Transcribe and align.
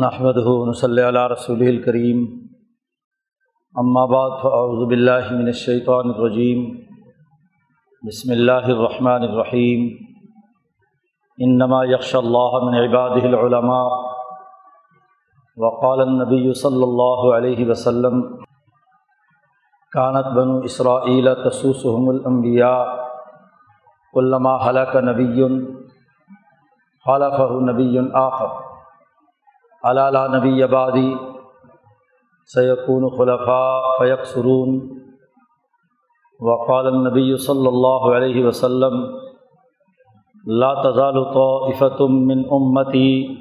نحمد 0.00 0.38
صلی 0.80 1.02
اللہ 1.02 1.26
رسول 1.28 1.62
الکریم 1.68 2.20
بعد 4.12 4.36
فاعوذ 4.42 4.86
باللہ 4.88 5.26
من 5.30 5.46
الشیطان 5.46 6.08
الرجیم 6.08 6.62
بسم 8.02 8.30
اللہ 8.30 8.70
الرحمن 8.76 9.26
الرحیم 9.28 9.82
انما 11.38 11.82
یکش 11.84 12.14
اللہ 12.14 12.56
من 12.62 12.78
عبادہ 12.78 13.26
العلماء. 13.26 13.90
وقال 15.56 16.00
النبی 16.00 16.52
صلی 16.62 16.82
اللہ 16.82 17.28
علیہ 17.36 17.68
وسلم 17.68 18.24
کانت 19.92 20.34
بنو 20.36 20.58
اسرائیل 20.72 21.34
تسوسهم 21.44 22.08
الانبیاء 22.08 22.76
علامہ 24.14 24.58
حلق 24.66 24.96
نبی 25.04 25.48
خلف 27.06 27.40
نبی 27.70 27.98
آخر. 28.26 28.71
علالہ 29.84 30.18
نبی 30.36 30.62
آبادی 30.62 31.14
سیقون 32.54 33.08
خلفاء 33.16 33.80
فیق 33.98 34.24
سرون 34.24 34.76
وقال 36.40 36.86
النبی 36.86 37.36
صلی 37.36 37.66
اللہ 37.66 38.06
علیہ 38.16 38.44
وسلم، 38.46 39.02
لا 40.46 40.72
تزال 40.82 41.24
طائفة 41.24 42.06
من 42.08 42.42
امتی 42.50 43.34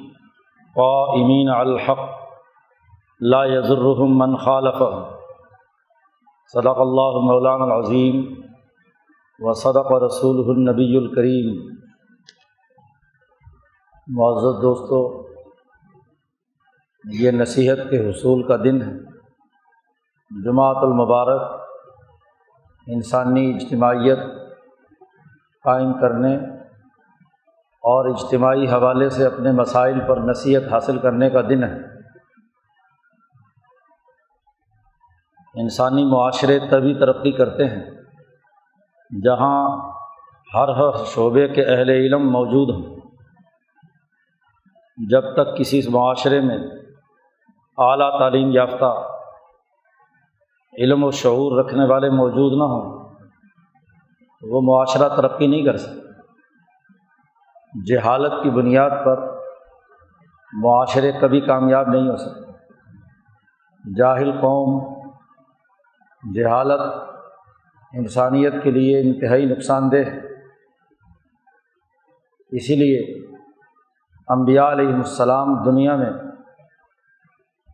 قائمین 0.75 1.49
الحق، 1.49 2.03
لا 3.21 3.45
يضرهم 3.45 4.17
من 4.17 4.37
خالفهم. 4.37 5.01
صدق 6.53 6.79
اللہ 6.79 7.17
مولانا 7.23 7.63
العظیم 7.63 8.21
و 9.39 9.53
صدق 9.53 9.91
رسول 9.91 10.39
النبی 10.49 10.97
الکریم 10.97 11.51
معزز 14.07 14.61
دوستو 14.61 15.30
یہ 17.03 17.31
نصیحت 17.31 17.77
کے 17.89 18.09
حصول 18.09 18.47
کا 18.47 18.55
دن 18.55 18.81
ہے۔ 18.81 18.97
جماعت 20.43 20.75
المبارک، 20.75 21.61
انسانی 22.87 23.55
اجتماعیت 23.55 24.19
قائم 25.63 25.93
کرنے 25.93 26.35
اور 27.81 28.05
اجتماعی 28.05 28.67
حوالے 28.67 29.09
سے 29.09 29.25
اپنے 29.25 29.51
مسائل 29.51 29.99
پر 30.07 30.17
نصیحت 30.17 30.73
حاصل 30.73 30.99
کرنے 30.99 31.29
کا 31.29 31.41
دن 31.41 31.63
ہے۔ 31.63 31.77
انسانی 35.53 36.05
معاشرے 36.05 36.59
تبھی 36.59 36.93
ترقی 36.93 37.31
کرتے 37.31 37.65
ہیں 37.65 37.85
جہاں 39.23 39.91
ہر 40.53 40.67
ہر 40.67 41.05
شعبے 41.05 41.47
کے 41.47 41.65
اہل 41.65 41.89
علم 41.89 42.31
موجود 42.31 42.75
ہوں۔ 42.75 42.95
جب 45.09 45.33
تک 45.33 45.57
کسی 45.57 45.81
معاشرے 45.89 46.41
میں 46.41 46.57
اعلیٰ 47.81 48.19
تعلیم 48.19 48.51
یافتہ، 48.51 48.91
علم 50.77 51.03
و 51.03 51.11
شعور 51.11 51.59
رکھنے 51.59 51.85
والے 51.85 52.09
موجود 52.09 52.57
نہ 52.57 52.63
ہوں، 52.63 53.09
وہ 54.41 54.61
معاشرہ 54.61 55.09
ترقی 55.15 55.47
نہیں 55.47 55.63
کر 55.63 55.77
سکتا 55.77 56.01
جہالت 57.87 58.43
کی 58.43 58.49
بنیاد 58.49 58.89
پر 59.05 59.17
معاشرے 60.53 61.11
کبھی 61.11 61.41
کامیاب 61.41 61.87
نہیں 61.87 62.09
ہو 62.09 62.15
سکتے۔ 62.15 62.51
جاہل 63.97 64.31
قوم، 64.31 64.71
جہالت 66.35 66.81
انسانیت 67.93 68.53
کے 68.63 68.71
لیے 68.71 68.99
انتہائی 68.99 69.45
نقصان 69.45 69.91
دہ 69.91 69.95
ہے۔ 69.95 70.19
اسی 72.49 72.75
لیے 72.75 73.27
امبیا 74.27 74.71
علیہ 74.71 74.93
السلام 74.93 75.63
دنیا 75.63 75.95
میں 75.95 76.30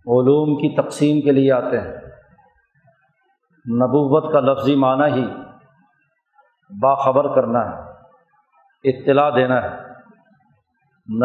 علوم 0.08 0.56
کی 0.56 0.82
تقسیم 0.82 1.22
کے 1.22 1.32
لیے 1.32 1.52
آتے 1.52 1.80
ہیں۔ 1.80 1.96
نبوت 3.76 4.34
کا 4.34 4.40
لفظی 4.40 4.76
معنی 4.76 5.22
ہی 5.22 5.28
باخبر 6.82 7.36
کرنا 7.36 7.60
ہے، 7.60 7.82
اطلاع 8.84 9.30
دینا 9.30 9.64
ہے۔ 9.64 9.88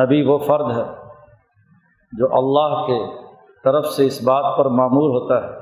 نبی 0.04 0.22
وہ 0.22 0.38
فرد 0.38 0.76
ہے 0.76 0.84
جو 2.12 2.26
اللہ 2.32 2.86
کے 2.86 3.26
طرف 3.64 3.86
سے 3.86 4.06
اس 4.06 4.22
بات 4.22 4.58
پر 4.58 4.64
معمور 4.66 5.10
ہوتا 5.10 5.46
ہے 5.46 5.52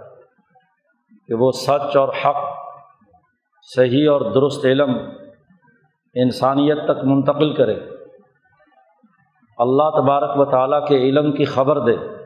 کہ 1.28 1.34
وہ 1.34 1.52
سچ 1.52 1.96
اور 1.96 2.08
حق، 2.08 2.36
صحیح 3.76 4.10
اور 4.10 4.20
درست 4.20 4.64
علم 4.64 4.90
انسانیت 6.14 6.84
تک 6.84 7.04
منتقل 7.04 7.54
کرے۔ 7.54 7.80
اللہ 9.58 9.90
تبارک 9.90 10.38
و 10.38 10.44
تعالیٰ 10.44 10.86
کے 10.86 10.96
علم 10.96 11.32
کی 11.32 11.44
خبر 11.44 11.78
دے۔ 11.78 12.19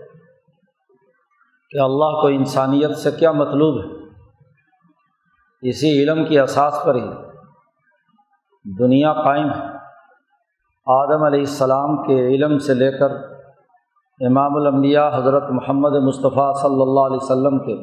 کہ 1.75 1.79
اللہ 1.79 2.21
کو 2.21 2.27
انسانیت 2.27 2.97
سے 2.97 3.11
کیا 3.11 3.33
مطلوب 3.33 3.79
ہے؟ 3.79 4.09
اسی 5.62 6.03
علم 6.03 6.25
کی 6.25 6.39
اساس 6.39 6.75
پر 6.85 6.95
ہی 6.95 7.07
دنیا 8.79 9.12
قائم 9.12 9.51
ہے۔ 9.51 9.67
آدم 10.87 11.25
علیہ 11.25 11.41
السلام 11.41 11.97
کے 12.03 12.27
علم 12.27 12.59
سے 12.59 12.75
لے 12.75 12.99
کر 12.99 13.12
امام 14.21 14.57
الانبیاء 14.57 15.09
حضرت 15.15 15.51
محمد 15.51 15.93
مصطفیٰ 15.93 16.55
صلی 16.55 16.83
اللہ 16.83 17.01
علیہ 17.01 17.17
وسلم 17.17 17.59
کے 17.59 17.75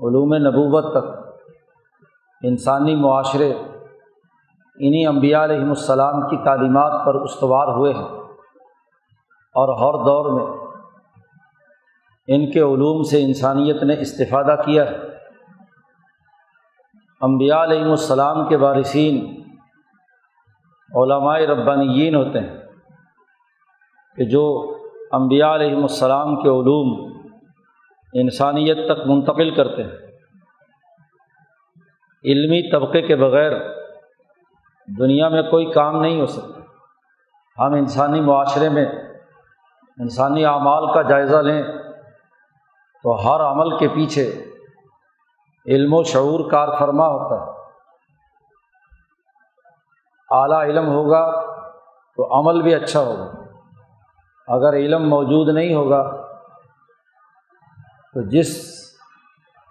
علوم 0.00 0.34
نبوت 0.34 0.92
تک 0.92 1.10
انسانی 2.42 2.96
معاشرے 2.96 3.52
انہیں 4.78 5.06
انبیاء 5.06 5.44
علیہم 5.44 5.68
السلام 5.68 6.28
کی 6.28 6.36
تعلیمات 6.44 7.06
پر 7.06 7.14
استوار 7.14 7.68
ہوئے 7.68 7.92
ہیں 7.92 8.08
اور 9.54 9.68
ہر 9.68 10.04
دور 10.04 10.32
میں 10.32 10.59
ان 12.30 12.50
کے 12.50 12.60
علوم 12.60 13.02
سے 13.02 13.24
انسانیت 13.24 13.82
نے 13.82 13.94
استفادہ 14.00 14.56
کیا 14.64 14.90
ہے۔ 14.90 14.96
امبیا 17.20 17.62
علیہم 17.62 17.90
السلام 17.90 18.48
کے 18.48 18.56
وارثین 18.56 19.42
علماء 20.94 21.38
ربانیین 21.38 22.14
ہوتے 22.14 22.38
ہیں 22.38 22.56
کہ 24.16 24.24
جو 24.24 24.74
امبیا 25.12 25.54
علیہم 25.54 25.82
السلام 25.82 26.36
کے 26.36 26.48
علوم 26.48 27.18
انسانیت 28.12 28.76
تک 28.76 29.06
منتقل 29.06 29.54
کرتے 29.54 29.82
ہیں۔ 29.82 29.92
علمی 32.24 32.70
طبقے 32.70 33.02
کے 33.02 33.16
بغیر 33.16 33.52
دنیا 34.98 35.28
میں 35.28 35.42
کوئی 35.42 35.72
کام 35.72 36.00
نہیں 36.00 36.20
ہو 36.20 36.26
سکتا۔ 36.26 36.60
ہم 37.66 37.72
انسانی 37.72 38.20
معاشرے 38.20 38.68
میں 38.68 38.86
انسانی 39.98 40.44
اعمال 40.44 40.94
کا 40.94 41.02
جائزہ 41.02 41.36
لیں 41.36 41.62
تو 43.02 43.14
ہر 43.14 43.40
عمل 43.40 43.78
کے 43.78 43.88
پیچھے 43.88 44.44
علم 45.66 45.94
و 45.94 46.02
شعور 46.02 46.50
کار 46.50 46.68
فرما 46.78 47.06
ہوتا 47.06 47.44
ہے۔ 47.44 47.60
اعلیٰ 50.30 50.62
علم 50.62 50.88
ہوگا 50.88 51.40
تو 52.16 52.38
عمل 52.38 52.62
بھی 52.62 52.74
اچھا 52.74 53.00
ہوگا۔ 53.00 53.32
اگر 54.46 54.72
علم 54.72 55.08
موجود 55.08 55.54
نہیں 55.54 55.74
ہوگا 55.74 56.30
تو 58.14 58.28
جس 58.28 58.70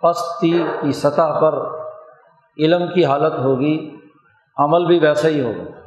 پستی 0.01 0.63
کی 0.81 0.91
سطح 0.91 1.40
پر 1.41 1.79
علم 2.57 2.94
کی 2.94 3.06
حالت 3.06 3.40
ہوگی، 3.40 3.96
عمل 4.57 4.85
بھی 4.85 5.00
ویسا 5.00 5.28
ہی 5.28 5.41
ہوگا۔ 5.41 5.79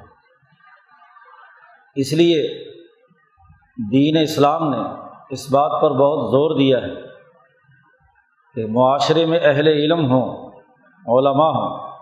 اس 1.94 2.12
لیے 2.12 2.64
دین 3.90 4.22
اسلام 4.22 4.70
نے 4.70 4.78
اس 5.30 5.52
بات 5.52 5.70
پر 5.82 5.90
بہت 5.90 6.30
زور 6.30 6.58
دیا 6.58 6.78
ہے۔ 6.78 7.11
کہ 8.54 8.66
معاشرے 8.68 9.26
میں 9.26 9.38
اہل 9.42 9.68
علم 9.68 10.12
ہوں، 10.12 10.50
علماء 11.06 11.50
ہوں، 11.50 11.92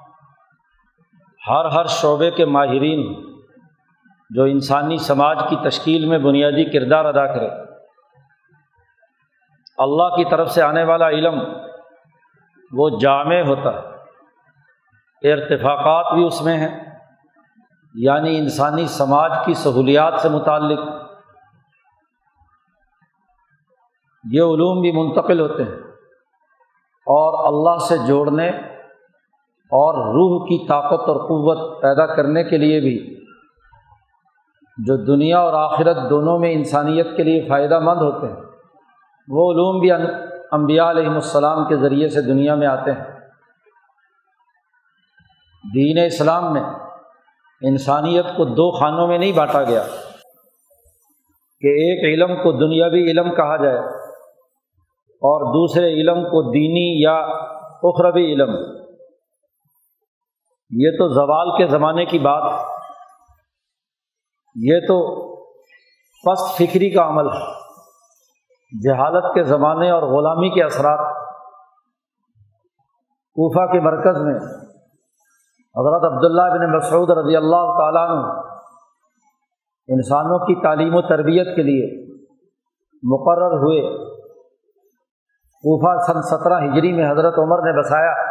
ہر 1.49 1.65
ہر 1.65 1.87
شعبے 1.87 2.31
کے 2.31 2.44
ماہرین 2.44 3.31
جو 4.31 4.43
انسانی 4.43 4.99
سماج 4.99 5.39
کی 5.49 5.56
تشکیل 5.65 6.07
میں 6.07 6.19
بنیادی 6.19 6.65
کردار 6.65 7.04
ادا 7.04 7.27
کرے۔ 7.27 7.48
اللہ 9.78 10.16
کی 10.16 10.25
طرف 10.30 10.51
سے 10.51 10.63
آنے 10.63 10.84
والا 10.84 11.09
علم 11.09 11.42
وہ 12.72 12.91
جامع 13.01 13.41
ہوتا 13.41 13.71
ہے، 13.71 13.91
ارتفاقات 15.33 16.15
بھی 16.15 16.27
اس 16.27 16.42
میں 16.42 16.57
ہیں 16.57 16.97
یعنی 17.95 18.39
انسانی 18.39 18.86
سماج 18.86 19.33
کی 19.45 19.54
سہولیات 19.54 20.15
سے 20.21 20.28
متعلق۔ 20.28 20.80
یہ 24.33 24.42
علوم 24.42 24.80
بھی 24.80 24.92
منتقل 24.92 25.41
ہوتے 25.41 25.63
ہیں۔ 25.63 25.90
اور 27.10 27.47
اللہ 27.47 27.77
سے 27.86 27.97
جوڑنے 28.07 28.48
اور 29.71 29.95
روح 29.95 30.45
کی 30.45 30.66
طاقت 30.66 31.09
اور 31.09 31.16
قوت 31.16 31.83
پیدا 31.83 32.07
کرنے 32.07 32.45
کے 32.45 32.57
لیے 32.57 32.80
بھی 32.80 33.21
جو 34.86 34.97
دنیا 34.97 35.39
اور 35.39 35.54
آخرت 35.54 35.97
دونوں 36.10 36.39
میں 36.39 36.53
انسانیت 36.53 37.16
کے 37.16 37.22
لیے 37.22 37.41
فائدہ 37.48 37.78
مند 37.78 38.03
ہوتے 38.03 38.27
ہیں۔ 38.27 38.41
وہ 39.28 39.53
علوم 39.53 39.80
بھی 39.80 39.91
امبیا 40.53 40.91
علیہم 40.91 41.15
السلام 41.15 41.65
کے 41.68 41.77
ذریعے 41.77 42.09
سے 42.09 42.21
دنیا 42.22 42.54
میں 42.54 42.66
آتے 42.66 42.92
ہیں۔ 42.92 43.04
دین 45.74 45.98
اسلام 46.06 46.53
میں 46.53 46.63
انسانیت 47.63 48.27
کو 48.36 48.45
دو 48.45 48.71
خانوں 48.71 49.06
میں 49.06 49.18
نہیں 49.18 49.33
بانٹا 49.33 49.63
گیا 49.63 49.83
کہ 51.60 51.66
ایک 51.66 52.04
علم 52.04 52.36
کو 52.36 52.53
دنیاوی 52.53 53.10
علم 53.10 53.34
کہا 53.34 53.56
جائے۔ 53.56 54.00
اور 55.22 55.41
دوسرے 55.41 55.87
علم 55.87 56.25
کو 56.25 56.53
دینی 56.53 57.03
یا 57.03 57.17
اخروی 57.83 58.33
علم۔ 58.33 58.51
یہ 60.71 60.91
تو 60.91 61.09
زوال 61.09 61.59
کے 61.59 61.67
زمانے 61.67 62.05
کی 62.05 62.19
بات۔ 62.19 62.53
یہ 64.55 64.81
تو 64.81 65.27
پست 65.97 66.57
فکری 66.57 66.91
کا 66.91 67.09
عمل۔ 67.09 67.27
ہے 67.27 67.61
جہالت 68.89 69.25
کے 69.34 69.43
زمانے 69.43 69.91
اور 69.91 70.03
غلامی 70.03 70.51
کے 70.51 70.63
اثرات۔ 70.63 71.17
کوفہ 73.34 73.73
کے 73.73 73.81
مرکز 73.81 74.23
میں 74.23 74.34
حضرت 75.78 76.13
عبداللہ 76.13 76.43
بن 76.43 76.77
مسعود 76.77 77.11
رضی 77.11 77.37
اللہ 77.37 77.78
تعالیٰ 77.78 78.11
عنہ 78.11 78.27
انسانوں 79.89 80.39
کی 80.39 80.63
تعلیم 80.63 80.95
و 80.95 81.03
تربیت 81.03 81.57
کے 81.57 81.63
لیے 81.63 82.15
مقرر 83.03 83.53
ہوئے۔ 83.53 84.09
کوفہ 85.62 86.12
سن 86.12 86.22
سترہ 86.22 86.59
ہجری 86.59 86.92
میں 86.92 87.10
حضرت 87.10 87.39
عمر 87.39 87.59
نے 87.59 87.78
بسایا۔ 87.78 88.30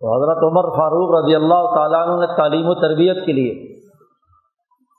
تو 0.00 0.16
حضرت 0.16 0.42
عمر 0.42 0.62
فاروق 0.62 1.24
رضی 1.24 1.34
اللہ 1.34 1.74
تعالیٰ 1.74 2.00
عنہ 2.00 2.26
نے 2.26 2.36
تعلیم 2.36 2.68
و 2.68 2.74
تربیت 2.74 3.26
کے 3.26 3.32
لیے 3.32 3.76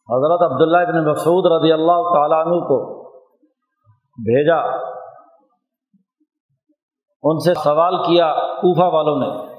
حضرت 0.10 0.52
عبداللہ 0.52 0.78
بن 0.78 1.12
مسعود 1.12 1.52
رضی 1.52 1.72
اللہ 1.72 2.14
تعالیٰ 2.14 2.46
عنہ 2.46 2.60
کو 2.60 3.10
بھیجا۔ 4.18 4.56
ان 7.24 7.40
سے 7.40 7.54
سوال 7.54 7.98
کیا 7.98 8.34
کوفہ 8.34 8.96
والوں 8.96 9.20
نے۔ 9.20 9.54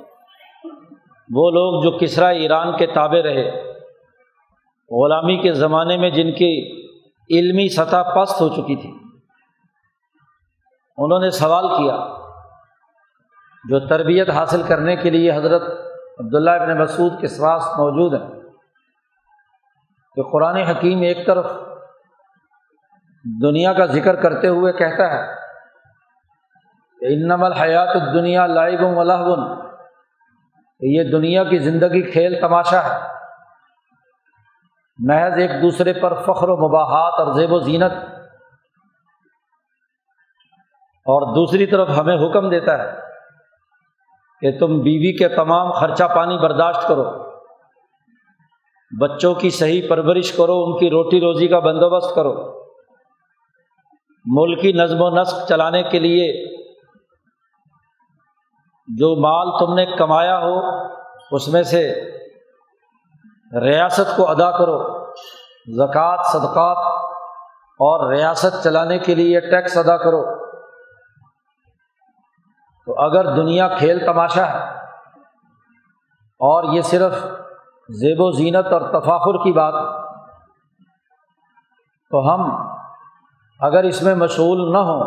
وہ 1.35 1.51
لوگ 1.51 1.83
جو 1.83 1.99
کسرا 2.01 2.29
ایران 2.29 2.77
کے 2.77 2.87
تابع 2.87 3.23
رہے، 3.25 3.73
غلامی 4.91 5.37
کے 5.37 5.53
زمانے 5.53 5.97
میں 5.97 6.11
جن 6.11 6.33
کی 6.33 6.83
علمی 7.39 7.69
سطح 7.69 8.03
پست 8.17 8.41
ہو 8.41 8.49
چکی 8.49 8.77
تھی۔ 8.77 9.08
انہوں 10.99 11.21
نے 11.21 11.31
سوال 11.31 11.69
کیا 11.69 11.97
جو 13.65 13.87
تربیت 13.87 14.31
حاصل 14.31 14.63
کرنے 14.63 14.97
کے 14.97 15.11
لیے 15.11 15.37
حضرت 15.37 15.63
عبداللہ 16.19 16.51
ابن 16.51 16.79
مسعود 16.79 17.21
کے 17.21 17.27
سواس 17.27 17.67
موجود 17.67 18.15
ہیں 18.15 18.41
کہ 20.15 20.23
قرآن 20.23 20.57
حکیم 20.57 21.01
ایک 21.01 21.27
طرف 21.27 21.53
دنیا 23.43 23.73
کا 23.73 23.87
ذکر 23.87 24.17
کرتے 24.17 24.49
ہوئے 24.49 24.73
کہتا 24.73 25.11
ہے 25.11 25.35
کہ 27.01 27.05
انم 27.05 27.45
الحیات 27.45 28.15
دنیا 28.15 28.47
لائب 28.47 28.83
و 28.83 29.03
لہبن 29.03 29.69
یہ 30.81 31.03
دنیا 31.13 31.45
کی 31.45 31.59
زندگی 31.59 32.11
کھیل 32.11 32.41
تماشا 32.41 32.85
ہے۔ 32.85 32.99
محض 34.99 35.39
ایک 35.39 35.51
دوسرے 35.63 35.93
پر 35.93 36.15
فخر 36.15 36.49
و 36.49 36.69
مباحات 36.69 37.21
اور 37.21 37.35
زیب 37.35 37.53
و 37.53 37.59
زینت 37.59 37.93
اور 41.09 41.35
دوسری 41.35 41.67
طرف 41.67 41.89
ہمیں 41.99 42.17
حکم 42.17 42.49
دیتا 42.49 42.79
ہے 42.79 42.91
کہ 44.41 44.59
تم 44.59 44.67
بیوی 44.67 45.17
کے 45.17 45.29
تمام 45.29 45.73
خرچہ 45.73 46.05
پانی 46.05 46.39
برداشت 46.39 46.89
کرو، 46.89 47.05
بچوں 49.01 49.35
کی 49.35 49.51
صحیح 49.51 49.89
پرورش 49.89 50.33
کرو، 50.33 50.65
ان 50.65 50.79
کی 50.79 50.91
روٹی 50.91 51.21
روزی 51.21 51.49
کا 51.49 51.59
بندوبست 51.59 52.15
کرو۔ 52.15 52.63
ملکی 54.25 54.73
نظم 54.73 55.03
و 55.03 55.11
نسق 55.11 55.49
چلانے 55.49 55.83
کے 55.83 55.99
لیے 55.99 56.57
جو 58.89 59.17
مال 59.17 59.59
تم 59.59 59.75
نے 59.75 59.87
کمایا 59.87 60.39
ہو، 60.39 60.61
اس 61.31 61.49
میں 61.49 61.63
سے 61.63 62.11
ریاست 63.61 64.17
کو 64.17 64.31
ادا 64.31 64.51
کرو۔ 64.51 65.07
زکوٰۃ، 65.77 66.23
صدقات 66.33 66.79
اور 67.81 68.13
ریاست 68.13 68.65
چلانے 68.65 68.99
کے 68.99 69.15
لیے 69.15 69.41
ٹیکس 69.41 69.77
ادا 69.77 69.97
کرو۔ 69.97 70.38
تو 72.89 72.95
اگر 73.03 73.35
دنیا 73.37 73.69
کھیل 73.69 73.99
تماشا 74.07 74.49
ہے 74.53 74.59
اور 76.41 76.65
یہ 76.75 76.83
صرف 76.83 77.15
زیب 77.89 78.21
و 78.21 78.31
زینت 78.31 78.73
اور 78.73 78.81
تفاخر 78.81 79.37
کی 79.45 79.53
بات 79.53 79.75
تو 82.11 82.35
ہم 82.35 82.51
اگر 83.61 83.85
اس 83.85 84.03
میں 84.03 84.15
مشغول 84.15 84.73
نہ 84.73 84.79
ہوں، 84.79 85.03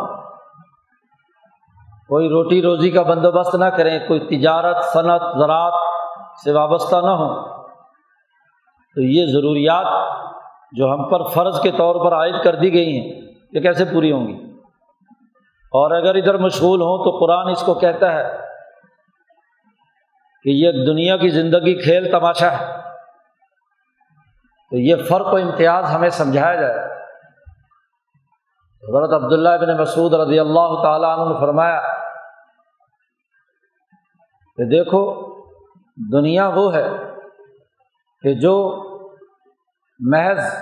کوئی 2.08 2.28
روٹی 2.28 2.62
روزی 2.62 2.90
کا 2.90 3.02
بندوبست 3.02 3.54
نہ 3.54 3.64
کریں، 3.64 3.98
کوئی 4.08 4.20
تجارت، 4.20 4.84
صنعت، 4.84 5.22
زراعت 5.38 5.74
سے 6.44 6.52
وابستہ 6.52 6.96
نہ 6.96 7.10
ہوں، 7.10 7.34
تو 8.96 9.00
یہ 9.00 9.26
ضروریات 9.26 9.86
جو 10.72 10.92
ہم 10.92 11.08
پر 11.10 11.22
فرض 11.24 11.60
کے 11.60 11.70
طور 11.70 12.04
پر 12.04 12.16
عائد 12.16 12.42
کر 12.44 12.54
دی 12.54 12.72
گئی 12.72 12.96
ہیں، 12.98 13.20
یہ 13.52 13.60
کیسے 13.60 13.84
پوری 13.84 14.12
ہوں 14.12 14.26
گی؟ 14.28 14.51
اور 15.72 15.90
اگر 15.90 16.14
ادھر 16.14 16.36
مشغول 16.36 16.80
ہوں 16.80 17.04
تو 17.04 17.18
قرآن 17.18 17.48
اس 17.48 17.62
کو 17.62 17.74
کہتا 17.74 18.12
ہے 18.12 18.36
کہ 20.42 20.48
یہ 20.48 20.70
دنیا 20.86 21.16
کی 21.16 21.28
زندگی 21.28 21.74
کھیل 21.74 22.10
تماشا 22.10 22.52
ہے۔ 22.52 22.82
تو 24.70 24.76
یہ 24.76 24.96
فرق 24.96 25.26
و 25.26 25.36
امتیاز 25.36 25.94
ہمیں 25.94 26.08
سمجھایا 26.08 26.60
جائے۔ 26.60 26.78
حضرت 28.88 29.12
عبداللہ 29.12 29.48
بن 29.60 29.80
مسعود 29.80 30.14
رضی 30.14 30.38
اللہ 30.38 30.82
تعالیٰ 30.82 31.18
عنہ 31.18 31.34
نے 31.34 31.40
فرمایا 31.40 31.80
کہ 34.56 34.64
دیکھو، 34.64 35.32
دنیا 36.12 36.48
وہ 36.48 36.74
ہے 36.74 36.88
کہ 38.22 38.34
جو 38.34 38.84
محض 39.98 40.54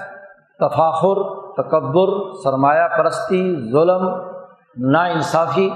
تفاخر، 0.59 1.23
تکبر، 1.53 2.33
سرمایہ 2.43 2.89
پرستی، 2.89 3.71
ظلم 3.73 4.30
نا 4.77 5.05
انصافی 5.05 5.71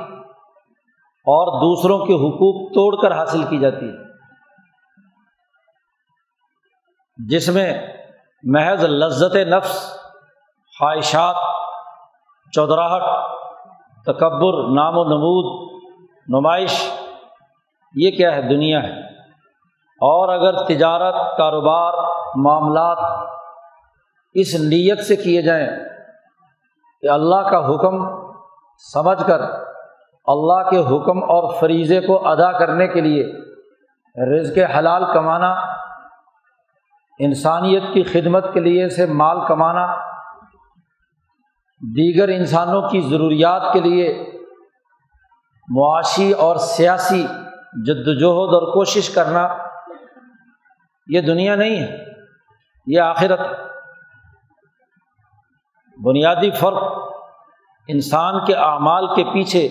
اور 1.27 1.61
دوسروں 1.61 1.99
کے 1.99 2.13
حقوق 2.15 2.73
توڑ 2.75 3.03
کر 3.03 3.19
حاصل 3.19 3.43
کی 3.43 3.59
جاتی 3.59 3.89
ہے۔ 3.89 4.05
جس 7.29 7.49
میں 7.49 7.87
محض 8.43 8.85
لذت 8.85 9.37
نفس، 9.37 10.01
خواہشات، 10.79 11.37
چودراہٹ، 12.53 13.03
تکبر، 14.07 14.75
نام 14.75 14.99
و 14.99 15.05
نمود، 15.05 15.81
نمائش، 16.29 17.01
یہ 17.95 18.11
کیا 18.11 18.37
ہے؟ 18.37 18.43
دنیا 18.43 18.83
ہے۔ 18.83 19.01
اور 19.95 20.29
اگر 20.29 20.65
تجارت، 20.65 21.37
کاروبار، 21.37 21.93
معاملات 22.37 23.29
اس 24.35 24.55
نیت 24.55 25.01
سے 25.01 25.17
کیے 25.17 25.43
جائیں 25.43 25.69
کہ 27.03 27.09
اللہ 27.09 27.49
کا 27.51 27.75
حکم 27.75 28.24
سمجھ 28.83 29.23
کر 29.27 29.43
اللہ 30.27 30.69
کے 30.71 30.79
حکم 30.87 31.23
اور 31.33 31.53
فریضے 31.61 32.01
کو 32.01 32.17
ادا 32.29 32.51
کرنے 32.59 32.87
کے 32.89 33.01
لیے 33.01 33.25
رزق 34.17 34.59
حلال 34.77 35.05
کمانا، 35.15 35.51
انسانیت 37.21 37.83
کی 37.95 38.03
خدمت 38.03 38.53
کے 38.55 38.61
لیے 38.61 38.89
سے 38.89 39.07
مال 39.13 39.39
کمانا، 39.49 39.87
دیگر 41.83 42.29
انسانوں 42.29 42.81
کی 42.91 43.01
ضروریات 43.01 43.73
کے 43.73 43.81
لیے 43.81 44.09
معاشی 45.69 46.31
اور 46.39 46.57
سیاسی 46.69 47.23
جد 47.85 48.09
وجہد 48.09 48.55
اور 48.55 48.73
کوشش 48.75 49.09
کرنا، 49.11 49.47
یہ 51.07 51.21
دنیا 51.21 51.55
نہیں 51.57 51.77
ہے، 51.77 51.97
یہ 52.87 53.01
آخرت 53.01 53.41
بنیادی 55.99 56.51
فرق 56.51 56.83
انسان 57.89 58.45
کے 58.45 58.55
اعمال 58.55 59.15
کے 59.15 59.25
پیچھے 59.25 59.69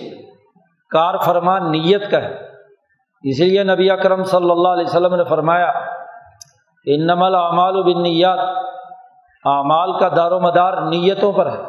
کار 0.90 1.14
فرما 1.18 1.58
نیت 1.58 2.10
کا 2.10 2.18
ہے۔ 2.18 2.38
اسی 3.22 3.44
لیے 3.44 3.64
نبی 3.64 3.90
اکرم 3.90 4.22
صلی 4.22 4.50
اللہ 4.50 4.68
علیہ 4.68 4.84
وسلم 4.84 5.14
نے 5.14 5.24
فرمایا 5.24 5.72
ان 6.86 7.06
نمل 7.06 7.34
اعمال 7.34 7.76
و 7.76 7.82
بن 7.82 8.02
نیت 8.02 8.38
اعمال 9.44 9.98
کا 9.98 10.08
دار 10.16 10.32
و 10.32 10.40
مدار 10.40 10.72
نیتوں 10.72 11.32
پر 11.32 11.46
ہے۔ 11.46 11.62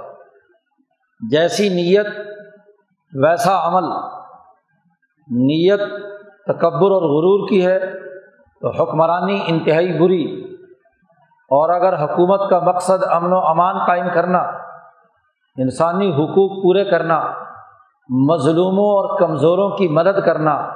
جیسی 1.31 1.69
نیت، 1.69 2.07
ویسا 3.13 3.67
عمل۔ 3.67 3.83
نیت 5.27 5.79
تکبر 6.47 6.91
اور 6.91 7.01
غرور 7.01 7.49
کی 7.49 7.65
ہے 7.65 7.79
تو 8.61 8.83
حکمرانی 8.83 9.43
انتہائی 9.47 9.99
بری۔ 9.99 10.55
اور 11.49 11.69
اگر 11.69 12.03
حکومت 12.03 12.49
کا 12.49 12.59
مقصد 12.59 13.03
امن 13.11 13.33
و 13.33 13.39
امان 13.39 13.85
قائم 13.87 14.07
کرنا 14.13 14.64
انسانی 15.57 16.11
حقوق 16.13 16.63
پورے 16.63 16.85
کرنا، 16.85 17.33
مظلوموں 18.09 18.85
اور 18.85 19.19
کمزوروں 19.19 19.69
کی 19.69 19.87
مدد 19.87 20.25
کرنا، 20.25 20.69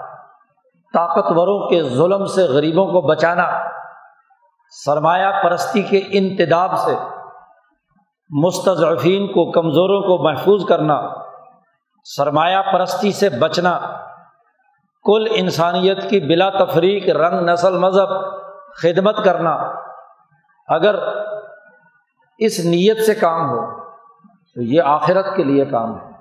طاقتوروں 0.93 1.69
کے 1.69 1.83
ظلم 1.83 2.25
سے 2.25 2.43
غریبوں 2.43 2.85
کو 2.85 3.01
بچانا، 3.01 3.47
سرمایہ 4.85 5.43
پرستی 5.43 5.81
کے 5.81 6.01
انتداب 6.11 6.77
سے 6.77 6.95
مستضعفین 8.29 9.27
کو، 9.27 9.51
کمزوروں 9.51 10.01
کو 10.01 10.23
محفوظ 10.23 10.65
کرنا، 10.65 11.01
سرمایہ 12.03 12.61
پرستی 12.73 13.11
سے 13.11 13.29
بچنا، 13.29 13.79
کل 15.05 15.27
انسانیت 15.31 16.09
کی 16.09 16.19
بلا 16.19 16.49
تفریق، 16.49 17.15
رنگ، 17.15 17.49
نسل، 17.49 17.77
مذہب، 17.77 18.09
خدمت 18.75 19.23
کرنا۔ 19.23 19.57
اگر 20.67 20.95
اس 22.37 22.59
نیت 22.65 23.05
سے 23.05 23.15
کام 23.15 23.49
ہو 23.49 23.78
تو 24.59 24.63
یہ 24.63 24.81
آخرت 24.81 25.25
کے 25.35 25.43
لیے 25.43 25.65
کام 25.65 25.95
ہے، 25.95 26.11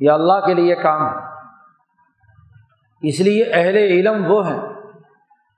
یہ 0.00 0.10
اللہ 0.10 0.46
کے 0.46 0.54
لیے 0.54 0.74
کام 0.74 1.06
ہے۔ 1.08 1.24
اس 3.02 3.20
لیے 3.20 3.44
اہل 3.52 3.76
علم 3.76 4.32
وہ 4.32 4.46
ہیں 4.46 4.60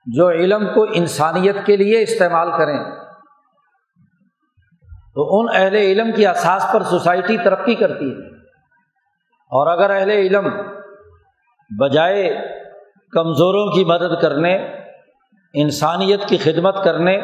جو 0.07 0.31
علم 0.31 0.67
کو 0.75 0.87
انسانیت 0.93 1.57
کے 1.67 1.77
لیے 1.77 2.03
استعمال 2.03 2.51
کریں۔ 2.51 2.85
تو 5.15 5.41
ان 5.41 5.47
اہل 5.55 5.75
علم 5.75 6.13
کی 6.13 6.27
اساس 6.27 6.67
پر 6.73 6.83
سوسائٹی 6.83 7.37
ترقی 7.39 7.75
کرتی 7.75 8.11
ہے۔ 8.11 8.37
اور 9.27 9.67
اگر 9.67 9.91
اہل 9.91 10.11
علم 10.11 10.49
بجائے 11.79 12.37
کمزوروں 13.13 13.73
کی 13.73 13.85
مدد 13.85 14.23
کرنے، 14.23 14.57
انسانیت 15.55 16.29
کی 16.29 16.39
خدمت 16.39 16.85
کرنے، 16.85 17.17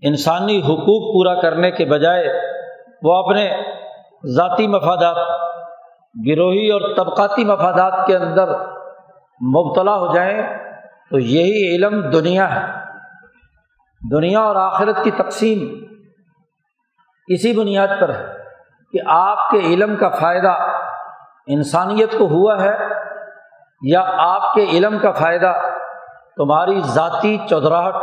انسانی 0.00 0.58
حقوق 0.60 1.14
پورا 1.14 1.40
کرنے 1.40 1.70
کے 1.70 1.84
بجائے 1.84 2.49
وہ 3.02 3.16
اپنے 3.16 3.50
ذاتی 4.26 4.66
مفادات، 4.66 5.16
گروہی 6.26 6.70
اور 6.70 6.80
طبقاتی 6.96 7.44
مفادات 7.44 8.06
کے 8.06 8.16
اندر 8.16 8.48
مبتلا 9.40 9.96
ہو 9.96 10.14
جائیں 10.14 10.42
تو 11.10 11.18
یہی 11.18 11.76
علم 11.76 12.10
دنیا 12.10 12.54
ہے۔ 12.54 12.80
دنیا 14.12 14.40
اور 14.40 14.56
آخرت 14.56 15.04
کی 15.04 15.10
تقسیم 15.10 15.84
اسی 17.28 17.52
بنیاد 17.52 17.88
پر 18.00 18.08
ہے 18.08 18.26
کہ 18.92 18.98
آپ 19.06 19.50
کے 19.50 19.58
علم 19.58 19.96
کا 19.96 20.08
فائدہ 20.08 20.52
انسانیت 21.46 22.18
کو 22.18 22.26
ہوا 22.26 22.62
ہے 22.62 22.76
یا 23.82 24.02
آپ 24.18 24.54
کے 24.54 24.64
علم 24.64 24.98
کا 24.98 25.10
فائدہ 25.10 25.52
تمہاری 26.36 26.80
ذاتی 26.80 27.36
چودراہٹ، 27.48 27.94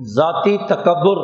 ذاتی 0.00 0.58
تکبر، 0.58 1.20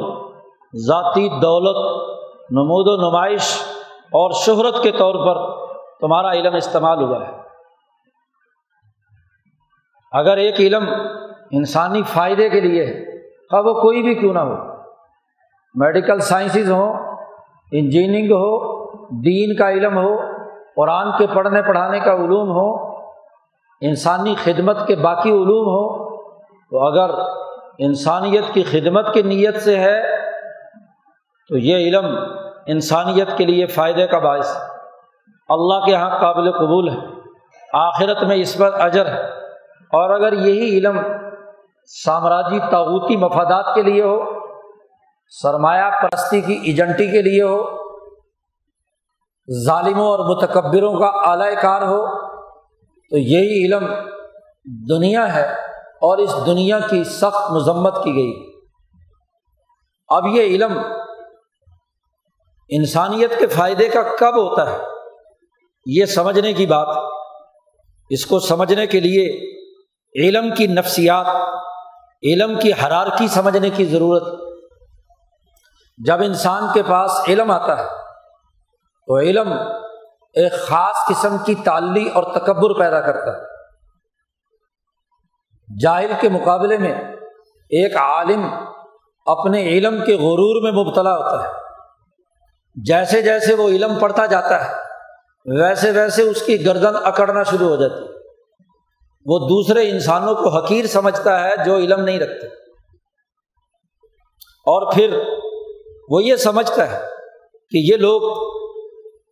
ذاتی 0.77 1.29
دولت 1.29 2.08
نمود 2.51 2.89
و 2.89 3.11
نمائش 3.11 3.63
اور 4.05 4.31
شہرت 4.31 4.83
کے 4.83 4.91
طور 4.91 5.15
پر 5.15 5.67
تمہارا 6.01 6.31
علم 6.31 6.55
استعمال 6.55 7.03
ہوا 7.03 7.29
ہے۔ 7.29 7.33
اگر 10.13 10.37
ایک 10.37 10.61
علم 10.61 10.89
انسانی 11.51 12.03
فائدے 12.03 12.49
کے 12.49 12.61
لیے 12.61 12.87
ہے 12.87 13.21
خواہ 13.21 13.63
وہ 13.63 13.75
کوئی 13.75 14.03
بھی 14.03 14.15
کیوں 14.15 14.35
نہ 14.35 14.39
ہو۔ 14.39 14.55
میڈیکل 15.75 16.21
سائنسز 16.21 16.71
ہوں، 16.71 17.17
انجینئرنگ 17.73 18.31
ہو، 18.31 18.85
دین 19.21 19.57
کا 19.57 19.71
علم 19.71 19.99
ہو، 19.99 20.17
قرآن 20.77 21.11
کے 21.19 21.27
پڑھنے 21.27 21.63
پڑھانے 21.63 22.01
کا 22.01 22.15
علوم 22.15 22.51
ہو، 22.51 22.99
انسانی 23.81 24.35
خدمت 24.35 24.87
کے 24.87 24.97
باقی 24.97 25.31
علوم 25.31 25.69
ہو 25.69 26.09
تو 26.71 26.87
اگر 26.87 27.11
انسانیت 27.79 28.45
کی 28.53 28.63
خدمت 28.63 29.15
کی 29.15 29.23
نیت 29.23 29.57
سے 29.57 29.79
ہے 29.79 30.18
تو 31.49 31.59
یہ 31.59 31.77
علم 31.77 32.07
انسانیت 32.67 33.29
کے 33.37 33.47
لیے 33.47 33.67
فائدے 33.67 34.07
کا 34.07 34.19
باعث 34.19 34.57
اللہ 35.49 35.85
کے 35.85 35.93
یہاں 35.93 36.21
قابل 36.21 36.53
قبول 36.53 36.89
ہے۔ 36.89 37.07
آخرت 37.73 38.23
میں 38.23 38.37
اس 38.37 38.59
پر 38.59 38.81
اجر 38.81 39.07
ہے۔ 39.07 39.25
اور 39.69 40.11
اگر 40.11 40.33
یہی 40.33 40.79
علم 40.79 41.01
سامراجی 42.05 42.59
تعوتی 42.59 43.17
مفادات 43.17 43.75
کے 43.75 43.83
لیے 43.83 44.03
ہو، 44.03 44.25
سرمایہ 45.43 45.91
پرستی 46.03 46.41
کی 46.41 46.53
ایجنٹی 46.53 47.07
کے 47.07 47.23
لیے 47.23 47.43
ہو، 47.43 47.65
ظالموں 49.67 50.07
اور 50.07 50.37
متکبروں 50.37 50.99
کا 50.99 51.07
اعلی 51.07 51.55
کار 51.63 51.83
ہو، 51.83 52.29
تو 53.11 53.19
یہی 53.19 53.67
علم 53.67 53.95
دنیا 54.89 55.35
ہے 55.35 55.53
اور 55.79 56.19
اس 56.19 56.47
دنیا 56.47 56.79
کی 56.81 57.05
سخت 57.05 57.53
مذمت 57.53 58.05
کی 58.05 58.15
گئی۔ 58.15 58.53
اب 60.09 60.27
یہ 60.27 60.43
علم 60.43 60.83
انسانیت 62.69 63.39
کے 63.39 63.47
فائدے 63.47 63.89
کا 63.89 64.03
کب 64.03 64.37
ہوتا 64.37 64.73
ہے؟ 64.73 64.79
یہ 65.87 66.05
سمجھنے 66.05 66.53
کی 66.53 66.67
بات۔ 66.67 66.97
اس 68.11 68.27
کو 68.27 68.39
سمجھنے 68.39 68.87
کے 68.87 69.01
لیے 69.01 69.55
علم 70.23 70.55
کی 70.55 70.67
نفسیات، 70.67 71.27
علم 72.23 72.59
کی 72.61 72.71
حرارکی 72.73 73.29
سمجھنے 73.29 73.71
کی 73.71 73.85
ضرورت۔ 73.85 74.23
جب 76.07 76.23
انسان 76.23 76.63
کے 76.75 76.83
پاس 76.83 77.11
علم 77.29 77.51
آتا 77.51 77.79
ہے، 77.79 77.89
تو 79.07 79.19
علم 79.19 79.53
ایک 80.35 80.53
خاص 80.53 80.97
قسم 81.09 81.37
کی 81.45 81.55
تعلی 81.55 82.09
اور 82.09 82.23
تکبر 82.23 82.79
پیدا 82.79 83.01
کرتا 83.01 83.37
ہے۔ 83.37 83.45
جاہل 85.83 86.13
کے 86.21 86.29
مقابلے 86.29 86.79
میں 86.79 87.03
ایک 87.71 87.97
عالم 87.97 88.51
اپنے 89.27 89.63
علم 89.63 90.05
کے 90.05 90.15
غرور 90.15 90.63
میں 90.63 90.85
مبتلا 90.85 91.17
ہوتا 91.17 91.49
ہے۔ 91.49 91.68
جیسے 92.85 93.23
جیسے 93.23 93.55
وہ 93.55 93.69
علم 93.69 93.99
پڑھتا 93.99 94.27
جاتا 94.27 94.69
ہے، 94.69 94.75
ویسے 95.61 95.91
ویسے 95.91 96.23
اس 96.23 96.43
کی 96.43 96.67
گردن 96.67 96.97
اکڑنا 97.05 97.43
شروع 97.43 97.69
ہو 97.69 97.77
جاتی 97.77 98.03
ہے۔ 98.03 98.09
وہ 99.27 99.39
دوسرے 99.49 99.91
انسانوں 99.91 100.35
کو 100.35 100.49
حقیر 100.49 100.87
سمجھتا 100.87 101.45
ہے 101.45 101.53
جو 101.65 101.77
علم 101.77 102.01
نہیں 102.01 102.21
رکھتے۔ 102.21 102.47
اور 104.41 104.93
پھر 104.93 105.19
وہ 106.09 106.25
یہ 106.25 106.37
سمجھتا 106.37 106.91
ہے 106.91 106.99
کہ 107.71 107.79
یہ 107.93 107.97
لوگ 107.97 108.49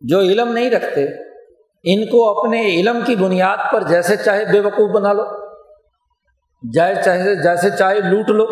جو 0.01 0.19
علم 0.19 0.53
نہیں 0.53 0.71
رکھتے، 0.71 1.05
ان 1.83 2.05
کو 2.05 2.39
اپنے 2.39 2.61
علم 2.67 2.99
کی 3.05 3.15
بنیاد 3.15 3.57
پر 3.71 3.83
جیسے 3.83 4.17
چاہے 4.17 4.45
بے 4.45 4.59
وقوف 4.59 4.95
بنا 4.95 5.13
لو 5.13 5.23
جائے 6.73 6.95
چاہے، 7.05 7.35
جیسے 7.35 7.69
چاہے 7.79 7.99
لوٹ 7.99 8.29
لو، 8.29 8.45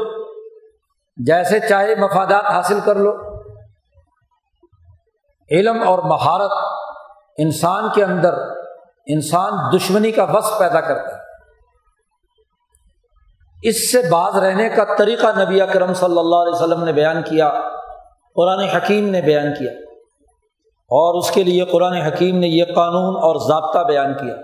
جیسے 1.17 1.59
چاہے 1.59 1.95
مفادات 1.95 2.45
حاصل 2.45 2.79
کر 2.85 2.95
لو۔ 2.95 3.34
علم 5.51 5.83
اور 5.87 5.99
مہارت 5.99 6.51
انسان 7.37 7.89
کے 7.95 8.03
اندر 8.03 8.33
انسان 9.07 9.77
دشمنی 9.77 10.11
کا 10.11 10.23
وصف 10.23 10.59
پیدا 10.59 10.81
کرتا 10.81 11.15
ہے۔ 11.15 11.21
اس 13.63 13.91
سے 13.91 14.01
باز 14.11 14.35
رہنے 14.35 14.69
کا 14.69 14.95
طریقہ 14.97 15.27
نبی 15.39 15.61
اکرم 15.61 15.93
صلی 15.93 16.19
اللہ 16.19 16.35
علیہ 16.35 16.53
وسلم 16.53 16.83
نے 16.83 16.93
بیان 16.93 17.21
کیا، 17.21 17.61
قرآن 18.35 18.59
حکیم 18.59 19.09
نے 19.09 19.21
بیان 19.21 19.53
کیا۔ 19.53 19.71
اور 20.69 21.17
اس 21.17 21.31
کے 21.31 21.43
لیے 21.43 21.65
قرآن 21.65 21.93
حکیم 21.93 22.39
نے 22.39 22.47
یہ 22.47 22.63
قانون 22.75 23.15
اور 23.15 23.35
ضابطہ 23.49 23.79
بیان 23.79 24.13
کیا 24.13 24.35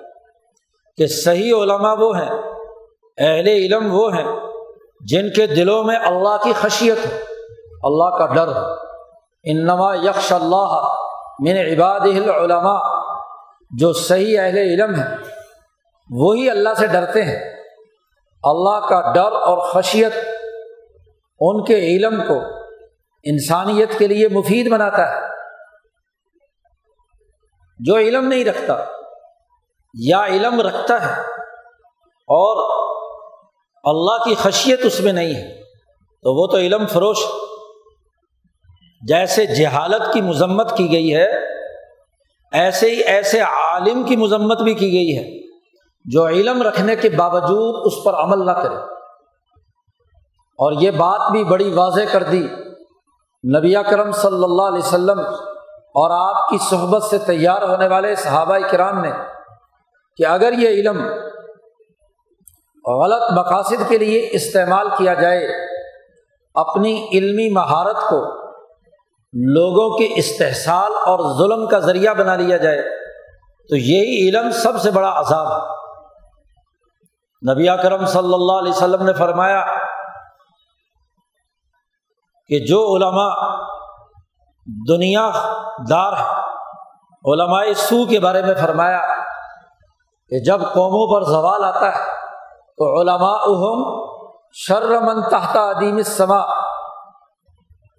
کہ 0.98 1.08
صحیح 1.08 1.54
علماء 1.56 1.96
وہ 1.96 2.18
ہیں، 2.18 2.30
اہل 3.18 3.48
علم 3.48 3.96
وہ 3.96 4.14
ہیں 4.14 4.26
جن 5.02 5.30
کے 5.30 5.48
دلوں 5.48 5.84
میں 5.84 5.96
اللہ 5.96 6.38
کی 6.44 6.54
خشیت 6.54 6.98
ہو 7.06 7.18
اللہ 7.84 8.18
کا 8.18 8.26
ڈر 8.26 8.48
ہو 8.48 8.91
انما 9.46 9.94
یکش 9.96 10.32
اللہ 10.32 10.74
من 11.40 11.58
عباد 11.58 12.00
العلماء، 12.00 12.82
جو 13.72 13.92
صحیح 13.94 14.40
اہل 14.40 14.58
علم 14.58 14.96
ہے 14.96 15.08
وہی 16.10 16.50
اللہ 16.50 16.74
سے 16.80 16.88
ڈرتے 16.88 17.24
ہیں۔ 17.24 17.40
اللہ 18.44 18.88
کا 18.88 19.02
ڈر 19.14 19.36
اور 19.42 19.58
خشیت 19.72 20.14
ان 21.42 21.64
کے 21.64 21.76
علم 21.88 22.22
کو 22.28 22.40
انسانیت 23.26 23.98
کے 23.98 24.08
لیے 24.08 24.28
مفید 24.28 24.72
بناتا 24.72 25.10
ہے۔ 25.12 25.30
جو 27.80 27.98
علم 27.98 28.28
نہیں 28.28 28.46
رکھتا، 28.46 28.76
یا 29.94 30.24
علم 30.26 30.62
رکھتا 30.62 31.02
ہے، 31.02 31.22
اور 32.30 32.64
اللہ 33.84 34.24
کی 34.24 34.36
خشیت 34.36 34.80
اس 34.84 35.00
میں 35.00 35.14
نہیں 35.14 35.34
ہے، 35.36 35.62
تو 36.24 36.34
وہ 36.42 36.48
تو 36.48 36.58
علم 36.58 36.86
فروش 36.86 37.18
جیسے 39.08 39.46
جہالت 39.46 40.14
کی 40.14 40.22
مذمت 40.22 40.78
کی 40.78 40.92
گئی 40.92 41.16
ہے، 41.16 41.28
ایسے 42.52 42.92
ہی 42.92 43.02
ایسے 43.02 43.40
عالم 43.40 44.04
کی 44.04 44.16
مذمت 44.16 44.62
بھی 44.62 44.74
کی 44.74 44.92
گئی 44.92 45.18
ہے، 45.18 45.56
جو 46.06 46.28
علم 46.28 46.62
رکھنے 46.62 46.96
کے 46.96 47.10
باوجود 47.10 47.82
اس 47.86 48.04
پر 48.04 48.14
عمل 48.14 48.46
نہ 48.46 48.52
کرے۔ 48.52 48.76
اور 50.36 50.72
یہ 50.72 50.92
بات 50.92 51.32
بھی 51.32 51.44
بڑی 51.44 51.74
واضح 51.74 52.02
کر 52.12 52.24
دی۔ 52.24 52.48
نبی 53.58 53.74
کرم 53.90 54.12
صلی 54.12 54.44
اللہ 54.44 54.62
علیہ 54.62 54.78
وسلم 54.78 55.20
اور 55.76 56.36
آپ 56.36 56.50
کی 56.50 56.58
صحبت 56.58 57.04
سے 57.04 57.18
تیار 57.18 57.62
ہونے 57.62 57.88
والے 57.88 58.16
صحابہ 58.16 58.58
کرام 58.58 59.02
نے 59.02 59.12
کہ 60.18 60.26
اگر 60.26 60.54
یہ 60.54 60.70
علم 60.70 61.06
غلط 62.86 63.32
مقاصد 63.32 63.90
کے 63.90 63.98
لیے 63.98 64.30
استعمال 64.32 64.88
کیا 64.98 65.14
جائے، 65.14 65.48
اپنی 66.54 67.08
علمی 67.14 67.50
مہارت 67.50 67.96
کو 67.96 68.41
لوگوں 69.34 69.98
کے 69.98 70.14
استحصال 70.16 70.92
اور 70.92 71.38
ظلم 71.38 71.68
کا 71.68 71.80
ذریعہ 71.80 72.14
بنا 72.14 72.36
لیا 72.36 72.58
جائے 72.58 72.82
تو 73.70 73.76
یہی 73.76 74.30
علم 74.30 74.52
سب 74.52 74.82
سے 74.82 74.92
بڑا 74.92 75.14
عذاب 75.16 75.48
ہے۔ 75.48 75.82
نبی 77.54 77.68
کرم 77.84 78.06
صلی 78.06 78.34
اللہ 78.34 78.52
علیہ 78.52 78.72
وسلم 78.72 79.04
نے 79.04 79.14
فرمایا 79.14 79.66
کہ 82.48 82.60
جو 82.60 82.96
علماء 82.96 83.58
دنیا 84.88 85.30
دار 85.90 86.14
علماء 87.26 87.64
سو 87.76 88.06
کے 88.06 88.20
بارے 88.20 88.42
میں 88.42 88.56
فرمایا 88.56 89.02
کہ 90.30 90.40
جب 90.40 90.62
قوموں 90.62 91.14
پر 91.14 91.32
زوال 91.32 91.64
آتا 91.64 91.88
ہے 91.88 92.04
تو 92.78 93.02
علماء 93.02 93.38
اہم 93.38 94.08
شرمن 94.54 95.30
تحت 95.30 95.58
عدیم 95.58 96.02
سما 96.02 96.61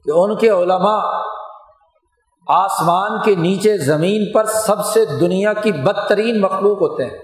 کہ 0.04 0.10
ان 0.14 0.36
کے 0.36 0.48
علماء 0.48 1.22
آسمان 2.48 3.22
کے 3.22 3.34
نیچے 3.34 3.78
زمین 3.78 4.32
پر 4.32 4.44
سب 4.44 4.84
سے 4.84 5.04
دنیا 5.04 5.52
کی 5.52 5.72
بدترین 5.72 6.40
مخلوق 6.40 6.76
ہوتے 6.76 7.04
ہیں۔ 7.04 7.18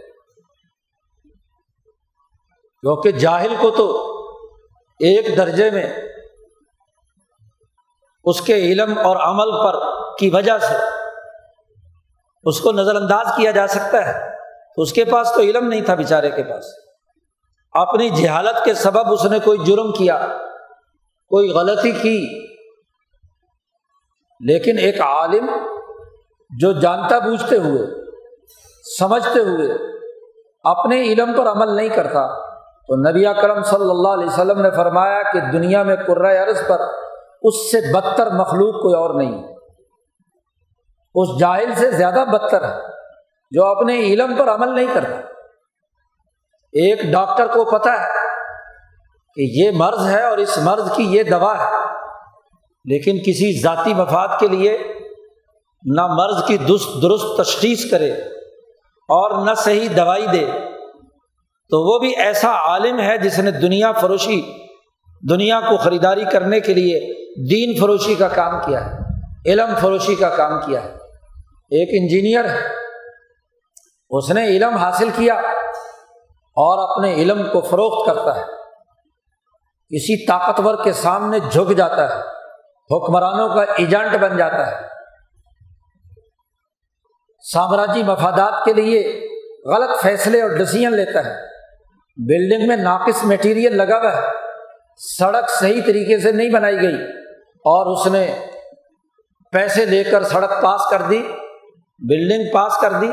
کیونکہ 2.80 3.10
جاہل 3.10 3.54
کو 3.60 3.70
تو 3.70 4.14
ایک 4.98 5.36
درجے 5.36 5.70
میں 5.70 6.02
اس 8.24 8.40
کے 8.40 8.54
علم 8.54 8.98
اور 8.98 9.16
عمل 9.16 9.50
پر 9.50 9.80
کی 10.18 10.30
وجہ 10.30 10.58
سے 10.58 10.74
اس 12.44 12.60
کو 12.60 12.72
نظر 12.72 12.96
انداز 12.96 13.26
کیا 13.36 13.50
جا 13.50 13.66
سکتا 13.66 14.08
ہے۔ 14.08 14.30
اس 14.76 14.92
کے 14.92 15.04
پاس 15.04 15.32
تو 15.34 15.40
علم 15.40 15.68
نہیں 15.68 15.80
تھا 15.80 15.94
بیچارے 15.94 16.30
کے 16.30 16.42
پاس۔ 16.42 16.64
اپنی 17.72 18.10
جہالت 18.10 18.64
کے 18.64 18.74
سبب 18.74 19.12
اس 19.12 19.24
نے 19.24 19.38
کوئی 19.38 19.58
جرم 19.58 19.92
کیا، 19.92 20.26
کوئی 21.28 21.50
غلطی 21.50 21.92
کی۔ 21.92 22.47
لیکن 24.40 24.78
ایک 24.78 25.00
عالم 25.00 25.50
جو 26.58 26.72
جانتا 26.72 27.18
بوجھتے 27.18 27.56
ہوئے، 27.56 27.86
سمجھتے 28.98 29.40
ہوئے 29.40 29.98
اپنے 30.64 31.02
علم 31.02 31.32
پر 31.36 31.46
عمل 31.46 31.74
نہیں 31.74 31.88
کرتا، 31.88 32.48
تو 32.80 33.10
نبی 33.10 33.24
کرم 33.42 33.62
صلی 33.62 33.90
اللہ 33.90 34.08
علیہ 34.08 34.26
وسلم 34.26 34.60
نے 34.60 34.70
فرمایا 34.70 35.22
کہ 35.22 35.40
دنیا 35.52 35.82
میں 35.82 35.96
قرۂۂ 36.06 36.36
عرض 36.36 36.66
پر 36.68 36.80
اس 37.42 37.70
سے 37.70 37.92
بدتر 37.92 38.30
مخلوق 38.30 38.74
کوئی 38.74 38.94
اور 38.94 39.14
نہیں۔ 39.14 39.54
اس 41.14 41.40
جاہل 41.40 41.74
سے 41.74 41.90
زیادہ 41.90 42.24
بدتر 42.32 42.64
ہے، 42.64 42.74
جو 43.50 43.64
اپنے 43.64 43.98
علم 43.98 44.36
پر 44.36 44.48
عمل 44.54 44.74
نہیں 44.74 44.94
کرتا۔ 44.94 45.16
ایک 46.72 47.02
ڈاکٹر 47.02 47.46
کو 47.46 47.64
پتا 47.64 47.92
ہے 47.92 48.08
کہ 49.34 49.64
یہ 49.64 49.70
مرض 49.74 50.08
ہے 50.08 50.22
اور 50.22 50.38
اس 50.38 50.58
مرض 50.58 50.92
کی 50.92 51.04
یہ 51.16 51.22
دوا 51.22 51.58
ہے۔ 51.58 51.77
لیکن 52.84 53.18
کسی 53.18 53.60
ذاتی 53.60 53.94
مفاد 53.94 54.28
کے 54.40 54.48
لیے 54.48 54.78
نہ 55.84 56.06
مرض 56.06 56.44
کی 56.46 56.56
درست 56.56 56.88
درست 57.02 57.40
تشخیص 57.42 57.90
کرے 57.90 58.12
اور 59.08 59.46
نہ 59.46 59.54
صحیح 59.54 59.88
دوائی 59.96 60.26
دے، 60.26 60.46
تو 61.70 61.94
وہ 61.94 61.98
بھی 61.98 62.16
ایسا 62.16 62.52
عالم 62.52 63.00
ہے 63.00 63.18
جس 63.18 63.38
نے 63.38 63.50
دنیا 63.50 63.92
فروشی، 63.92 64.42
دنیا 65.30 65.60
کو 65.60 65.76
خریداری 65.76 66.24
کرنے 66.32 66.60
کے 66.60 66.74
لیے 66.74 66.98
دین 67.50 67.80
فروشی 67.80 68.14
کا 68.14 68.28
کام 68.28 68.60
کیا 68.66 68.86
ہے، 68.86 68.98
علم 69.52 69.74
فروشی 69.80 70.14
کا 70.14 70.28
کام 70.28 70.60
کیا 70.66 70.84
ہے۔ 70.84 70.92
ایک 71.70 71.88
انجینئر 71.92 72.54
ہے، 72.54 72.68
اس 74.10 74.30
نے 74.30 74.44
علم 74.44 74.74
حاصل 74.74 75.08
کیا 75.16 75.34
اور 76.56 76.90
اپنے 76.90 77.14
علم 77.14 77.42
کو 77.52 77.60
فروخت 77.60 78.06
کرتا 78.06 78.36
ہے۔ 78.36 78.44
کسی 79.90 80.26
طاقتور 80.26 80.84
کے 80.84 80.92
سامنے 80.92 81.38
جھک 81.50 81.76
جاتا 81.76 82.08
ہے۔ 82.08 82.37
حکمرانوں 82.90 83.48
کا 83.48 83.62
ایجنٹ 83.62 84.16
بن 84.16 84.36
جاتا 84.36 84.66
ہے۔ 84.66 84.86
سامراجی 87.52 88.02
مفادات 88.02 88.64
کے 88.64 88.72
لیے 88.72 89.28
غلط 89.64 90.02
فیصلے 90.02 90.42
اور 90.42 90.50
ڈسیزن 90.50 90.94
لیتا 90.94 91.24
ہے۔ 91.24 91.34
بلڈنگ 92.16 92.68
میں 92.68 92.76
ناقص 92.76 93.24
میٹیریل 93.24 93.76
لگا 93.76 93.98
ہوا 93.98 94.16
ہے۔ 94.16 94.22
سڑک 95.18 95.50
صحیح 95.50 95.80
طریقے 95.86 96.20
سے 96.20 96.32
نہیں 96.32 96.50
بنائی 96.50 96.82
گئی۔ 96.82 97.04
اور 97.56 97.86
اس 97.86 98.12
نے 98.12 98.38
پیسے 99.52 99.84
لے 99.84 100.04
کر 100.04 100.22
سڑک 100.22 100.62
پاس 100.62 100.80
کر 100.90 101.02
دی۔ 101.02 101.22
بلڈنگ 101.98 102.42
پاس 102.52 102.72
کر 102.80 102.92
دی۔ 102.92 103.10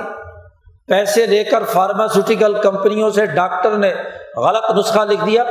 پیسے 0.88 1.26
لے 1.26 1.44
کر 1.44 1.64
فارماسیوٹیکل 1.64 2.62
کمپنیوں 2.62 3.10
سے 3.10 3.26
ڈاکٹر 3.26 3.72
نے 3.72 3.94
غلط 4.38 4.72
نسخہ 4.78 5.00
لکھ 5.00 5.26
دیا۔ 5.26 5.44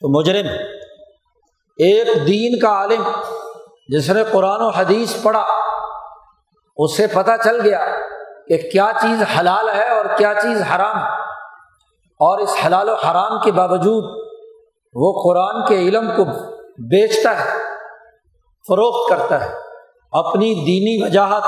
تو 0.00 0.20
مجرم۔ 0.20 0.77
ایک 1.78 2.26
دین 2.26 2.58
کا 2.58 2.68
عالم 2.68 3.02
جس 3.88 4.10
نے 4.10 4.24
قرآن 4.24 4.62
و 4.62 4.68
حدیث 4.68 5.22
پڑھا، 5.22 5.44
اس 6.76 6.96
سے 6.96 7.06
پتہ 7.06 7.30
چل 7.44 7.60
گیا 7.60 7.86
کہ 8.48 8.70
کیا 8.72 8.90
چیز 9.00 9.22
حلال 9.38 9.68
ہے 9.68 9.88
اور 9.88 10.04
کیا 10.16 10.34
چیز 10.42 10.62
حرام 10.74 10.96
ہے۔ 10.96 11.28
اور 12.20 12.38
اس 12.38 12.56
حلال 12.66 12.88
و 12.88 12.94
حرام 12.94 13.40
کے 13.44 13.52
باوجود 13.52 14.28
وہ 14.94 15.22
قرآن 15.22 15.66
کے 15.66 15.74
علم 15.74 16.10
کو 16.16 16.24
بیچتا 16.88 17.44
ہے، 17.44 17.58
فروخت 18.68 19.10
کرتا 19.10 19.44
ہے، 19.44 19.54
اپنی 20.12 20.54
دینی 20.54 21.04
وجاہت، 21.04 21.42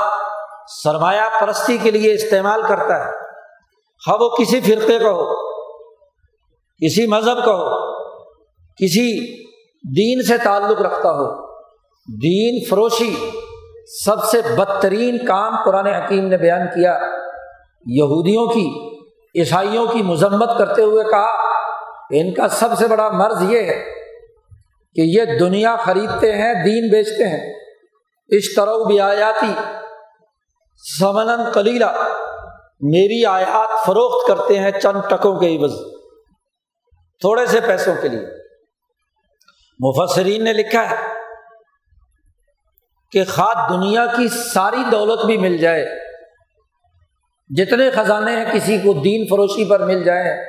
سرمایہ 0.83 1.41
پرستی 1.41 1.77
کے 1.77 1.91
لیے 1.91 2.13
استعمال 2.13 2.61
کرتا 2.61 3.05
ہے۔ 3.05 3.11
ہاں 4.07 4.17
وہ 4.19 4.29
کسی 4.29 4.61
فرقے 4.61 4.99
کا 4.99 5.09
ہو، 5.09 5.35
کسی 6.81 7.07
مذہب 7.07 7.45
کا 7.45 7.51
ہو، 7.51 7.93
کسی 8.75 9.40
دین 9.83 10.23
سے 10.23 10.37
تعلق 10.37 10.81
رکھتا 10.81 11.11
ہو۔ 11.11 11.51
دین 12.21 12.65
فروشی، 12.69 13.29
سب 14.05 14.23
سے 14.23 14.41
بدترین 14.55 15.25
کام 15.25 15.55
قرآن 15.65 15.87
حکیم 15.87 16.27
نے 16.27 16.37
بیان 16.37 16.67
کیا۔ 16.67 16.99
یہودیوں 17.85 18.47
کی، 18.47 18.97
عیسائیوں 19.39 19.87
کی 19.87 20.01
مذمت 20.01 20.57
کرتے 20.57 20.81
ہوئے 20.81 21.03
کہا 21.03 21.51
کہ 22.09 22.21
ان 22.21 22.33
کا 22.33 22.47
سب 22.47 22.77
سے 22.77 22.87
بڑا 22.87 23.09
مرض 23.09 23.51
یہ 23.51 23.59
ہے 23.59 23.83
کہ 24.95 25.01
یہ 25.01 25.37
دنیا 25.39 25.75
خریدتے 25.75 26.31
ہیں، 26.31 26.53
دین 26.53 26.89
بیچتے 26.91 27.27
ہیں۔ 27.27 27.53
اس 28.27 28.53
طرح 28.55 28.73
بھی 28.87 28.99
آیاتی 28.99 29.53
سمن 30.99 31.51
کلیلہ 31.53 31.91
میری 32.81 33.25
آیات 33.25 33.85
فروخت 33.85 34.27
کرتے 34.27 34.59
ہیں 34.59 34.71
چند 34.71 35.09
ٹکوں 35.09 35.39
کے 35.39 35.57
عوض، 35.57 35.73
تھوڑے 37.19 37.45
سے 37.45 37.59
پیسوں 37.67 37.93
کے 38.01 38.07
لیے۔ 38.07 38.40
مفسرین 39.81 40.43
نے 40.43 40.53
لکھا 40.53 40.89
ہے 40.89 40.95
کہ 43.11 43.23
خواہ 43.23 43.67
دنیا 43.69 44.05
کی 44.05 44.27
ساری 44.27 44.83
دولت 44.91 45.25
بھی 45.25 45.37
مل 45.37 45.57
جائے، 45.57 45.85
جتنے 47.49 47.89
خزانے 47.91 48.35
ہیں 48.35 48.45
کسی 48.53 48.77
کو 48.77 48.93
دین 48.93 49.25
فروشی 49.29 49.69
پر 49.69 49.85
مل 49.85 50.03
جائیں 50.03 50.45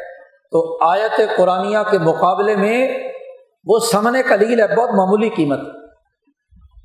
تو 0.53 0.89
آیت 0.89 1.21
قرآن 1.37 1.73
کے 1.91 1.99
مقابلے 1.99 2.57
میں 2.57 2.89
وہ 3.67 3.79
سمن 3.79 4.17
کلیل 4.29 4.61
ہے، 4.61 4.67
بہت 4.67 4.91
معمولی 4.91 5.29
قیمت۔ 5.29 5.61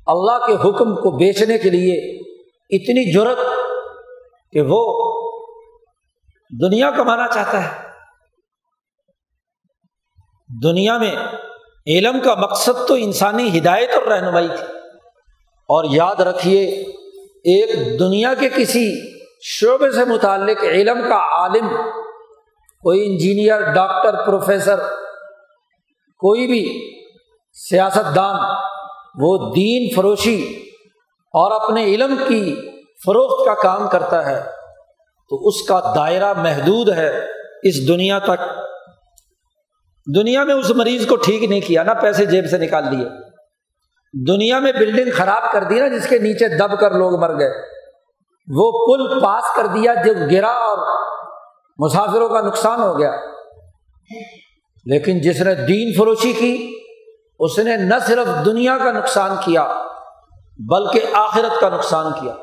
اللہ 0.06 0.46
کے 0.46 0.52
حکم 0.52 0.94
کو 0.94 1.10
بیچنے 1.16 1.58
کے 1.58 1.70
لیے 1.70 1.96
اتنی 2.70 3.12
ضرورت 3.12 3.38
کہ 4.52 4.62
وہ 4.68 4.80
دنیا 6.62 6.90
کمانا 6.90 7.28
چاہتا 7.28 7.64
ہے۔ 7.64 7.70
دنیا 10.62 10.98
میں 10.98 11.14
علم 11.88 12.20
کا 12.20 12.34
مقصد 12.34 12.88
تو 12.88 12.94
انسانی 12.94 13.58
ہدایت 13.58 13.90
اور 13.94 14.02
رہنمائی 14.02 14.48
تھی۔ 14.48 14.78
اور 15.68 15.84
یاد 15.90 16.20
رکھیے، 16.20 16.64
ایک 17.44 18.00
دنیا 18.00 18.34
کے 18.34 18.48
کسی 18.48 18.92
شعبے 19.42 19.90
سے 19.90 20.04
متعلق 20.04 20.64
علم 20.64 21.00
کا 21.08 21.16
عالم، 21.16 21.68
کوئی 22.82 23.06
انجینئر، 23.06 23.72
ڈاکٹر، 23.72 24.26
پروفیسر، 24.26 24.78
کوئی 26.18 26.46
بھی 26.46 26.90
سیاست 27.52 28.16
دان 28.16 28.36
وہ 29.18 29.52
دین 29.56 29.88
فروشی 29.96 30.62
اور 31.34 31.60
اپنے 31.60 31.84
علم 31.84 32.16
کی 32.28 32.54
فروخت 33.06 33.46
کا 33.46 33.54
کام 33.54 33.88
کرتا 33.88 34.26
ہے، 34.26 34.42
تو 35.28 35.48
اس 35.48 35.62
کا 35.68 35.92
دائرہ 35.96 36.32
محدود 36.32 36.88
ہے۔ 36.88 37.26
اس 37.62 37.88
دنیا 37.88 38.18
تک 38.18 38.40
دنیا 40.16 40.44
میں 40.44 40.54
اس 40.54 40.70
مریض 40.70 41.06
کو 41.06 41.16
ٹھیک 41.16 41.44
نہیں 41.44 41.60
کیا، 41.60 41.82
نہ 41.82 41.90
پیسے 41.90 42.26
جیب 42.26 42.44
سے 42.50 42.58
نکال 42.58 42.96
لیے 42.96 43.08
دنیا 44.26 44.58
میں 44.58 44.72
بلڈنگ 44.72 45.10
خراب 45.16 45.52
کر 45.52 45.64
دی 45.64 45.80
نا، 45.80 45.88
جس 45.88 46.08
کے 46.08 46.18
نیچے 46.18 46.48
دب 46.58 46.80
کر 46.80 46.90
لوگ 46.90 47.20
مر 47.20 47.38
گئے۔ 47.38 47.50
وہ 48.54 48.72
پل 48.72 49.20
پاس 49.20 49.44
کر 49.56 49.66
دیا، 49.66 49.94
جو 49.94 50.12
گرا 50.32 50.50
اور 50.50 50.78
مسافروں 51.78 52.28
کا 52.28 52.40
نقصان 52.40 52.80
ہو 52.80 52.98
گیا۔ 52.98 53.10
لیکن 54.84 55.20
جس 55.20 55.40
نے 55.40 55.54
دین 55.54 55.92
فروشی 55.98 56.32
کی، 56.32 56.78
اس 57.40 57.58
نے 57.58 57.76
نہ 57.76 57.94
صرف 58.06 58.44
دنیا 58.44 58.78
کا 58.78 58.92
نقصان 58.92 59.36
کیا، 59.44 59.74
بلکہ 60.58 61.00
آخرت 61.12 61.60
کا 61.60 61.68
نقصان 61.68 62.12
کیا۔ 62.20 62.34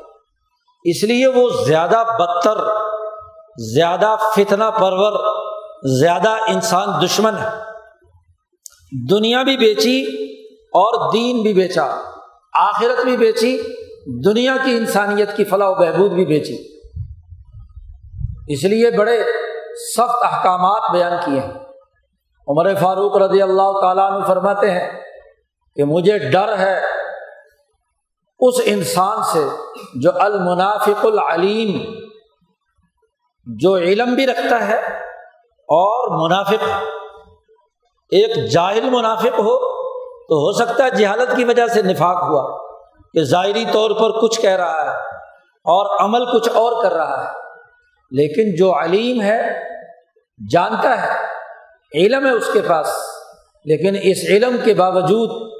اس 0.84 1.04
لیے 1.04 1.26
وہ 1.26 1.48
زیادہ 1.66 2.02
بدتر، 2.18 2.56
زیادہ 3.74 4.16
فتنا 4.36 4.70
پرور 4.70 5.35
زیادہ 5.86 6.28
انسان 6.28 6.88
دشمن 7.04 7.34
ہے۔ 7.38 7.48
دنیا 9.10 9.42
بھی 9.42 9.56
بیچی 9.56 10.02
اور 10.64 11.12
دین 11.12 11.42
بھی 11.42 11.52
بیچا۔ 11.52 12.00
آخرت 12.52 13.04
بھی 13.04 13.16
بیچی۔ 13.16 13.62
دنیا 14.24 14.56
کی 14.64 14.76
انسانیت 14.76 15.36
کی 15.36 15.44
فلاح 15.44 15.68
و 15.68 15.74
بہبود 15.74 16.12
بھی 16.12 16.24
بیچی۔ 16.24 16.78
اس 18.48 18.64
لیے 18.64 18.90
بڑے 18.90 19.22
سخت 19.96 20.34
احکامات 20.34 20.90
بیان 20.92 21.12
کیے 21.24 21.40
ہیں۔ 21.40 21.54
عمر 22.48 22.74
فاروق 22.74 23.16
رضی 23.16 23.42
اللہ 23.42 23.80
تعالیٰ 23.80 24.12
عنہ 24.12 24.24
فرماتے 24.24 24.70
ہیں 24.70 25.00
کہ 25.76 25.84
مجھے 25.84 26.18
ڈر 26.18 26.58
ہے 26.58 26.80
اس 28.40 28.54
انسان 28.64 29.22
سے 29.22 29.48
جو 29.94 30.10
المنافق 30.14 31.06
العلیم، 31.06 31.94
جو 33.46 33.76
علم 33.76 34.14
بھی 34.14 34.26
رکھتا 34.26 34.68
ہے 34.68 35.05
اور 35.68 36.24
منافق، 36.24 36.64
ایک 38.10 38.50
جاہل 38.50 38.90
منافق 38.90 39.38
ہو 39.38 39.76
تو 40.28 40.34
ہو 40.34 40.52
سکتا 40.52 40.84
ہے 40.84 40.90
جہالت 40.90 41.36
کی 41.36 41.44
وجہ 41.44 41.66
سے 41.66 41.82
نفاق 41.82 42.16
ہوا 42.16 42.66
کہ 43.12 43.22
ظاہری 43.22 43.64
طور 43.72 43.90
پر 43.90 44.20
کچھ 44.20 44.40
کہہ 44.40 44.50
رہا 44.50 44.84
ہے 44.84 44.96
اور 45.64 46.04
عمل 46.04 46.24
کچھ 46.32 46.48
اور 46.48 46.82
کر 46.82 46.92
رہا 46.92 47.24
ہے۔ 47.24 47.32
لیکن 48.10 48.56
جو 48.56 48.80
علیم 48.80 49.20
ہے، 49.20 49.68
جانتا 50.52 51.02
ہے، 51.02 51.18
علم 51.94 52.26
ہے 52.26 52.30
اس 52.30 52.50
کے 52.52 52.60
پاس، 52.68 52.96
لیکن 53.64 53.98
اس 54.02 54.18
علم 54.30 54.56
کے 54.64 54.74
باوجود 54.74 55.50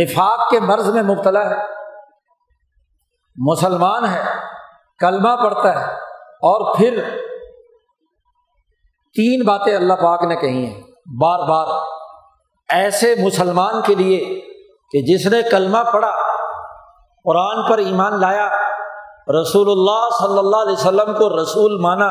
نفاق 0.00 0.50
کے 0.50 0.60
مرض 0.60 0.88
میں 0.88 1.02
مبتلا 1.02 1.50
ہے۔ 1.50 1.64
مسلمان 3.36 4.04
ہے، 4.06 4.22
کلمہ 4.98 5.36
پڑھتا 5.44 5.80
ہے 5.80 5.94
اور 6.18 6.76
پھر 6.76 7.02
تین 9.14 9.44
باتیں 9.44 9.76
اللہ 9.76 9.92
پاک 9.92 10.22
نے 10.22 10.36
کہی 10.36 10.66
ہیں۔ 10.66 10.80
بار 11.20 11.38
بار۔ 11.48 11.66
ایسے 12.68 13.14
مسلمان 13.18 13.74
کے 13.86 13.94
لیے 13.94 14.40
کہ 14.92 15.02
جس 15.02 15.26
نے 15.26 15.42
کلمہ 15.50 15.78
پڑھا، 15.92 16.12
قرآن 17.24 17.70
پر 17.70 17.78
ایمان 17.78 18.20
لایا، 18.20 18.48
رسول 19.42 19.70
اللہ 19.70 20.08
صلی 20.18 20.38
اللہ 20.38 20.56
علیہ 20.56 20.72
وسلم 20.72 21.14
کو 21.14 21.42
رسول 21.42 21.80
مانا 21.80 22.08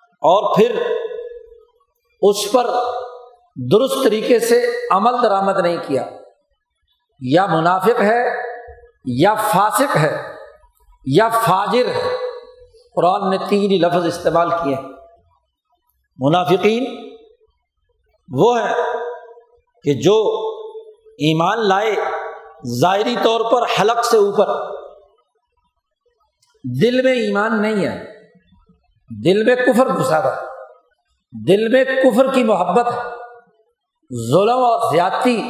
اور 0.00 0.56
پھر 0.56 0.82
اس 2.22 2.52
پر 2.52 2.66
درست 3.72 4.04
طریقے 4.04 4.38
سے 4.38 4.64
عمل 4.90 5.22
درآمد 5.22 5.58
نہیں 5.58 5.76
کیا۔ 5.86 6.04
یا 7.20 7.46
منافق 7.46 8.00
ہے، 8.00 8.28
یا 9.04 9.34
فاسق 9.34 9.96
ہے، 9.96 10.22
یا 11.06 11.28
فاجر 11.28 11.86
ہے۔ 11.86 12.16
قرآن 12.96 13.30
نے 13.30 13.36
تین 13.48 13.70
ہی 13.70 13.78
لفظ 13.78 14.06
استعمال 14.06 14.50
کیے 14.50 14.74
ہیں۔ 14.74 14.95
منافقین، 16.18 16.84
وہ 18.32 18.58
ہے 18.60 18.74
کہ 19.84 19.92
جو 20.02 20.16
ایمان 21.18 21.68
لائے 21.68 21.94
ظاہری 22.80 23.16
طور 23.22 23.40
پر 23.52 23.62
حلق 23.80 24.04
سے 24.04 24.16
اوپر۔ 24.16 24.46
دل 26.82 27.02
میں 27.02 27.12
ایمان 27.12 27.62
نہیں 27.62 27.84
ہے، 27.86 28.04
دل 29.24 29.42
میں 29.44 29.56
کفر 29.56 29.88
گھسا 29.98 30.20
تھا 30.20 30.42
دل 31.48 31.68
میں 31.68 31.84
کفر 31.84 32.32
کی 32.32 32.44
محبت 32.44 32.86
ہے، 32.86 33.02
ظلم 34.30 34.58
اور 34.58 34.94
زیادتی 34.94 35.42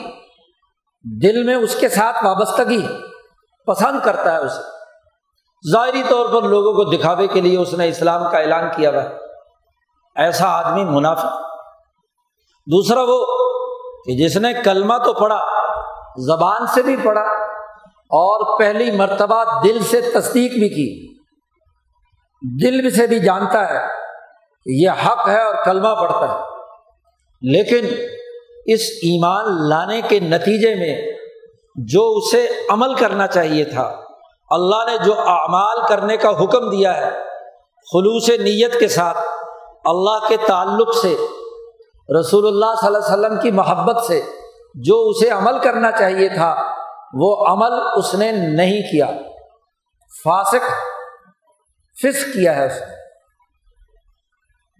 دل 1.22 1.42
میں 1.42 1.54
اس 1.54 1.76
کے 1.80 1.88
ساتھ 1.88 2.24
وابستگی 2.24 2.86
پسند 3.66 4.00
کرتا 4.04 4.32
ہے 4.32 4.38
اسے۔ 4.38 4.62
ظاہری 5.72 6.02
طور 6.08 6.26
پر 6.26 6.48
لوگوں 6.48 6.72
کو 6.72 6.84
دکھاوے 6.84 7.26
کے 7.26 7.40
لیے 7.40 7.58
اس 7.58 7.72
نے 7.74 7.88
اسلام 7.88 8.30
کا 8.30 8.38
اعلان 8.38 8.68
کیا 8.76 8.90
ہوا۔ 8.90 9.25
ایسا 10.16 10.46
آدمی 10.48 10.84
منافع 10.84 11.28
دوسرا 12.66 13.00
وہ 13.02 13.24
کہ 14.04 14.24
جس 14.24 14.36
نے 14.36 14.52
کلمہ 14.64 14.94
تو 15.04 15.12
پڑھا، 15.12 15.40
زبان 16.26 16.66
سے 16.66 16.82
بھی 16.82 16.96
پڑھا، 17.02 17.46
اور 17.94 18.58
پہلی 18.58 18.90
مرتبہ 18.90 19.44
دل 19.64 19.82
سے 19.82 20.00
تصدیق 20.00 20.52
بھی 20.52 20.68
کی۔ 20.68 21.16
دل 22.64 22.90
سے 22.90 23.06
بھی 23.06 23.18
جانتا 23.18 23.70
ہے 23.70 23.86
یہ 24.66 24.90
حق 24.90 25.28
ہے 25.28 25.42
اور 25.42 25.54
کلمہ 25.64 25.94
پڑھتا 26.00 26.34
ہے۔ 26.34 26.38
لیکن 27.42 27.86
اس 28.66 28.80
ایمان 28.80 29.68
لانے 29.68 30.00
کے 30.00 30.20
نتیجے 30.20 30.74
میں 30.74 31.12
جو 31.76 32.14
اسے 32.16 32.48
عمل 32.70 32.94
کرنا 32.94 33.26
چاہیے 33.26 33.64
تھا، 33.64 34.00
اللہ 34.50 34.90
نے 34.90 35.04
جو 35.04 35.14
اعمال 35.18 35.86
کرنے 35.88 36.16
کا 36.16 36.30
حکم 36.30 36.70
دیا 36.70 36.96
ہے، 36.96 37.10
خلوص 37.92 38.28
نیت 38.28 38.80
کے 38.80 38.88
ساتھ 38.88 39.18
اللہ 39.86 40.28
کے 40.28 40.36
تعلق 40.46 40.94
سے 41.02 41.16
رسول 42.20 42.46
اللہ 42.46 42.66
صلی 42.80 42.86
اللہ 42.86 42.98
علیہ 42.98 43.26
وسلم 43.26 43.40
کی 43.40 43.50
محبت 43.50 44.04
سے 44.04 44.22
جو 44.74 45.08
اسے 45.08 45.30
عمل 45.30 45.58
کرنا 45.58 45.90
چاہیے 45.90 46.28
تھا، 46.28 46.64
وہ 47.14 47.46
عمل 47.46 47.72
اس 47.96 48.14
نے 48.14 48.32
نہیں 48.32 48.82
کیا۔ 48.82 49.06
فاسق 50.24 50.68
فس 52.02 52.24
کیا 52.24 52.56
ہے 52.56 52.66
اس 52.66 52.72
نے۔ 52.72 52.94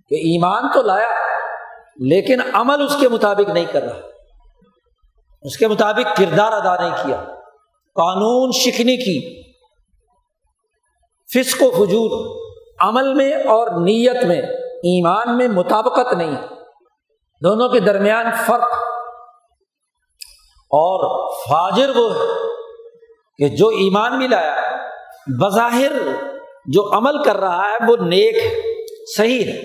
کہ 0.08 0.14
ایمان 0.14 0.68
تو 0.74 0.82
لایا، 0.82 1.08
لیکن 1.96 2.40
عمل 2.52 2.82
اس 2.82 2.96
کے 3.00 3.08
مطابق 3.08 3.50
نہیں 3.50 3.64
کر 3.64 3.82
رہا۔ 3.82 4.08
اس 5.42 5.56
کے 5.56 5.68
مطابق 5.68 6.16
کردار 6.16 6.52
ادا 6.52 6.76
نہیں 6.76 6.96
کیا۔ 7.02 7.16
قانون 7.94 8.50
شکنی 8.52 8.96
کی۔ 8.96 9.42
فسق 11.34 11.62
و 11.62 11.70
فجور، 11.70 12.40
عمل 12.80 13.14
میں 13.14 13.32
اور 13.32 13.66
نیت 13.68 14.24
میں۔ 14.24 14.42
ایمان 14.86 15.36
میں 15.36 15.48
مطابقت 15.48 16.14
نہیں 16.14 16.36
دونوں 17.44 17.68
کے 17.68 17.80
درمیان 17.80 18.26
فرق۔ 18.46 18.72
اور 20.70 21.30
فاجر 21.48 21.96
وہ 21.96 22.14
ہے 22.14 22.46
کہ 23.38 23.56
جو 23.56 23.68
ایمان 23.68 24.18
بھی 24.18 24.28
لایا 24.28 24.56
بظاہر 25.40 25.92
جو 26.66 26.96
عمل 26.96 27.22
کر 27.22 27.36
رہا 27.36 27.68
ہے، 27.68 27.76
وہ 27.88 27.96
نیک 27.96 28.36
صحیح 29.16 29.44
ہے۔ 29.44 29.62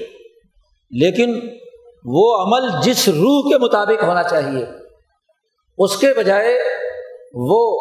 لیکن 0.92 1.50
وہ 2.06 2.36
عمل 2.36 2.70
جس 2.84 3.08
روح 3.08 3.52
کے 3.52 3.58
مطابق 3.58 4.04
ہونا 4.04 4.24
چاہیے، 4.24 4.66
اس 5.78 5.98
کے 5.98 6.14
بجائے 6.18 6.60
وہ 7.34 7.78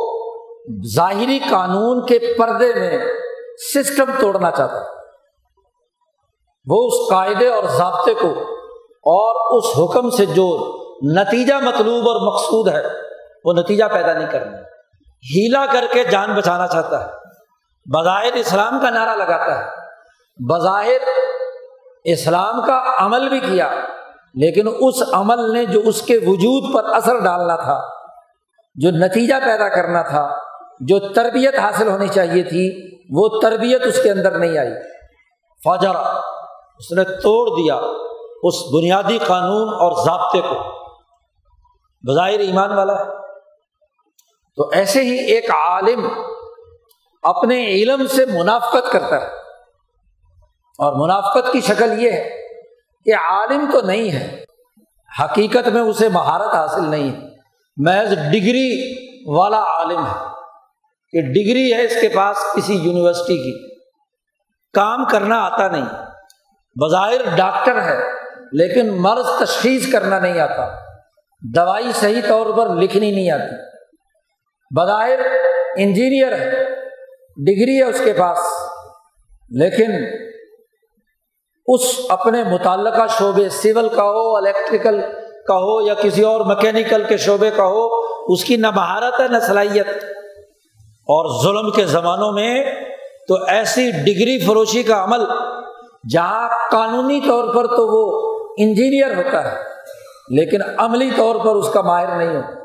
ظاہری 0.97 1.39
قانون 1.51 2.07
کے 2.07 2.19
پردے 2.39 2.75
میں 2.75 2.99
سسٹم 3.75 4.05
توڑنا 4.21 4.51
چاہتا 4.51 4.81
ہے۔ 4.81 5.00
وہ 6.67 6.87
اس 6.87 7.11
قاعدے 7.11 7.49
اور 7.49 7.65
ضابطے 7.65 8.15
کو 8.15 8.31
اور 8.89 9.59
اس 9.59 9.65
حکم 9.79 10.11
سے 10.11 10.27
جو 10.27 10.77
نتیجہ 11.15 11.55
مطلوب 11.55 12.09
اور 12.09 12.35
مقصود 12.35 12.69
ہے، 12.69 12.83
وہ 13.45 13.53
نتیجہ 13.53 13.85
پیدا 13.93 14.13
نہیں 14.13 14.31
کرنا 14.31 14.59
ہیلا 15.35 15.67
کر 15.73 15.85
کے 15.93 16.05
جان 16.05 16.35
بچانا 16.35 16.67
چاہتا 16.67 17.05
ہے۔ 17.05 17.11
بظاہر 17.99 18.33
اسلام 18.33 18.79
کا 18.83 18.91
نعرہ 18.91 19.17
لگاتا 19.17 19.59
ہے۔ 19.59 19.65
بظاہر 20.49 21.09
اسلام 22.05 22.61
کا 22.67 22.83
عمل 22.99 23.29
بھی 23.29 23.41
کیا، 23.41 23.71
لیکن 24.35 24.69
اس 24.81 25.03
عمل 25.13 25.53
نے 25.53 25.65
جو 25.65 25.81
اس 25.85 26.03
کے 26.03 26.17
وجود 26.17 26.75
پر 26.75 26.85
اثر 26.85 27.19
ڈالنا 27.19 27.57
تھا، 27.57 27.81
جو 28.75 28.91
نتیجہ 28.91 29.35
پیدا 29.45 29.69
کرنا 29.69 30.03
تھا، 30.03 30.37
جو 30.81 30.99
تربیت 30.99 31.59
حاصل 31.59 31.89
ہونی 31.89 32.09
چاہیے 32.09 32.43
تھی، 32.43 32.97
وہ 33.11 33.41
تربیت 33.43 33.87
اس 33.87 34.03
کے 34.03 34.11
اندر 34.11 34.39
نہیں 34.39 34.59
آئی۔ 34.59 34.73
فوجرا 35.65 36.21
اس 36.81 36.93
نے 36.93 37.05
توڑ 37.05 37.49
دیا 37.49 37.81
اس 38.43 38.55
بنیادی 38.75 39.19
قانون 39.19 39.69
اور 39.69 40.05
ضابطے 40.05 40.41
کو۔ 40.41 40.55
بظاہر 42.09 42.39
ایمان 42.39 42.73
والا 42.73 43.01
ہے۔ 43.01 43.05
تو 44.57 44.69
ایسے 44.73 45.03
ہی 45.03 45.19
ایک 45.35 45.51
عالم 45.51 46.09
اپنے 47.23 47.67
علم 47.67 48.07
سے 48.07 48.25
منافقت 48.27 48.93
کرتا 48.93 49.21
ہے۔ 49.21 49.27
اور 50.79 50.93
منافقت 50.93 51.53
کی 51.53 51.61
شکل 51.61 52.03
یہ 52.03 52.11
ہے 52.11 52.31
کہ 53.05 53.15
عالم 53.15 53.71
تو 53.73 53.81
نہیں 53.81 54.11
ہے، 54.11 54.45
حقیقت 55.23 55.69
میں 55.69 55.83
اسے 55.83 56.09
مہارت 56.09 56.55
حاصل 56.55 56.89
نہیں 56.89 57.13
ہے۔ 57.13 57.19
محض 57.77 58.09
ڈگری 58.09 58.95
والا 59.27 59.63
عالم 59.63 60.05
ہے 60.05 60.27
کہ 61.13 61.21
ڈگری 61.33 61.73
ہے 61.73 61.85
اس 61.85 61.95
کے 62.01 62.09
پاس 62.09 62.37
کسی 62.57 62.75
یونیورسٹی 62.75 63.37
کی۔ 63.37 63.75
کام 64.73 65.05
کرنا 65.05 65.45
آتا 65.45 65.69
نہیں۔ 65.69 66.10
بظاہر 66.75 67.37
ڈاکٹر 67.37 67.83
ہے، 67.83 67.99
لیکن 68.53 68.91
مرض 69.03 69.27
تشخیص 69.39 69.93
کرنا 69.93 70.19
نہیں 70.19 70.41
آتا۔ 70.41 70.69
دوائی 71.57 71.93
صحیح 71.95 72.21
طور 72.29 72.47
پر 72.57 72.75
لکھنی 72.75 73.11
نہیں 73.11 73.31
آتی۔ 73.31 73.55
بظاہر 74.81 75.19
انجینئر 75.77 76.33
ہے، 76.33 76.51
ڈگری 77.37 77.79
ہے 77.79 77.85
اس 77.85 78.01
کے 78.05 78.13
پاس، 78.13 78.39
لیکن 79.51 79.93
اس 81.67 81.81
اپنے 82.09 82.45
متعلقہ 82.45 83.07
شعبے 83.19 83.49
سول 83.49 83.89
کا 83.89 84.03
ہو، 84.03 84.37
الیکٹریکل 84.37 85.01
کا 85.49 85.57
ہو، 85.57 85.87
یا 85.87 85.95
کسی 85.95 86.23
اور 86.23 86.41
مکینیکل 86.41 87.05
کے 87.05 87.17
شعبے 87.17 87.51
کا 87.51 87.65
ہو، 87.67 87.87
اس 88.33 88.45
کی 88.45 88.57
نہ 88.57 88.71
مہارت 88.71 89.21
ہے، 89.21 89.29
نہ 89.29 89.39
صلاحیت۔ 89.39 89.89
اور 91.13 91.43
ظلم 91.43 91.71
کے 91.71 91.85
زمانوں 91.85 92.33
میں 92.33 92.65
تو 93.29 93.45
ایسی 93.49 93.91
ڈگری 93.91 94.47
فروشی 94.47 94.83
کا 94.83 95.05
عمل 95.05 95.21
جہاں 96.05 96.49
قانونی 96.71 97.21
طور 97.21 97.55
پر 97.55 97.67
تو 97.67 97.87
وہ 97.89 98.05
انجینئر 98.59 99.17
ہوتا 99.17 99.45
ہے، 99.45 99.57
لیکن 100.29 100.61
عملی 100.79 101.11
طور 101.17 101.37
پر 101.37 101.55
اس 101.55 101.73
کا 101.73 101.81
ماہر 101.81 102.17
نہیں 102.17 102.37
ہوتا۔ 102.37 102.59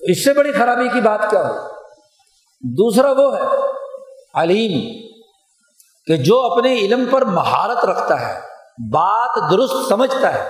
اس 0.00 0.24
سے 0.24 0.32
بڑی 0.32 0.52
خرابی 0.52 0.88
کی 0.88 1.00
بات 1.00 1.30
کیا 1.30 1.48
ہو 1.48 1.54
دوسرا 2.62 3.10
وہ 3.10 3.36
ہے، 3.36 3.42
علیم، 4.34 4.74
کہ 6.06 6.16
جو 6.16 6.40
اپنے 6.40 6.74
علم 6.74 7.04
پر 7.10 7.24
مہارت 7.24 7.84
رکھتا 7.84 8.20
ہے، 8.20 8.34
بات 8.92 9.50
درست 9.50 9.88
سمجھتا 9.88 10.34
ہے، 10.34 10.44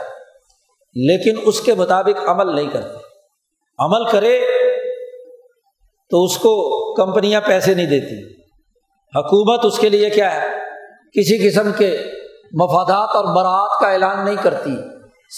لیکن 0.97 1.41
اس 1.45 1.61
کے 1.61 1.75
مطابق 1.75 2.29
عمل 2.29 2.55
نہیں 2.55 2.71
کرتے 2.71 2.99
عمل 3.79 4.05
کرے 4.11 4.39
تو 6.11 6.25
اس 6.25 6.37
کو 6.39 6.53
کمپنیاں 6.95 7.41
پیسے 7.41 7.75
نہیں 7.75 7.87
دیتی۔ 7.87 8.17
حکومت 9.15 9.65
اس 9.65 9.79
کے 9.79 9.89
لیے 9.89 10.11
کیا 10.11 10.35
ہے؟ 10.35 10.66
کسی 11.17 11.51
قسم 11.51 11.73
کے 11.73 11.99
مفادات 12.53 13.09
اور 13.17 13.25
برات 13.25 13.81
کا 13.81 13.91
اعلان 13.91 14.25
نہیں 14.25 14.37
کرتی۔ 14.43 14.71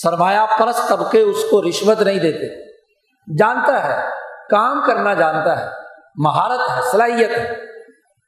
سرمایہ 0.03 0.39
پرست 0.59 0.89
طبقے 0.89 1.21
اس 1.21 1.37
کو 1.51 1.63
رشوت 1.63 2.03
نہیں 2.03 2.19
دیتے۔ 2.19 2.73
جانتا 3.39 3.89
ہے، 3.89 4.11
کام 4.51 4.81
کرنا 4.87 5.15
جانتا 5.15 5.61
ہے۔ 5.61 5.71
مہارت 6.17 6.61
ہے، 6.61 6.91
صلاحیت 6.93 7.31
ہے۔ 7.31 7.53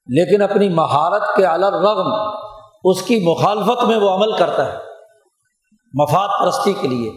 لیکن 0.07 0.43
اپنی 0.43 0.69
مہارت 0.69 1.37
کے 1.37 1.47
رغم 1.47 2.13
اس 2.85 3.03
کی 3.03 3.21
مخالفت 3.25 3.85
میں 3.85 3.97
وہ 3.97 4.11
عمل 4.11 4.37
کرتا 4.37 4.73
ہے۔ 4.73 4.79
مفاد 5.95 6.29
پرستی 6.41 6.73
کے 6.73 6.89
لیے۔ 6.89 7.13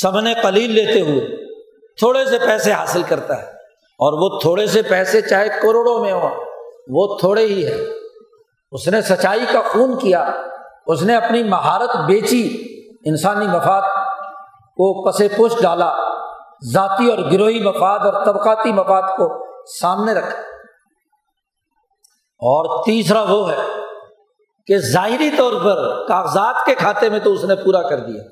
سمن 0.00 0.28
قلیل 0.42 0.70
لیتے 0.70 1.00
ہوئے 1.00 1.46
تھوڑے 1.98 2.24
سے 2.24 2.38
پیسے 2.38 2.72
حاصل 2.72 3.02
کرتا 3.02 3.42
ہے۔ 3.42 3.46
اور 3.76 4.12
وہ 4.12 4.40
تھوڑے 4.40 4.66
سے 4.66 4.82
پیسے 4.82 5.20
چاہے 5.20 5.48
کروڑوں 5.48 6.04
میں 6.04 6.12
ہو 6.12 6.28
وہ 6.88 7.18
تھوڑے 7.18 7.46
ہی 7.46 7.66
ہے 7.66 7.98
اس 8.72 8.88
نے 8.88 9.02
سچائی 9.02 9.46
کا 9.52 9.60
خون 9.68 9.98
کیا، 9.98 10.30
اس 10.86 11.02
نے 11.02 11.16
اپنی 11.16 11.42
مہارت 11.42 11.96
بیچی، 12.06 12.42
انسانی 13.04 13.46
مفاد 13.46 13.82
کو 14.76 15.10
پسے 15.10 15.28
پوش 15.36 15.52
ڈالا، 15.62 15.92
ذاتی 16.72 17.10
اور 17.10 17.18
گروہی 17.32 17.62
مفاد 17.64 17.98
اور 17.98 18.24
طبقاتی 18.24 18.72
مفاد 18.72 19.02
کو 19.02 19.28
سامنے 19.80 20.12
رکھا۔ 20.12 20.40
اور 22.40 22.84
تیسرا 22.84 23.22
وہ 23.22 23.50
ہے 23.50 23.56
کہ 24.66 24.78
ظاہری 24.78 25.30
طور 25.30 25.52
پر 25.52 26.06
کاغذات 26.06 26.66
کے 26.66 26.74
کھاتے 26.74 27.08
میں 27.08 27.20
تو 27.20 27.32
اس 27.32 27.44
نے 27.44 27.56
پورا 27.56 27.88
کر 27.88 28.00
دیا، 28.00 28.22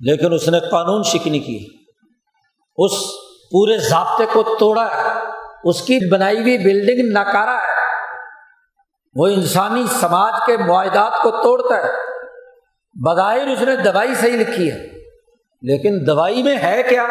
لیکن 0.00 0.32
اس 0.32 0.48
نے 0.48 0.60
قانون 0.60 1.02
شکنی 1.02 1.38
کی 1.38 1.66
اس 2.78 2.92
پورے 3.50 3.78
ضابطے 3.78 4.26
کو 4.32 4.42
توڑا 4.58 4.86
ہے، 4.86 5.08
اس 5.64 5.82
کی 5.82 5.98
بنائی 6.12 6.40
ہوئی 6.40 6.58
بلڈنگ 6.58 7.12
ناکارا 7.12 7.56
ہے۔ 7.56 7.81
وہ 9.14 9.26
انسانی 9.26 9.84
سماج 9.86 10.32
کے 10.46 10.56
معاہدات 10.56 11.22
کو 11.22 11.30
توڑتا 11.30 11.76
ہے۔ 11.76 11.92
بظاہر 13.06 13.48
اس 13.48 13.62
نے 13.62 13.76
دوائی 13.76 14.14
صحیح 14.14 14.38
لکھی 14.38 14.70
ہے، 14.70 14.78
لیکن 15.62 16.06
دوائی 16.06 16.42
میں 16.42 16.56
ہے 16.56 16.82
کیا؟ 16.82 17.06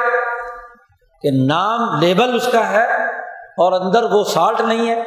کہ 1.21 1.29
نام 1.47 1.99
لیبل 1.99 2.35
اس 2.35 2.49
کا 2.51 2.69
ہے 2.69 3.05
اور 3.33 3.81
اندر 3.81 4.03
وہ 4.03 4.23
سالٹ 4.23 4.61
نہیں 4.61 4.89
ہے، 4.89 5.03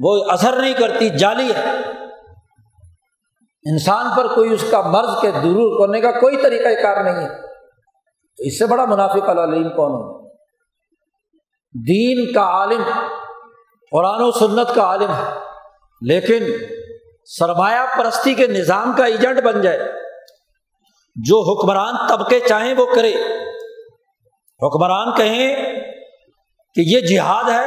وہ 0.00 0.24
اثر 0.28 0.56
نہیں 0.56 0.72
کرتی 0.72 1.08
جالی 1.08 1.52
ہے۔ 1.54 1.70
انسان 3.70 4.06
پر 4.16 4.34
کوئی 4.34 4.52
اس 4.52 4.70
کا 4.70 4.80
مرض 4.80 5.20
کے 5.20 5.30
دور 5.30 5.78
کرنے 5.78 6.00
کا 6.00 6.10
کوئی 6.10 6.36
طریقہ 6.36 6.82
کار 6.82 7.04
نہیں 7.04 7.28
ہے۔ 7.28 7.46
تو 8.36 8.42
اس 8.42 8.58
سے 8.58 8.66
بڑا 8.66 8.84
منافق 8.84 9.28
العلیم 9.28 9.68
کون 9.68 9.90
ہو 9.92 10.28
دین 11.88 12.32
کا 12.32 12.40
عالم، 12.40 12.82
قرآن 13.90 14.22
و 14.22 14.30
سنت 14.30 14.74
کا 14.74 14.82
عالم 14.82 15.10
ہے۔ 15.10 15.53
لیکن 16.06 16.46
سرمایہ 17.24 17.98
پرستی 17.98 18.34
کے 18.34 18.46
نظام 18.46 18.92
کا 18.92 19.04
ایجنٹ 19.04 19.40
بن 19.40 19.60
جائے، 19.60 19.92
جو 21.16 21.40
حکمران 21.40 21.94
طبقے 22.08 22.40
چاہیں 22.40 22.74
وہ 22.74 22.86
کرے۔ 22.94 23.14
حکمران 24.62 25.14
کہیں 25.16 25.56
کہ 26.74 26.80
یہ 26.80 27.00
جہاد 27.00 27.44
ہے 27.44 27.66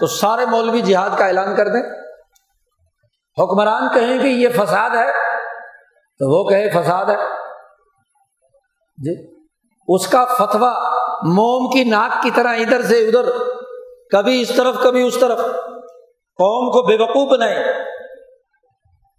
تو 0.00 0.06
سارے 0.06 0.46
مولوی 0.46 0.80
جہاد 0.80 1.10
کا 1.18 1.26
اعلان 1.26 1.56
کر 1.56 1.68
دیں۔ 1.68 2.00
حکمران 3.38 3.82
کہیں 3.94 4.18
کہ 4.18 4.26
یہ 4.26 4.48
فساد 4.48 4.90
ہے 4.90 5.12
تو 6.18 6.28
وہ 6.30 6.48
کہے 6.48 6.70
فساد 6.70 7.06
ہے۔ 7.06 7.16
جی 8.98 9.40
اس 9.88 10.06
کا 10.06 10.24
فتوا 10.24 10.72
موم 11.22 11.70
کی 11.70 11.84
ناک 11.84 12.22
کی 12.22 12.30
طرح 12.34 12.48
ادھر 12.48 12.82
سے 12.82 12.98
ادھر، 12.98 13.24
کبھی 14.12 14.40
اس 14.40 14.52
طرف، 14.56 14.74
کبھی 14.82 15.02
اس 15.02 15.18
طرف۔ 15.20 15.40
قوم 16.40 16.70
کو 16.70 16.82
بے 16.86 16.94
وقوف 16.94 17.32
بنائے 17.32 17.64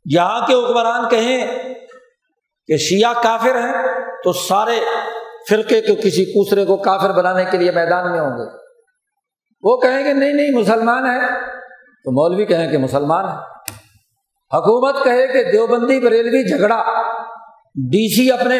یہاں 0.05 0.47
کے 0.47 0.53
حکمران 0.53 1.09
کہیں 1.09 1.47
کہ 2.67 2.77
شیعہ 2.77 3.13
کافر 3.23 3.55
ہیں 3.55 3.73
تو 4.23 4.33
سارے 4.33 4.79
فرقے 5.49 5.81
کو، 5.81 5.95
کسی 5.95 6.25
دوسرے 6.25 6.65
کو 6.65 6.77
کافر 6.77 7.11
بنانے 7.11 7.45
کے 7.51 7.57
لیے 7.57 7.71
میدان 7.71 8.11
میں 8.11 8.19
ہوں 8.19 8.29
گے۔ 8.29 8.57
وہ 9.63 9.77
کہیں 9.77 10.03
گے 10.03 10.13
نہیں 10.13 10.33
نہیں، 10.33 10.51
مسلمان 10.61 11.05
ہے 11.05 11.39
تو 12.03 12.11
مولوی 12.11 12.45
کہیں 12.45 12.71
کہ 12.71 12.77
مسلمان 12.77 13.25
ہے 13.25 13.35
حکومت 14.57 15.03
کہے 15.03 15.27
کہ 15.27 15.51
دیوبندی، 15.51 15.99
بریلوی 15.99 16.57
جھگڑا۔ 16.57 16.83
ڈی 17.75 18.15
سی 18.15 18.31
اپنے 18.31 18.59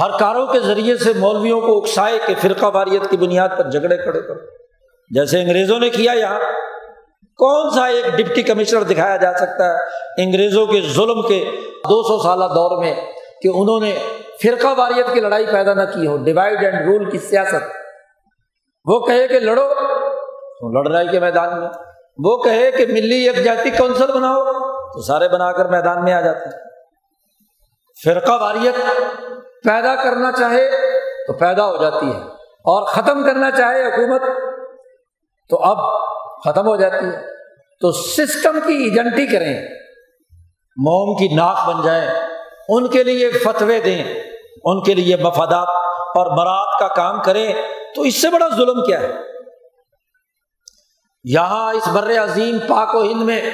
ہر 0.00 0.10
کاروں 0.18 0.46
کے 0.46 0.60
ذریعے 0.60 0.96
سے 0.96 1.12
مولویوں 1.16 1.60
کو 1.60 1.78
اکسائے 1.78 2.18
کہ 2.26 2.34
فرقہ 2.38 2.66
واریت 2.74 3.10
کی 3.10 3.16
بنیاد 3.16 3.48
پر 3.58 3.70
جھگڑے 3.70 3.96
کھڑے 3.96 4.22
کر 4.22 4.34
جیسے 5.10 5.42
انگریزوں 5.42 5.78
نے 5.78 5.88
کیا 5.88 6.12
یہاں۔ 6.12 6.40
کون 7.36 7.70
سا 7.70 7.86
ایک 7.86 8.04
ڈپٹی 8.06 8.42
کمشنر 8.42 8.82
دکھایا 8.82 9.16
جا 9.16 9.32
سکتا 9.32 9.64
ہے 9.64 9.78
انگریزوں 10.22 10.66
کے 10.66 10.80
ظلم 10.80 11.22
کے 11.22 11.44
دو 11.64 12.02
سو 12.02 12.22
سالہ 12.22 12.44
دور 12.44 12.84
میں 12.84 12.94
کہ 13.42 13.48
انہوں 13.48 13.80
نے 13.80 13.98
فرقہ 14.42 14.74
واریت 14.76 15.06
کی 15.12 15.20
لڑائی 15.20 15.46
پیدا 15.46 15.74
نہ 15.74 15.82
کی 15.82 16.06
ہو 16.06 16.16
ڈیوائڈ 16.16 16.64
اینڈ 16.64 16.88
رول 16.88 17.10
کی 17.10 17.18
سیاست۔ 17.18 17.76
وہ 18.84 19.00
کہے 19.00 19.28
کہ 19.28 19.38
لڑو 19.38 19.74
تو 20.34 20.88
لڑائی 20.88 21.08
کے 21.08 21.20
میدان 21.20 21.60
میں۔ 21.60 21.68
وہ 22.24 22.42
کہے 22.42 22.70
کہ 22.70 22.86
ملی 22.86 23.28
ایک 23.28 23.44
جاتی 23.44 23.70
کونسل 23.70 24.12
بناؤ، 24.12 24.44
تو 24.70 25.02
سارے 25.02 25.28
بنا 25.28 25.52
کر 25.52 25.66
میدان 25.66 26.04
میں 26.04 26.12
آ 26.12 26.20
جاتے 26.20 26.50
فرقہ 28.04 28.42
واریت 28.42 28.74
پیدا 29.64 29.94
کرنا 29.94 30.32
چاہے 30.32 30.70
تو 31.26 31.32
پیدا 31.32 31.66
ہو 31.66 31.76
جاتی 31.76 32.06
ہے 32.06 32.20
اور 32.44 32.86
ختم 32.86 33.26
کرنا 33.26 33.50
چاہے 33.50 33.86
حکومت۔ 33.86 34.22
تو 35.50 35.62
اب 35.62 35.76
ختم 36.46 36.66
ہو 36.66 36.76
جاتی 36.76 37.06
ہے۔ 37.06 37.36
تو 37.80 37.92
سسٹم 37.92 38.58
کی 38.66 38.74
ایجنٹی 38.74 39.26
کریں۔ 39.26 39.68
موم 40.76 41.16
کی 41.16 41.34
ناک 41.34 41.68
بن 41.68 41.82
جائیں۔ 41.82 42.08
ان 42.68 42.88
کے 42.88 43.02
لیے 43.02 43.30
فتوے 43.30 43.80
دیں۔ 43.80 44.04
ان 44.64 44.82
کے 44.82 44.94
لیے 44.94 45.16
مفادات۔ 45.16 45.68
اور 46.16 46.36
برات 46.36 46.80
کا 46.80 46.88
کام 46.88 47.22
کریں۔ 47.22 47.54
تو 47.94 48.02
اس 48.02 48.22
سے 48.22 48.30
بڑا 48.30 48.48
ظلم 48.48 48.84
کیا 48.84 49.00
ہے؟ 49.00 49.12
یہاں 51.24 51.74
اس 51.74 51.88
بر 51.88 52.24
عظیم 52.24 52.58
پاک 52.58 52.94
و 52.94 53.02
ہند 53.02 53.22
میں 53.22 53.50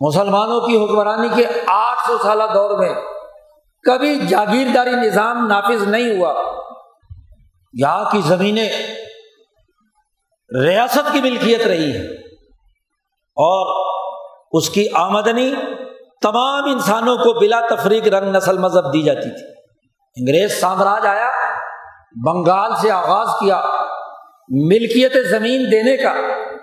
مسلمانوں 0.00 0.60
کی 0.60 0.84
حکمرانی 0.84 1.28
کے 1.34 1.44
آٹھ 1.66 1.98
سو 2.06 2.18
سالہ 2.22 2.42
دور 2.54 2.78
میں 2.78 2.94
کبھی 3.82 4.26
جاگیرداری 4.26 4.90
نظام 4.90 5.46
نافذ 5.46 5.82
نہیں 5.82 6.18
ہوا۔ 6.18 6.62
یہاں 7.72 8.10
کی 8.10 8.20
زمینیں 8.24 8.68
ریاست 10.60 11.12
کی 11.12 11.20
ملکیت 11.20 11.66
رہی 11.66 11.92
ہے 11.92 12.06
اور 13.36 13.92
اس 14.52 14.70
کی 14.70 14.86
آمدنی 14.94 15.54
تمام 16.22 16.64
انسانوں 16.64 17.16
کو 17.16 17.40
بلا 17.40 17.60
تفریق 17.70 18.08
رنگ 18.08 18.36
نسل 18.36 18.58
مذہب 18.58 18.92
دی 18.92 19.02
جاتی 19.02 19.30
تھی۔ 19.30 19.62
انگریز 20.16 20.60
سامراج 20.60 21.06
آیا، 21.06 21.28
بنگال 22.26 22.70
سے 22.82 22.90
آغاز 22.90 23.28
کیا، 23.40 23.62
ملکیت 24.48 25.12
زمین 25.30 25.64
دینے 25.72 25.96
کا، 25.96 26.10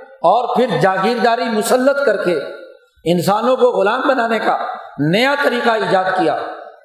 اور 0.01 0.55
پھر 0.55 0.67
جاگیرداری 0.81 1.43
مسلط 1.43 2.05
کر 2.05 2.23
کے 2.23 2.39
انسانوں 3.05 3.55
کو 3.55 3.71
غلام 3.71 4.01
بنانے 4.09 4.39
کا 4.39 4.57
نیا 4.99 5.35
طریقہ 5.43 5.69
ایجاد 5.69 6.03
کیا۔ 6.03 6.37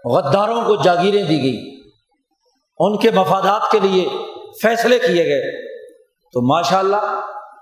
غداروں 0.04 0.62
کو 0.62 0.76
جاگیریں 0.82 1.22
دی 1.22 1.42
گئی 1.42 1.80
ان 2.78 2.98
کے 2.98 3.10
مفادات 3.10 3.70
کے 3.70 3.80
لیے 3.80 4.08
فیصلے 4.62 4.98
کیے 4.98 5.24
گئے۔ 5.24 5.63
تو 6.34 6.54
ماشاء 6.54 6.78
اللہ 6.78 7.20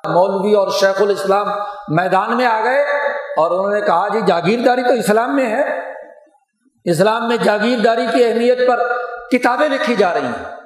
مولوی 0.08 0.54
اور 0.54 0.68
شیخ 0.68 1.02
الاسلام 1.02 1.48
میدان 1.88 2.36
میں 2.36 2.46
آ 2.46 2.60
گئے 2.64 2.82
اور 3.12 3.50
انہوں 3.50 3.72
نے 3.72 3.80
کہا 3.80 4.08
جی 4.08 4.20
جاگیرداری 4.26 4.82
تو 4.82 4.92
اسلام 4.92 5.36
میں 5.36 5.46
ہے۔ 5.46 5.92
اسلام 6.84 7.28
میں 7.28 7.36
جاگیرداری 7.36 8.06
کی 8.06 8.24
اہمیت 8.24 8.58
پر 8.68 8.92
کتابیں 9.30 9.68
لکھی 9.68 9.96
جا 9.96 10.14
رہی 10.14 10.26
ہیں۔ 10.26 10.56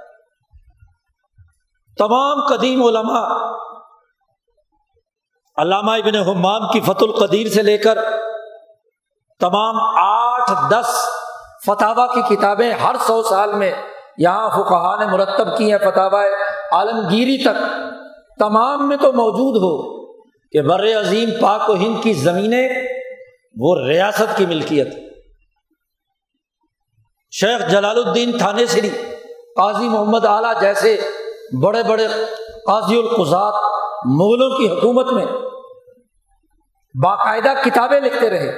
تمام 1.99 2.47
قدیم 2.47 2.83
علماء 2.83 3.29
علامہ 5.57 5.91
ابن 5.91 6.15
حمام 6.15 6.71
کی 6.73 6.81
فت 6.81 7.03
القدیر 7.03 7.47
سے 7.47 7.63
لے 7.63 7.79
کر 7.79 7.99
تمام 9.41 9.77
آٹھ 9.97 10.51
دس 10.71 11.09
فتح 11.67 12.07
کی 12.15 12.37
کتابیں 12.37 12.73
ہر 12.73 12.97
سو 13.07 13.23
سال 13.23 13.53
میں 13.53 13.73
یہاں 14.19 14.51
فقہ 14.51 14.97
نے 15.01 15.07
مرتب 15.07 15.57
کی 15.57 15.73
ہیں 15.73 15.79
فتح 15.79 16.17
عالمگیری 16.73 17.45
تک۔ 17.45 17.86
تمام 18.39 18.89
میں 18.89 18.97
تو 18.97 19.13
موجود 19.13 19.57
ہو 19.57 20.07
کہ 20.53 20.63
بر 20.63 20.85
عظیم 21.01 21.31
پاک 21.41 21.71
و 21.71 21.75
ہند 21.75 22.03
کی 22.03 22.13
زمینیں 22.13 22.69
وہ 23.61 23.77
ریاست 23.87 24.37
کی 24.37 24.47
ملکیت 24.47 24.89
شیخ 27.33 27.71
جلال 27.71 27.99
الدین 27.99 28.39
تھانے 28.39 28.67
سری، 28.67 28.89
قاضی 29.57 29.89
محمد 29.89 30.25
اعلیٰ 30.25 30.61
جیسے 30.61 30.97
بڑے 31.63 31.83
بڑے 31.83 32.07
قاضی 32.67 32.99
القزات 32.99 33.55
مغلوں 34.07 34.59
کی 34.59 34.69
حکومت 34.69 35.13
میں 35.13 35.27
باقاعدہ 36.95 37.53
کتابیں 37.65 38.01
لکھتے 38.01 38.31
رہے 38.31 38.53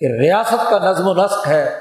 کہ 0.00 0.06
ریاست 0.20 0.70
کا 0.70 0.78
نظم 0.78 1.08
و 1.08 1.14
نسق 1.14 1.46
ہے، 1.46 1.78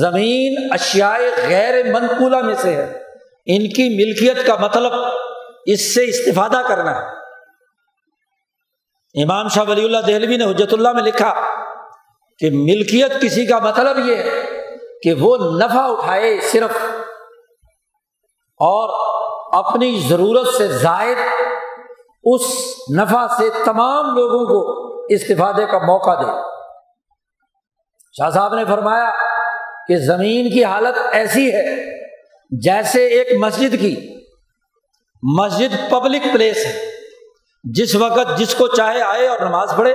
زمین 0.00 0.54
اشیاء 0.72 1.16
غیر 1.48 1.74
منقولہ 1.92 2.36
میں 2.36 2.54
سے 2.54 2.76
ہے۔ 2.76 2.92
ان 3.46 3.68
کی 3.68 3.88
ملکیت 3.96 4.46
کا 4.46 4.56
مطلب 4.60 4.92
اس 5.66 5.94
سے 5.94 6.04
استفادہ 6.04 6.62
کرنا 6.68 6.90
ہے۔ 6.90 7.24
امام 9.22 9.48
شاہ 9.48 9.64
ولی 9.68 9.84
اللہ 9.84 9.98
دہلوی 9.98 10.36
نے 10.36 10.44
حجرت 10.44 10.72
اللہ 10.72 10.92
میں 10.92 11.02
لکھا 11.02 11.34
کہ 12.38 12.50
ملکیت 12.50 13.22
کسی 13.22 13.46
کا 13.46 13.58
مطلب 13.58 14.08
یہ 14.08 14.16
ہے 14.16 14.30
کہ 15.02 15.12
وہ 15.12 15.36
نفع 15.36 15.80
اٹھائے 15.80 16.40
صرف 16.40 16.70
اور 18.58 19.14
اپنی 19.64 20.00
ضرورت 20.08 20.54
سے 20.54 20.66
زائد 20.66 21.16
اس 22.24 22.40
نفع 22.96 23.26
سے 23.26 23.48
تمام 23.64 24.06
لوگوں 24.06 24.46
کو 24.46 24.84
استفادے 25.14 25.66
کا 25.66 25.78
موقع 25.78 26.14
دے۔ 26.14 26.42
شاہ 28.18 28.30
صاحب 28.30 28.54
نے 28.54 28.64
فرمایا 28.64 29.10
کہ 29.88 29.96
زمین 29.96 30.50
کی 30.50 30.64
حالت 30.64 30.98
ایسی 31.12 31.52
ہے 31.52 31.98
جیسے 32.60 33.06
ایک 33.06 33.38
مسجد 33.38 33.80
کی۔ 33.80 34.23
مسجد 35.36 35.90
پبلک 35.90 36.22
پلیس 36.32 36.66
ہے۔ 36.66 36.90
جس 37.64 37.94
وقت 37.94 38.38
جس 38.38 38.54
کو 38.54 38.68
چاہے 38.68 39.00
آئے 39.00 39.28
اور 39.28 39.38
نماز 39.40 39.72
پڑھے۔ 39.76 39.94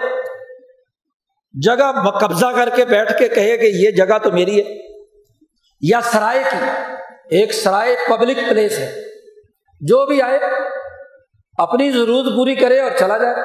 جگہ 1.62 2.10
قبضہ 2.20 2.46
کر 2.46 2.70
کے 2.76 2.86
بیٹھ 2.86 3.20
کے 3.20 3.28
کہے 3.28 3.58
کہ 3.58 3.66
یہ 3.66 3.92
جگہ 3.92 4.18
تو 4.18 4.32
میری 4.32 4.60
ہے۔ 4.60 4.98
یا 5.82 6.02
سرائے 6.02 6.44
کی، 6.52 6.66
ایک 7.38 7.54
سرائے 7.54 7.96
پبلک 8.10 8.38
پلیس 8.50 8.80
ہے۔ 8.80 9.02
جو 9.82 10.06
بھی 10.06 10.22
آئے، 10.22 10.40
اپنی 11.58 11.92
ضرورت 11.92 12.26
پوری 12.36 12.56
کرے 12.56 12.80
اور 12.80 12.92
چلا 13.00 13.18
جائے۔ 13.18 13.36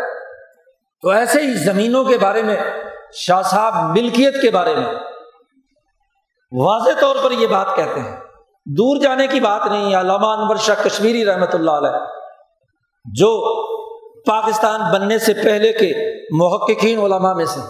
تو 1.03 1.09
ایسے 1.09 1.41
ہی 1.41 1.55
زمینوں 1.55 2.05
کے 2.05 2.19
بارے 2.19 2.43
میں، 2.43 2.57
شاہ 3.13 3.43
صاحب 3.43 3.99
ملکیت 3.99 4.43
کے 4.43 4.51
بارے 4.51 4.75
میں 4.75 4.95
واضح 6.53 7.01
طور 7.01 7.17
پر 7.23 7.31
یہ 7.31 7.47
بات 7.47 7.77
کہتے 7.77 8.01
ہیں۔ 8.01 8.24
دور 8.67 9.01
جانے 9.01 9.27
کی 9.27 9.41
بات 9.41 9.67
نہیں 9.67 9.95
علامہ 9.95 10.27
انور 10.27 10.57
شاہ 10.57 10.75
کشمیری 10.85 11.25
رحمۃ 11.25 11.55
اللہ 11.55 11.71
علیہ، 11.71 11.99
جو 13.05 13.31
پاکستان 14.23 14.81
بننے 14.93 15.19
سے 15.19 15.35
پہلے 15.35 15.73
کے 15.73 15.93
محققین 16.31 16.99
علماء 16.99 17.33
میں 17.33 17.45
سے، 17.45 17.61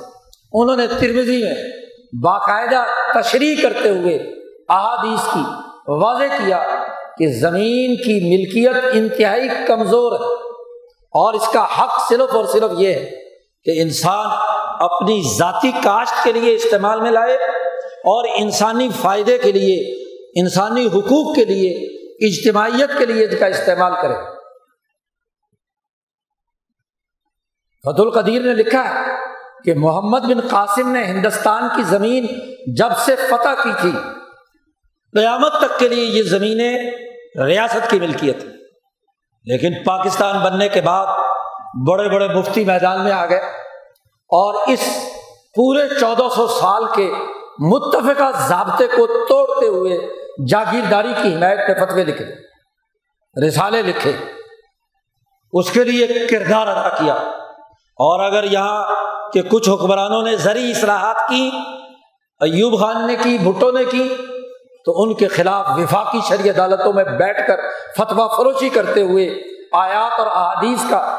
انہوں 0.53 0.77
نے 0.77 0.87
ترمزی 0.87 1.45
میں 1.45 1.55
باقاعدہ 2.23 2.85
تشریح 3.15 3.55
کرتے 3.63 3.89
ہوئے 3.89 4.17
احادیث 4.69 5.33
کی 5.33 5.43
واضح 5.89 6.47
کیا 6.47 6.63
کہ 7.19 7.27
زمین 7.41 7.97
کی 7.97 8.37
ملکیت 8.37 8.85
انتہائی 8.93 9.49
کمزور 9.67 10.13
ہے۔ 10.13 10.33
اور 11.13 11.35
اس 11.35 11.49
کا 11.49 11.65
حق 11.65 12.09
صرف 12.09 12.35
اور 12.35 12.45
صرف 12.45 12.71
یہ 12.79 12.93
ہے 12.93 13.11
کہ 13.65 13.83
انسان 13.83 14.27
اپنی 14.81 15.23
ذاتی 15.39 15.71
کاشت 15.83 16.25
کے 16.25 16.33
لیے 16.33 16.55
استعمال 16.55 17.01
میں 17.01 17.11
لائے 17.11 17.35
اور 18.13 18.25
انسانی 18.37 18.89
فائدے 19.03 19.39
کے 19.39 19.53
لیے 19.53 20.04
انسانی 20.35 20.87
حقوق 20.87 21.35
کے 21.37 21.45
لیے، 21.45 21.71
اجتماعیت 22.27 22.99
کے 22.99 23.07
لیے 23.07 23.25
اس 23.25 23.39
کا 23.41 23.47
استعمال 23.47 23.93
کرے۔ 24.03 24.15
فت 27.85 28.01
القدیر 28.01 28.43
نے 28.43 28.55
لکھا 28.55 28.85
ہے 28.91 29.13
کہ 29.65 29.75
محمد 29.75 30.21
بن 30.21 30.41
قاسم 30.41 30.91
نے 30.91 31.05
ہندوستان 31.05 31.69
کی 31.77 31.83
زمین 31.83 32.27
جب 32.77 32.91
سے 33.05 33.17
فتح 33.17 33.63
کی 33.63 33.71
تھی، 33.81 33.93
قیامت 35.15 35.53
تک 35.53 35.79
کے 35.79 35.89
لیے 35.89 36.05
یہ 36.05 36.23
زمینیں 36.23 36.91
ریاست 37.47 37.91
کی 37.91 38.01
ملکیت 38.01 38.45
لیکن 39.45 39.73
پاکستان 39.85 40.39
بننے 40.45 40.69
کے 40.69 40.81
بعد 40.81 41.07
بڑے 41.89 42.09
بڑے 42.09 42.29
مفتی 42.29 42.65
میدان 42.65 43.05
میں 43.05 43.13
آ 43.13 43.27
گئے 43.27 43.39
اور 44.31 44.55
اس 44.67 44.81
پورے 45.55 45.89
چودہ 46.01 46.29
سو 46.35 46.47
سال 46.47 46.85
کے 46.95 47.13
متفقہ 47.59 48.31
ضابطے 48.49 48.87
کو 48.87 49.07
توڑتے 49.07 49.67
ہوئے 49.67 50.24
جاگیرداری 50.49 51.13
کی 51.23 51.35
حمایت 51.35 51.59
پہ 51.69 51.85
فتوے 51.85 52.05
لکھے، 52.05 52.25
رسالے 53.47 53.83
لکھے، 53.83 54.13
اس 55.53 55.71
کے 55.71 55.85
لیے 55.85 56.07
کردار 56.07 56.67
ادا 56.67 56.89
کیا۔ 56.89 57.15
اور 57.97 58.25
اگر 58.25 58.45
یہاں 58.45 58.85
کے 59.33 59.43
کچھ 59.43 59.71
حکمرانوں 59.71 60.23
نے 60.23 60.37
زرعی 60.37 60.71
اصلاحات 60.71 61.17
کی، 61.29 61.51
ایوب 62.41 62.81
خان 62.81 63.07
نے 63.07 63.17
کی، 63.23 63.39
بھٹو 63.39 63.71
نے 63.71 63.85
کی، 63.85 64.17
تو 64.85 65.03
ان 65.03 65.15
کے 65.15 65.29
خلاف 65.29 65.67
وفاقی 65.69 66.19
شرعی 66.29 66.51
عدالتوں 66.51 66.93
میں 66.93 67.05
بیٹھ 67.05 67.49
کر 67.49 67.57
فتویٰ 67.97 68.37
فروشی 68.37 68.69
کرتے 68.69 69.03
ہوئے، 69.03 69.43
آیات 69.73 70.21
اور 70.21 70.27
احادیث 70.27 70.91
کا 70.91 71.19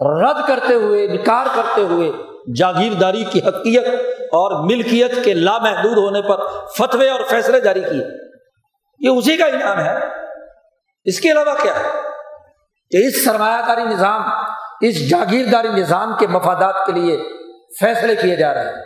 رد 0.00 0.48
کرتے 0.48 0.74
ہوئے، 0.74 1.04
انکار 1.04 1.46
کرتے 1.54 1.80
ہوئے 1.80 2.12
جاگیرداری 2.56 3.24
کی 3.24 3.38
حقیقت 3.38 3.94
اور 4.20 4.64
ملکیت 4.64 5.24
کے 5.24 5.34
لامحدود 5.34 5.96
ہونے 5.98 6.22
پر 6.22 6.46
فتوے 6.78 7.10
اور 7.10 7.20
فیصلے 7.28 7.60
جاری 7.60 7.80
کیے۔ 7.80 8.25
یہ 8.98 9.08
اسی 9.08 9.36
کا 9.36 9.44
انعام 9.44 9.78
ہے۔ 9.78 9.98
اس 11.04 11.20
کے 11.20 11.32
علاوہ 11.32 11.54
کیا؟ 11.62 11.78
ہے 11.78 11.88
کہ 12.90 13.06
اس 13.06 13.24
سرمایہ 13.24 13.66
کاری 13.66 13.84
نظام، 13.84 14.22
اس 14.80 15.10
جاگیرداری 15.10 15.68
نظام 15.68 16.16
کے 16.18 16.26
مفادات 16.26 16.86
کے 16.86 16.92
لیے 16.92 17.18
فیصلے 17.80 18.16
کیے 18.16 18.36
جا 18.36 18.54
رہے 18.54 18.64
ہیں۔ 18.64 18.84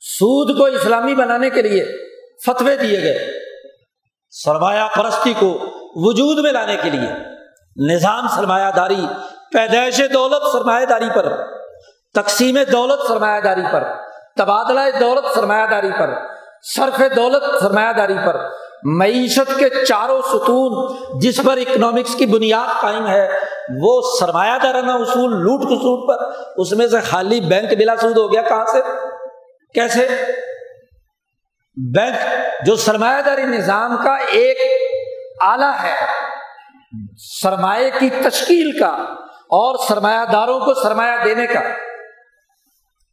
سود 0.00 0.58
کو 0.58 0.64
اسلامی 0.64 1.14
بنانے 1.14 1.50
کے 1.50 1.62
لیے 1.62 1.84
فتوے 2.46 2.76
دیے 2.76 3.02
گئے۔ 3.02 3.28
سرمایہ 4.30 4.88
پرستی 4.96 5.34
کو 5.38 5.58
وجود 5.94 6.44
میں 6.44 6.52
لانے 6.52 6.76
کے 6.76 6.90
لیے 6.90 7.10
نظام 7.94 8.28
سرمایہ 8.28 8.70
داری 8.76 9.06
پیدائش 9.52 10.00
دولت 10.14 10.52
سرمایہ 10.52 10.86
داری 10.86 11.08
پر، 11.14 11.36
تقسیم 12.14 12.58
دولت 12.72 13.08
سرمایہ 13.08 13.40
داری 13.40 13.62
پر، 13.72 13.84
تبادلہ 14.36 14.80
دولت 15.00 15.34
سرمایہ 15.34 15.66
داری 15.66 15.90
پر، 15.98 16.14
صرف 16.62 17.02
دولت 17.16 17.62
سرمایہ 17.62 17.92
داری 17.92 18.16
پر 18.26 18.61
معیشت 18.84 19.58
کے 19.58 19.84
چاروں 19.84 20.20
ستون 20.22 20.96
جس 21.20 21.40
پر 21.44 21.56
اکنامکس 21.56 22.14
کی 22.14 22.26
بنیاد 22.26 22.80
قائم 22.80 23.06
ہے، 23.06 23.28
وہ 23.82 24.02
سرمایہ 24.20 24.58
دارانہ 24.62 24.90
اصول، 24.90 25.30
لوٹ 25.30 25.60
کسوٹ 25.60 26.08
پر، 26.08 26.40
اس 26.56 26.72
میں 26.72 26.88
سے 26.88 27.00
خالی 27.00 27.40
بینک 27.40 27.78
بلا 27.78 27.96
سود 27.96 28.16
ہو 28.16 28.32
گیا، 28.32 28.42
کہاں 28.42 28.64
سے؟ 28.64 28.78
کیسے؟ 29.74 30.08
بینک 31.76 32.16
جو 32.66 32.76
سرمایہ 32.76 33.22
داری 33.22 33.42
نظام 33.42 33.96
کا 34.04 34.16
ایک 34.16 34.58
آلہ 35.40 35.72
ہے، 35.82 35.94
سرمایہ 37.42 37.90
کی 37.98 38.10
تشکیل 38.10 38.78
کا 38.78 38.96
اور 39.34 39.76
سرمایہ 39.88 40.24
داروں 40.32 40.60
کو 40.60 40.74
سرمایہ 40.74 41.24
دینے 41.24 41.46
کا۔ 41.46 41.60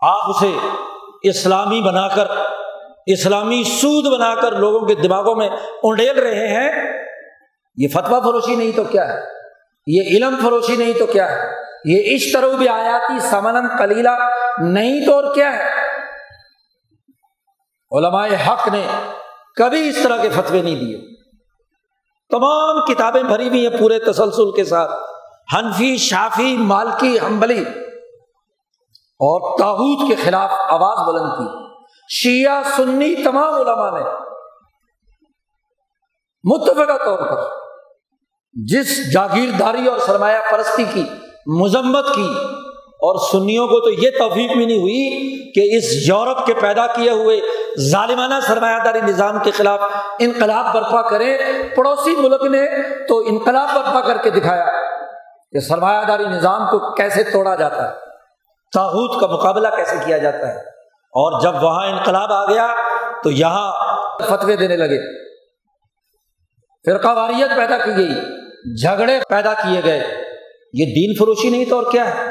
آپ 0.01 0.29
اسے 0.29 0.51
اسلامی 1.21 1.81
بنا 1.81 2.07
کر 2.07 2.27
اسلامی 3.13 3.63
سود 3.63 4.13
بنا 4.13 4.35
کر 4.35 4.51
لوگوں 4.51 4.87
کے 4.87 4.95
دماغوں 4.95 5.35
میں 5.35 5.49
انڈیل 5.83 6.19
رہے 6.19 6.47
ہیں، 6.47 6.71
یہ 7.77 7.87
فتوا 7.93 8.19
فروشی 8.19 8.55
نہیں 8.55 8.71
تو 8.75 8.83
کیا 8.83 9.13
ہے؟ 9.13 9.19
یہ 9.87 10.01
علم 10.09 10.35
فروشی 10.43 10.75
نہیں 10.75 10.93
تو 10.99 11.05
کیا 11.05 11.31
ہے؟ 11.31 11.51
یہ 11.85 12.15
اس 12.15 12.31
طرح 12.31 12.47
بھی 12.57 12.67
آیاتی 12.67 13.19
سمن 13.19 13.77
کلیلہ 13.77 14.09
نہیں 14.57 15.05
تو 15.05 15.15
اور 15.15 15.35
کیا 15.35 15.53
ہے؟ 15.53 15.69
علماء 17.91 18.27
حق 18.47 18.67
نے 18.67 18.85
کبھی 19.55 19.89
اس 19.89 20.03
طرح 20.03 20.17
کے 20.17 20.29
فتوے 20.29 20.61
نہیں 20.61 20.75
دیے۔ 20.75 20.97
تمام 22.29 22.85
کتابیں 22.85 23.23
بھری 23.23 23.49
ہوئی 23.49 23.67
ہیں 23.67 23.77
پورے 23.77 23.99
تسلسل 23.99 24.51
کے 24.55 24.63
ساتھ۔ 24.63 24.91
حنفی، 25.55 25.97
شافی، 25.97 26.57
مالکی 26.57 27.17
ہمبلی 27.19 27.63
اور 28.97 29.59
تاحود 29.59 30.09
کے 30.09 30.15
خلاف 30.15 30.51
آواز 30.51 30.97
بلند 31.07 31.31
کی۔ 31.37 31.68
شیعہ 32.09 32.61
سنی 32.77 33.15
تمام 33.15 33.53
علماء 33.53 33.99
نے 33.99 34.05
متفقہ 36.43 37.05
طور 37.05 37.17
پر 37.17 37.41
جس 38.53 39.13
جاگیرداری 39.13 39.87
اور 39.87 39.97
سرمایہ 39.97 40.39
پرستی 40.51 40.83
کی، 40.93 41.03
مذمت 41.45 42.15
کی 42.15 42.29
اور 42.89 43.31
سنیوں 43.31 43.67
کو 43.67 43.79
تو 43.79 43.89
یہ 43.89 44.09
توفیق 44.17 44.51
بھی 44.57 44.65
نہیں 44.65 44.79
ہوئی 44.79 45.29
کہ 45.51 45.77
اس 45.77 46.09
یورپ 46.09 46.45
کے 46.45 46.53
پیدا 46.53 46.87
کیے 46.87 47.11
ہوئے 47.11 47.41
ظالمانہ 47.79 48.33
سرمایہ 48.47 48.77
داری 48.85 49.01
نظام 49.01 49.37
کے 49.43 49.51
خلاف 49.51 49.79
انقلاب 50.19 50.73
برپا 50.73 51.09
کریں۔ 51.09 51.37
پڑوسی 51.75 52.15
ملک 52.15 52.43
نے 52.43 52.65
تو 53.07 53.19
انقلاب 53.19 53.69
برپا 53.75 54.01
کر 54.01 54.17
کے 54.17 54.29
دکھایا 54.29 54.65
کہ 55.51 55.59
سرمایہ 55.59 56.03
داری 56.07 56.23
نظام 56.23 56.65
کو 56.65 56.95
کیسے 56.95 57.23
توڑا 57.23 57.55
جاتا 57.55 57.89
ہے 57.89 57.95
تاحود 58.73 59.21
کا 59.21 59.27
مقابلہ 59.27 59.67
کیسے 59.75 59.95
کیا 60.05 60.17
جاتا 60.17 60.47
ہے۔ 60.47 60.78
اور 61.11 61.41
جب 61.41 61.63
وہاں 61.63 61.87
انقلاب 61.87 62.33
آ 62.33 62.45
گیا 62.45 62.67
تو 63.23 63.31
یہاں 63.31 63.71
فتوے 64.23 64.55
دینے 64.55 64.77
لگے۔ 64.77 65.29
فرقہ 66.85 67.07
واریت 67.07 67.55
پیدا 67.55 67.77
کی 67.77 67.95
گئی، 67.97 68.13
جھگڑے 68.81 69.19
پیدا 69.29 69.53
کیے 69.53 69.81
گئے۔ 69.83 69.99
یہ 70.73 70.85
دین 70.85 71.13
فروشی 71.19 71.49
نہیں 71.49 71.65
تو 71.65 71.79
اور 71.79 71.91
کیا 71.91 72.15
ہے؟ 72.15 72.29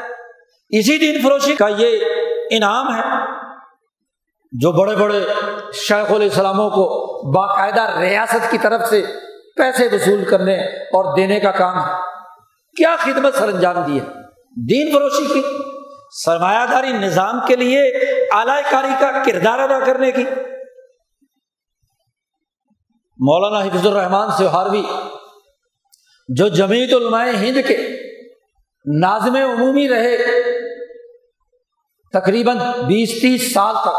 اسی 0.69 0.97
دین 0.97 1.21
فروشی 1.21 1.55
کا 1.55 1.67
یہ 1.77 1.97
انعام 2.51 2.95
ہے 2.95 3.01
جو 4.51 4.71
بڑے 4.71 4.95
بڑے 4.95 5.27
شیخ 5.73 6.11
السلاموں 6.11 6.69
کو 6.69 7.09
باقاعدہ 7.31 7.99
ریاست 7.99 8.51
کی 8.51 8.57
طرف 8.57 8.87
سے 8.87 9.03
پیسے 9.55 9.87
وصول 9.91 10.23
کرنے 10.25 10.55
اور 10.63 11.15
دینے 11.15 11.39
کا 11.39 11.51
کام 11.51 11.85
ہے۔ 11.85 11.93
کیا 12.77 12.95
خدمت 12.99 13.35
سر 13.35 13.47
انجام 13.47 13.75
دی 13.75 13.99
ہے؟ 13.99 14.05
دین 14.67 14.93
فروشی 14.93 15.33
کی۔ 15.33 15.68
سرمایہ 16.11 16.65
داری 16.71 16.91
نظام 16.91 17.39
کے 17.47 17.55
لیے 17.55 17.81
اعلی 18.31 18.61
کاری 18.71 18.93
کا 18.99 19.23
کردار 19.23 19.59
ادا 19.59 19.79
کرنے 19.85 20.11
کی۔ 20.11 20.23
مولانا 23.19 23.65
حفظ 23.65 23.87
الرحمان 23.87 24.29
سے 24.37 24.45
ہاروی 24.45 24.83
جو 26.29 26.47
جمیت 26.47 26.93
علماء 26.93 27.25
ہند 27.25 27.57
کے 27.67 27.77
نازم 28.85 29.35
عمومی 29.35 29.89
رہے 29.89 30.17
تقریباً 32.13 32.57
بیس 32.87 33.21
تیس 33.21 33.53
سال 33.53 33.75
تک، 33.75 33.97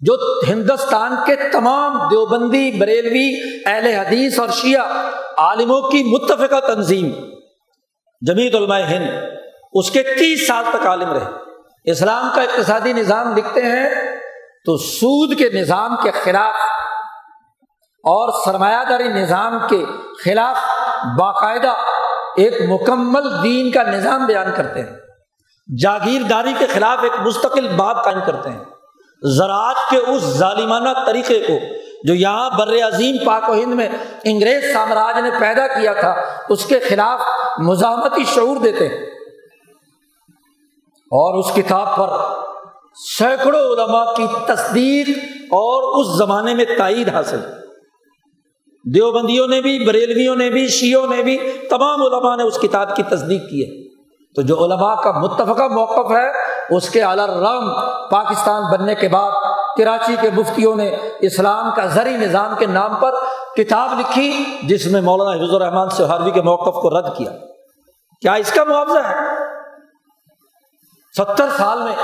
جو 0.00 0.40
ہندوستان 0.48 1.14
کے 1.26 1.36
تمام 1.52 2.08
دیوبندی، 2.08 2.70
بریلوی، 2.70 3.28
اہل 3.66 3.86
حدیث 3.86 4.38
اور 4.38 4.48
شیعہ 4.48 5.10
عالموں 5.38 5.80
کی 5.90 6.02
متفقہ 6.04 6.60
تنظیم 6.66 7.10
جمیت 8.22 8.54
علماء 8.54 8.80
ہند۔ 8.80 9.37
اس 9.78 9.90
کے 9.90 10.02
تیس 10.02 10.46
سال 10.46 10.64
تک 10.70 10.86
عالم 10.86 11.12
رہے۔ 11.12 11.24
اسلام 11.84 12.28
کا 12.34 12.42
اقتصادی 12.42 12.92
نظام 12.92 13.36
لکھتے 13.36 13.62
ہیں 13.62 14.16
تو 14.64 14.76
سود 14.76 15.38
کے 15.38 15.48
نظام 15.50 15.96
کے 16.02 16.10
خلاف 16.10 16.54
اور 18.04 18.44
سرمایہ 18.44 18.84
داری 18.88 19.08
نظام 19.08 19.58
کے 19.70 19.84
خلاف 20.24 20.56
باقاعدہ 21.18 21.74
ایک 22.36 22.54
مکمل 22.68 23.42
دین 23.42 23.70
کا 23.70 23.82
نظام 23.82 24.26
بیان 24.26 24.46
کرتے 24.56 24.80
ہیں۔ 24.80 24.96
جاگیرداری 25.82 26.52
کے 26.58 26.66
خلاف 26.66 26.98
ایک 27.02 27.12
مستقل 27.20 27.68
باب 27.68 28.04
قائم 28.04 28.18
کرتے 28.26 28.50
ہیں۔ 28.50 28.60
زراعت 29.22 29.90
کے 29.90 29.96
اس 29.96 30.22
ظالمانہ 30.22 30.88
طریقے 31.06 31.40
کو 31.48 31.52
جو 32.04 32.14
یہاں 32.14 32.50
بر 32.50 32.74
عظیم 32.86 33.16
پاک 33.26 33.48
و 33.48 33.52
ہند 33.52 33.74
میں 33.74 33.88
انگریز 34.24 34.72
سامراج 34.72 35.18
نے 35.18 35.30
پیدا 35.40 35.66
کیا 35.66 35.92
تھا، 35.92 36.14
اس 36.48 36.64
کے 36.64 36.78
خلاف 36.78 37.20
مزاحمتی 37.58 38.24
شعور 38.24 38.56
دیتے 38.56 38.88
ہیں۔ 38.88 39.17
اور 41.10 41.38
اس 41.38 41.46
کتاب 41.54 41.96
پر 41.96 42.08
سینکڑوں 43.18 43.60
علماء 43.60 44.12
کی 44.16 44.26
تصدیق 44.46 45.08
اور 45.50 46.00
اس 46.00 46.18
زمانے 46.18 46.54
میں 46.54 46.64
تائید 46.78 47.08
حاصل۔ 47.08 47.40
دیوبندیوں 48.94 49.46
نے 49.46 49.60
بھی، 49.60 49.86
بریلویوں 49.86 50.36
نے 50.36 50.50
بھی 50.50 50.68
شیوں 50.68 51.06
نے 51.06 51.22
بھی، 51.22 51.38
تمام 51.70 52.02
علماء 52.02 52.36
نے 52.36 52.42
اس 52.42 52.58
کتاب 52.58 52.96
کی 52.96 53.02
تصدیق 53.02 53.42
کی 53.50 53.64
ہے۔ 53.64 53.88
تو 54.34 54.42
جو 54.42 54.64
علماء 54.64 54.94
کا 54.94 55.12
متفقہ 55.12 55.68
موقف 55.68 56.10
ہے، 56.10 56.30
اس 56.76 56.90
کے 56.90 57.02
رام 57.02 57.70
پاکستان 58.10 58.62
بننے 58.72 58.94
کے 58.94 59.08
بعد 59.08 59.30
کراچی 59.78 60.16
کے 60.20 60.30
مفتیوں 60.30 60.76
نے 60.76 60.96
اسلام 61.20 61.70
کا 61.76 61.86
زرعی 61.86 62.16
نظام 62.16 62.54
کے 62.58 62.66
نام 62.66 62.94
پر 62.94 63.14
کتاب 63.56 64.00
لکھی، 64.00 64.44
جس 64.62 64.86
میں 64.86 65.00
مولانا 65.00 65.30
حفظ 65.30 65.54
الرحمان 65.54 65.88
سہاروی 65.90 66.30
کے 66.30 66.42
موقف 66.42 66.74
کو 66.74 67.00
رد 67.00 67.16
کیا۔ 67.16 67.30
کیا 68.20 68.34
اس 68.34 68.52
کا 68.52 68.64
معاوضہ 68.64 68.98
ہے؟ 68.98 69.14
ستر 71.18 71.48
سال 71.58 71.78
میں 71.78 71.96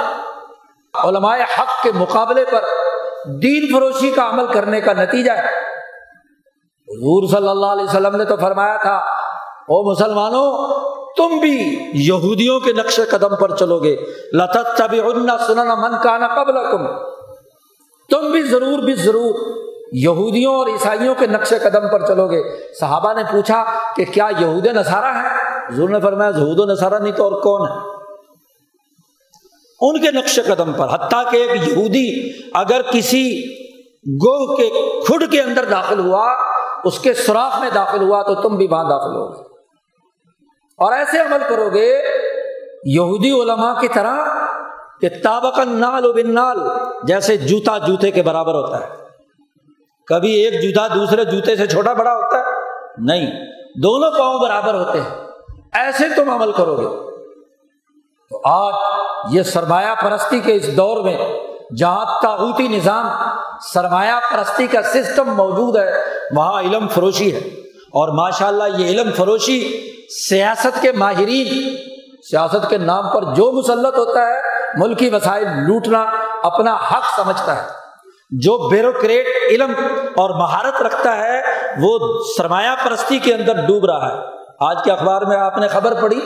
علماء 1.04 1.36
حق 1.36 1.82
کے 1.82 1.92
مقابلے 1.94 2.44
پر 2.44 2.64
دین 3.42 3.74
فروشی 3.74 4.10
کا 4.10 4.30
عمل 4.30 4.46
کرنے 4.46 4.80
کا 4.80 4.92
نتیجہ 4.92 5.32
ہے۔ 5.32 5.46
حضور 6.88 7.28
صلی 7.28 7.48
اللہ 7.48 7.66
علیہ 7.66 7.84
وسلم 7.84 8.16
نے 8.16 8.24
تو 8.24 8.36
فرمایا 8.36 8.76
تھا، 8.76 8.96
او 9.68 9.92
مسلمانوں، 9.92 10.68
تم 11.16 11.38
بھی 11.38 11.78
یہودیوں 11.94 12.60
کے 12.60 12.72
نقش 12.72 13.00
قدم 13.10 13.36
پر 13.36 13.56
چلو 13.56 13.78
گے۔ 13.78 13.96
لطت 14.32 14.82
سننا 15.46 15.74
من 15.74 15.96
کانا 16.02 16.28
قبل 16.28 16.54
تم 18.10 18.30
بھی 18.30 18.42
ضرور 18.42 18.78
بھی 18.78 18.94
ضرور 18.94 19.34
یہودیوں 19.92 20.54
اور 20.54 20.66
عیسائیوں 20.66 21.14
کے 21.14 21.26
نقش 21.26 21.54
قدم 21.62 21.88
پر 21.92 22.06
چلو 22.06 22.30
گے۔ 22.30 22.42
صحابہ 22.80 23.12
نے 23.12 23.22
پوچھا 23.32 23.64
کہ 23.96 24.04
کیا 24.04 24.28
یہود 24.38 24.66
نصارہ 24.66 25.14
ہے 25.14 25.28
حضور 25.68 25.88
نے 25.88 26.00
فرمایا 26.00 26.30
یہود 26.30 26.60
و 26.60 26.64
نصارہ 26.64 26.98
نہیں 26.98 27.12
تو 27.12 27.24
اور 27.24 27.40
کون 27.42 27.68
ہے؟ 27.68 27.93
ان 29.88 30.02
کے 30.02 30.10
نقش 30.10 30.40
قدم 30.46 30.72
پر، 30.72 30.94
حتیٰ 30.94 31.30
کہ 31.30 31.36
ایک 31.36 31.68
یہودی 31.68 32.32
اگر 32.54 32.82
کسی 32.82 33.42
گوہ 34.26 34.56
کے 34.56 34.70
کھڈ 35.06 35.32
کے 35.32 35.42
اندر 35.42 35.64
داخل 35.64 35.98
ہوا، 35.98 36.34
اس 36.84 36.98
کے 36.98 37.14
سوراخ 37.14 37.60
میں 37.60 37.70
داخل 37.74 38.02
ہوا 38.02 38.22
تو 38.22 38.34
تم 38.34 38.56
بھی 38.56 38.66
وہاں 38.66 38.84
داخل 38.84 39.16
ہوگے۔ 39.16 39.42
اور 40.78 40.92
ایسے 40.92 41.18
عمل 41.20 41.38
کرو 41.48 41.70
گے، 41.74 42.02
یہودی 42.84 43.30
علماء 43.30 43.80
کی 43.80 43.88
طرح، 43.88 44.16
کہ 45.00 45.08
تابق 45.22 45.58
نال 45.58 46.06
و 46.06 46.12
بن 46.12 46.34
نال 46.34 46.58
جیسے 47.02 47.36
جوتا 47.36 47.78
جوتے 47.78 48.10
کے 48.10 48.22
برابر 48.22 48.52
ہوتا 48.52 48.80
ہے۔ 48.80 48.88
کبھی 50.06 50.32
ایک 50.32 50.62
جوتا 50.62 50.94
دوسرے 50.94 51.24
جوتے 51.24 51.56
سے 51.56 51.66
چھوٹا 51.66 51.92
بڑا 51.92 52.14
ہوتا 52.14 52.38
ہے؟ 52.38 52.44
نہیں، 52.98 53.26
دونوں 53.82 54.10
پاؤں 54.10 54.38
برابر 54.38 54.74
ہوتے 54.74 55.00
ہیں۔ 55.00 55.10
ایسے 55.72 56.04
تم 56.16 56.30
عمل 56.30 56.52
کرو 56.52 56.76
گے۔ 56.76 57.14
تو 58.30 58.40
آج 58.44 58.74
یہ 59.30 59.42
سرمایہ 59.42 59.94
پرستی 60.02 60.40
کے 60.40 60.54
اس 60.54 60.76
دور 60.76 61.04
میں 61.04 61.18
جہاں 61.76 62.22
تاغوتی 62.22 62.68
نظام، 62.68 63.08
سرمایہ 63.72 64.20
پرستی 64.32 64.66
کا 64.66 64.82
سسٹم 64.82 65.34
موجود 65.34 65.76
ہے، 65.76 65.90
وہاں 66.32 66.60
علم 66.60 66.88
فروشی 66.88 67.32
ہے۔ 67.32 67.38
اور 67.70 68.08
ماشاء 68.08 68.46
اللہ 68.46 68.64
یہ 68.78 68.86
علم 68.86 69.10
فروشی 69.12 69.90
سیاست 70.28 70.82
کے 70.82 70.92
ماہرین، 70.92 71.76
سیاست 72.30 72.70
کے 72.70 72.78
نام 72.78 73.10
پر 73.14 73.22
جو 73.22 73.52
مسلط 73.52 73.98
ہوتا 73.98 74.26
ہے، 74.26 74.40
ملکی 74.76 75.10
وسائل 75.10 75.46
لوٹنا 75.48 76.06
اپنا 76.42 76.74
حق 76.74 77.20
سمجھتا 77.22 77.62
ہے۔ 77.62 77.68
جو 78.30 78.68
بیوروکریٹ 78.68 79.26
علم 79.50 79.72
اور 80.16 80.30
مہارت 80.30 80.82
رکھتا 80.82 81.16
ہے، 81.16 81.42
وہ 81.80 81.98
سرمایہ 82.36 82.88
پرستی 82.88 83.18
کے 83.18 83.34
اندر 83.34 83.66
ڈوب 83.66 83.84
رہا 83.84 84.12
ہے۔ 84.12 84.18
آج 84.60 84.76
کے 84.84 84.92
اخبار 84.92 85.22
میں 85.22 85.36
آپ 85.36 85.58
نے 85.58 85.68
خبر 85.68 85.94
پڑھی، 86.02 86.20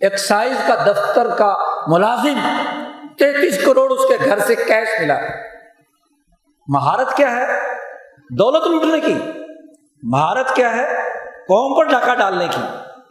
ایکسائز 0.00 0.56
کا 0.68 0.74
دفتر 0.74 1.28
کا 1.38 1.54
ملازم 1.86 2.38
تینتیس 3.18 3.64
کروڑ 3.64 3.92
اس 3.92 4.00
کے 4.08 4.16
گھر 4.24 4.38
سے 4.38 4.54
کیش 4.54 4.88
ملا۔ 5.00 5.20
مہارت 6.68 7.16
کیا 7.16 7.30
ہے؟ 7.30 7.46
دولت 8.30 8.66
لوٹنے 8.66 9.00
کی۔ 9.00 9.14
مہارت 10.02 10.54
کیا 10.54 10.76
ہے؟ 10.76 10.94
قوم 11.24 11.78
پر 11.78 11.92
ڈاکہ 11.92 12.14
ڈالنے 12.14 12.46
کی۔ 12.46 12.60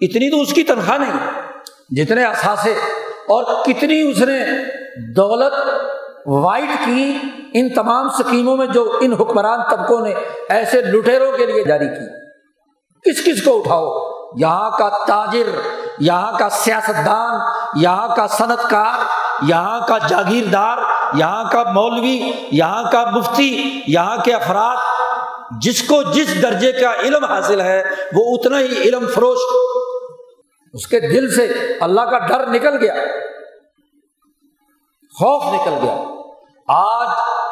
اتنی 0.05 0.31
تو 0.31 0.41
اس 0.41 0.53
کی 0.53 0.63
تنخواہ 0.63 0.97
نہیں۔ 0.97 1.41
جتنے 1.89 2.23
اثاثے 2.23 2.71
اور 3.03 3.65
کتنی 3.65 4.11
اس 4.11 4.21
نے 4.21 4.45
دولت 5.15 5.53
وائٹ 6.25 6.85
کی 6.85 7.17
ان 7.53 7.73
تمام 7.73 8.05
اسکیموں 8.05 8.57
میں 8.57 8.65
جو 8.65 8.97
ان 9.01 9.13
حکمران 9.13 9.59
طبقوں 9.69 9.99
نے 9.99 10.13
ایسے 10.49 10.81
لٹیروں 10.81 11.37
کے 11.37 11.45
لیے 11.45 11.63
جاری 11.63 11.87
کی۔ 11.87 12.29
کس 13.09 13.25
کس 13.25 13.43
کو 13.43 13.59
اٹھاؤ؟ 13.59 14.09
یہاں 14.37 14.71
کا 14.71 14.89
تاجر، 14.89 15.49
یہاں 15.99 16.37
کا 16.37 16.49
سیاستدان 16.49 17.41
یہاں 17.75 18.15
کا 18.15 18.27
صنعت 18.27 18.69
کار 18.69 19.05
یہاں 19.47 19.87
کا 19.87 19.97
جاگیردار، 19.97 20.77
یہاں 21.13 21.43
کا 21.51 21.63
مولوی، 21.71 22.31
یہاں 22.51 22.91
کا 22.91 23.03
مفتی، 23.09 23.79
یہاں 23.87 24.17
کے 24.23 24.33
افراد، 24.33 24.77
جس 25.61 25.81
کو 25.87 26.01
جس 26.03 26.41
درجے 26.43 26.71
کا 26.71 26.93
علم 26.93 27.23
حاصل 27.25 27.61
ہے، 27.61 27.83
وہ 28.13 28.35
اتنا 28.35 28.59
ہی 28.59 28.81
علم 28.81 29.05
فروش، 29.07 29.37
اس 30.73 30.87
کے 30.87 30.99
دل 30.99 31.29
سے 31.35 31.47
اللہ 31.81 32.01
کا 32.01 32.19
ڈر 32.27 32.47
نکل 32.47 32.77
گیا، 32.77 32.93
خوف 35.13 35.43
نکل 35.53 35.73
گیا۔ 35.81 35.95
آج 36.67 37.07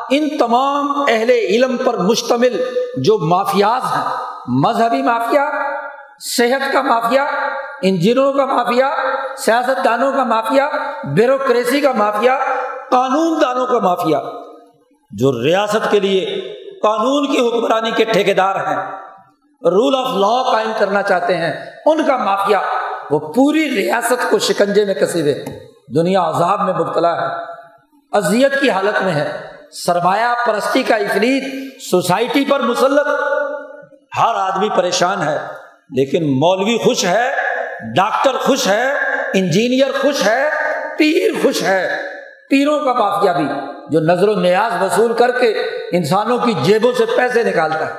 ان 0.09 0.27
تمام 0.37 0.91
اہل 1.07 1.29
علم 1.29 1.77
پر 1.77 1.97
مشتمل 1.97 2.61
جو 2.97 3.17
مافیاز 3.17 3.83
ہیں، 3.93 4.03
مذہبی 4.47 5.01
مافیا، 5.01 5.49
صحت 6.19 6.73
کا 6.73 6.81
مافیا 6.81 7.25
انجینئروں 7.81 8.33
کا 8.33 8.45
مافیا 8.45 8.87
سیاست 9.37 9.83
دانوں 9.85 10.11
کا 10.11 10.23
مافیا، 10.25 10.67
بیوروکریسی 11.15 11.81
کا 11.81 11.91
مافیا 11.93 12.37
قانون 12.91 13.41
دانوں 13.41 13.65
کا 13.67 13.79
مافیا، 13.79 14.19
جو 15.11 15.31
ریاست 15.43 15.89
کے 15.91 15.99
لیے 15.99 16.39
قانون 16.83 17.25
کی 17.27 17.39
حکمرانی 17.39 17.91
کے 17.91 18.03
ٹھیکیدار 18.05 18.55
ہیں 18.67 18.77
رول 19.61 19.95
آف 19.95 20.13
لا 20.15 20.51
قائم 20.51 20.71
کرنا 20.79 21.01
چاہتے 21.03 21.37
ہیں، 21.37 21.53
ان 21.85 22.05
کا 22.07 22.17
مافیا 22.17 22.61
وہ 23.11 23.19
پوری 23.33 23.69
ریاست 23.71 24.29
کو 24.29 24.39
شکنجے 24.39 24.85
میں 24.85 24.93
کسی 24.93 25.21
ہوئے 25.21 25.33
دنیا 25.95 26.27
عذاب 26.29 26.61
میں 26.61 26.73
مبتلا 26.73 27.15
ہے، 27.15 27.27
اذیت 28.11 28.59
کی 28.61 28.69
حالت 28.69 29.01
میں 29.03 29.13
ہے، 29.13 29.27
سرمایہ 29.75 30.33
پرستی 30.45 30.83
کا 30.83 30.95
افرید 30.95 31.43
سوسائٹی 31.81 32.43
پر 32.49 32.59
مسلط، 32.63 33.07
ہر 34.17 34.35
آدمی 34.35 34.69
پریشان 34.75 35.21
ہے، 35.21 35.37
لیکن 35.97 36.29
مولوی 36.39 36.77
خوش 36.83 37.05
ہے، 37.05 37.29
ڈاکٹر 37.95 38.37
خوش 38.37 38.67
ہے 38.67 38.85
انجینئر 39.37 39.91
خوش 40.01 40.27
ہے، 40.27 40.49
پیر 40.97 41.31
خوش 41.43 41.63
ہے۔ 41.63 42.01
پیروں 42.49 42.79
کا 42.79 42.93
مافیا 42.93 43.31
بھی، 43.31 43.47
جو 43.89 43.99
نظر 43.99 44.27
و 44.27 44.35
نیاز 44.35 44.81
وصول 44.81 45.13
کر 45.13 45.31
کے 45.31 45.47
انسانوں 45.91 46.37
کی 46.37 46.53
جیبوں 46.61 46.91
سے 46.97 47.05
پیسے 47.17 47.43
نکالتا 47.43 47.87
ہے۔ 47.87 47.93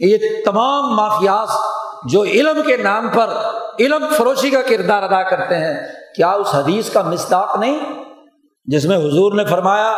یہ 0.00 0.16
تمام 0.44 0.96
مافیاز 0.96 1.48
جو 2.12 2.22
علم 2.22 2.62
کے 2.66 2.76
نام 2.76 3.08
پر 3.08 3.30
علم 3.80 4.04
فروشی 4.16 4.50
کا 4.50 4.62
کردار 4.62 5.02
ادا 5.02 5.22
کرتے 5.22 5.56
ہیں، 5.56 5.74
کیا 6.16 6.30
اس 6.30 6.54
حدیث 6.54 6.90
کا 6.90 7.02
مستاق 7.02 7.56
نہیں؟ 7.58 7.78
جس 8.64 8.84
میں 8.84 8.96
حضور 8.96 9.32
نے 9.32 9.44
فرمایا 9.44 9.96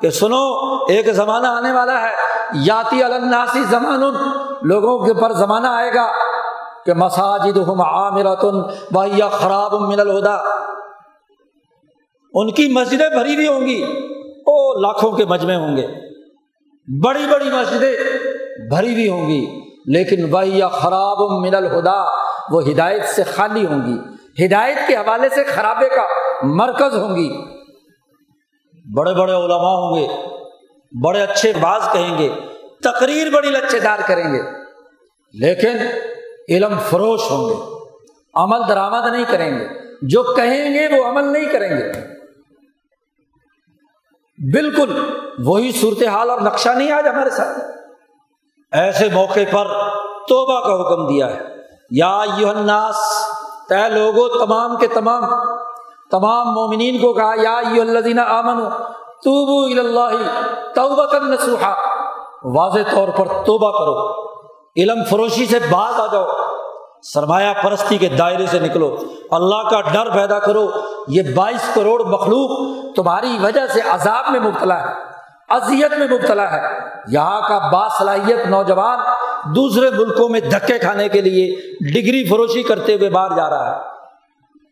کہ 0.00 0.10
سنو، 0.10 0.44
ایک 0.88 1.12
زمانہ 1.12 1.46
آنے 1.46 1.72
والا 1.72 2.02
ہے، 2.02 2.12
یاتی 2.54 3.02
الناسی 3.02 3.62
زمان 3.70 4.00
لوگوں 4.62 5.06
کے 5.06 5.14
پر 5.14 5.32
زمانہ 5.32 5.66
آئے 5.66 5.94
گا۔ 5.94 6.27
کہ 6.88 6.94
مساجد 6.94 7.56
ہم 7.56 7.80
عامرتن 7.80 8.62
بھیا 8.90 9.28
خراب 9.28 9.74
من 9.74 10.00
الہدا 10.00 10.36
ان 12.34 12.52
کی 12.52 12.68
مسجدیں 12.68 13.08
بھری 13.08 13.34
ہوئی 13.34 13.48
ہوں 13.48 13.60
گی۔ 13.60 13.82
او 14.38 14.80
لاکھوں 14.80 15.12
کے 15.12 15.24
مجمے 15.24 15.54
ہوں 15.54 15.76
گے۔ 15.76 15.86
بڑی 17.04 17.26
بڑی 17.32 17.44
مسجدیں 17.44 17.92
بھری 18.68 18.92
ہوئی 18.92 19.08
ہوں 19.08 19.28
گی۔ 19.28 19.60
لیکن 19.86 20.34
وہ 20.34 20.68
خراب 20.68 21.20
من 21.20 21.54
الہدا 21.54 22.04
وہ 22.50 22.62
ہدایت 22.62 23.04
سے 23.04 23.22
خالی 23.22 23.66
ہوں 23.66 23.80
گی۔ 23.86 23.98
ہدایت 24.46 24.78
کے 24.88 24.96
حوالے 24.96 25.28
سے 25.28 25.44
خرابے 25.44 25.88
کا 25.88 26.02
مرکز 26.42 26.98
ہوں 26.98 27.16
گی۔ 27.16 27.42
بڑے 28.96 29.14
بڑے 29.14 29.32
علماء 29.32 29.74
ہوں 29.76 29.96
گے۔ 29.96 30.08
بڑے 31.04 31.22
اچھے 31.22 31.52
باز 31.60 31.82
کہیں 31.92 32.18
گے۔ 32.18 32.28
تقریر 32.82 33.30
بڑی 33.30 33.50
لچے 33.50 33.78
دار 33.78 33.98
کریں 34.06 34.32
گے۔ 34.32 34.42
لیکن 35.32 35.78
علم 36.48 36.78
فروش 36.90 37.30
ہوں 37.30 37.48
گے۔ 37.48 37.54
عمل 38.34 38.68
درآمد 38.68 39.12
نہیں 39.12 39.24
کریں 39.30 39.58
گے۔ 39.58 39.66
جو 40.02 40.22
کہیں 40.22 40.74
گے 40.74 40.98
وہ 40.98 41.08
عمل 41.08 41.24
نہیں 41.24 41.44
کریں 41.44 41.76
گے۔ 41.76 41.92
بالکل 44.52 45.14
وہی 45.38 45.72
صورتحال 45.72 46.30
اور 46.30 46.40
نقشہ 46.40 46.68
نہیں 46.68 46.92
آج 46.92 47.08
ہمارے 47.08 47.30
ساتھ۔ 47.30 47.58
ایسے 48.72 49.08
موقع 49.12 49.40
پر 49.50 49.66
توبہ 50.28 50.60
کا 50.60 50.74
حکم 50.74 51.06
دیا 51.06 51.30
ہے۔ 51.30 51.40
یا 51.90 52.20
الناس 52.20 52.96
طے 53.68 53.88
لوگو، 53.88 54.46
تمام 54.46 54.76
کے 54.76 54.86
تمام 54.86 55.24
تمام 56.10 56.46
مومنین 56.46 56.98
کو 56.98 57.12
کہا، 57.12 57.34
یا 57.42 57.58
الذین 57.58 58.18
آمن 58.18 58.70
توبو 59.24 59.68
توبہ 60.74 61.18
نسوحا 61.18 61.74
واضح 62.44 62.94
طور 62.94 63.08
پر 63.08 63.26
توبہ 63.26 63.78
کرو۔ 63.78 64.27
علم 64.78 65.04
فروشی 65.04 65.46
سے 65.46 65.58
باز 65.70 66.00
آ 66.00 66.06
جاؤ۔ 66.06 66.26
سرمایہ 67.02 67.52
پرستی 67.62 67.98
کے 67.98 68.08
دائرے 68.08 68.46
سے 68.46 68.58
نکلو۔ 68.58 68.96
اللہ 69.30 69.68
کا 69.70 69.80
ڈر 69.80 70.10
پیدا 70.10 70.38
کرو۔ 70.38 70.70
یہ 71.08 71.22
بائیس 71.34 71.70
کروڑ 71.74 72.04
مخلوق 72.04 72.50
تمہاری 72.96 73.38
وجہ 73.42 73.66
سے 73.66 73.80
عذاب 73.90 74.24
میں 74.30 74.40
مبتلا 74.40 74.80
ہے، 74.80 74.94
اذیت 75.48 75.98
میں 75.98 76.06
مبتلا 76.06 76.52
ہے۔ 76.52 76.62
یہاں 77.08 77.40
کا 77.48 77.58
باصلاحیت 77.72 78.46
نوجوان 78.46 78.98
دوسرے 79.54 79.90
ملکوں 79.90 80.28
میں 80.28 80.40
دھکے 80.40 80.78
کھانے 80.78 81.08
کے 81.08 81.20
لیے 81.20 81.56
ڈگری 81.92 82.28
فروشی 82.28 82.62
کرتے 82.62 82.94
ہوئے 82.94 83.10
باہر 83.10 83.36
جا 83.36 83.50
رہا 83.50 83.76
ہے۔ 83.76 83.80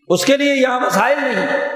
اس 0.09 0.25
کے 0.25 0.37
لیے 0.37 0.55
یہاں 0.55 0.81
وسائل 0.81 1.19
نہیں۔ 1.21 1.69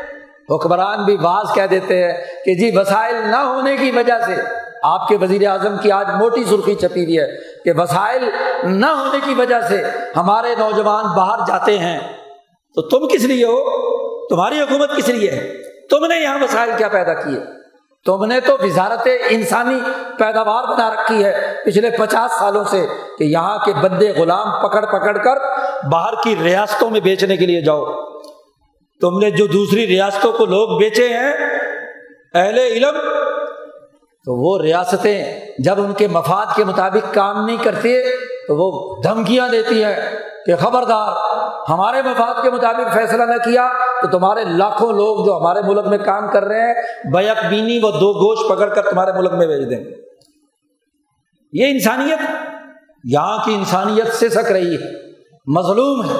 حکمران 0.51 1.05
بھی 1.05 1.17
بعض 1.17 1.47
کہہ 1.55 1.67
دیتے 1.71 2.05
ہیں 2.05 2.25
کہ 2.45 2.55
جی 2.55 2.79
وسائل 2.79 3.15
نہ 3.15 3.37
ہونے 3.37 3.77
کی 3.77 3.91
وجہ 3.91 4.19
سے 4.27 4.60
آپ 4.83 5.09
کے 5.09 5.17
وزیر 5.17 5.49
اعظم 5.49 5.77
کی 5.83 5.93
آج 5.93 6.07
موٹی 6.19 6.45
سرخی 6.45 6.75
چھپی 6.75 7.05
ہوئی 7.05 7.19
ہے 7.19 7.29
کہ 7.65 7.73
وسائل 7.81 8.31
نہ 8.63 8.87
ہونے 8.87 9.19
کی 9.25 9.35
وجہ 9.35 9.61
سے 9.61 9.83
ہمارے 10.17 10.55
نوجوان 10.59 11.05
باہر 11.17 11.39
جاتے 11.49 11.79
ہیں۔ 11.79 12.01
تو 12.75 12.83
تم 12.83 13.09
کس 13.09 13.25
لیے 13.25 13.45
ہو؟ 13.45 13.81
تمہاری 14.29 14.61
حکومت 14.61 14.97
کس 14.97 15.09
لیے 15.09 15.31
ہے؟ 15.31 15.53
تم 15.91 16.07
نے 16.07 16.23
یہاں 16.23 16.39
وسائل 16.43 16.71
کیا 16.79 16.89
پیدا 16.89 17.15
کیے؟ 17.15 17.41
تم 18.07 18.25
نے 18.25 18.41
تو 18.41 18.57
وزارت 18.63 19.09
انسانی 19.29 19.79
پیداوار 20.19 20.65
بنا 20.65 20.91
رکھی 20.91 21.25
ہے 21.25 21.55
پچھلے 21.65 21.91
پچاس 21.91 22.39
سالوں 22.39 22.65
سے 22.65 22.87
کہ 23.19 23.25
یہاں 23.25 23.59
کے 23.59 23.73
بندے 23.83 24.13
غلام 24.17 24.69
پکڑ 24.69 24.87
پکڑ 24.87 25.19
کر 25.19 25.37
باہر 25.89 26.15
کی 26.25 26.37
ریاستوں 26.45 26.91
میں 26.91 27.01
بیچنے 27.01 27.37
کے 27.37 27.47
لیے 27.47 27.61
جاؤ۔ 27.61 27.85
تم 29.01 29.19
نے 29.19 29.31
جو 29.31 29.47
دوسری 29.47 29.87
ریاستوں 29.87 30.33
کو 30.33 30.47
لوگ 30.47 30.79
بیچے 30.79 31.09
ہیں، 31.09 31.33
اہل 32.35 32.59
علم 32.59 32.97
تو 34.25 34.35
وہ 34.37 34.63
ریاستیں 34.63 35.41
جب 35.59 35.81
ان 35.81 35.93
کے 35.93 36.09
مفاد 36.09 36.47
کے 36.57 36.65
مطابق 36.65 37.15
کام 37.15 37.47
نہیں 37.47 37.57
کرتے 37.63 38.03
تو 38.49 38.57
وہ 38.57 38.97
دھمکیاں 39.03 39.49
دیتی 39.49 39.85
ہیں 39.85 39.95
کہ 40.47 40.57
خبردار، 40.57 41.13
ہمارے 41.69 42.03
مفاد 42.03 42.43
کے 42.43 42.51
مطابق 42.51 42.95
فیصلہ 42.95 43.23
نہ 43.23 43.37
کیا 43.45 43.69
تو 44.03 44.19
تمہارے 44.19 44.45
لاکھوں 44.45 44.93
لوگ 44.93 45.27
جو 45.27 45.37
ہمارے 45.37 45.61
ملک 45.63 45.87
میں 45.87 45.99
کام 45.99 46.31
کر 46.31 46.45
رہے 46.45 46.61
ہیں 46.61 46.75
بیک 47.13 47.45
بینی 47.51 47.79
وہ 47.83 47.91
دو 47.91 48.13
گوشت 48.13 48.49
پکڑ 48.49 48.75
کر 48.75 48.91
تمہارے 48.91 49.13
ملک 49.13 49.33
میں 49.33 49.47
بھیج 49.47 49.71
دیں۔ 49.71 49.85
یہ 51.53 51.67
انسانیت، 51.67 52.19
یہاں 53.05 53.39
کی 53.45 53.55
انسانیت 53.55 54.15
سے 54.15 54.29
سک 54.29 54.53
رہی 54.53 54.75
ہے، 54.75 55.11
مظلوم 55.47 56.05
ہے، 56.05 56.15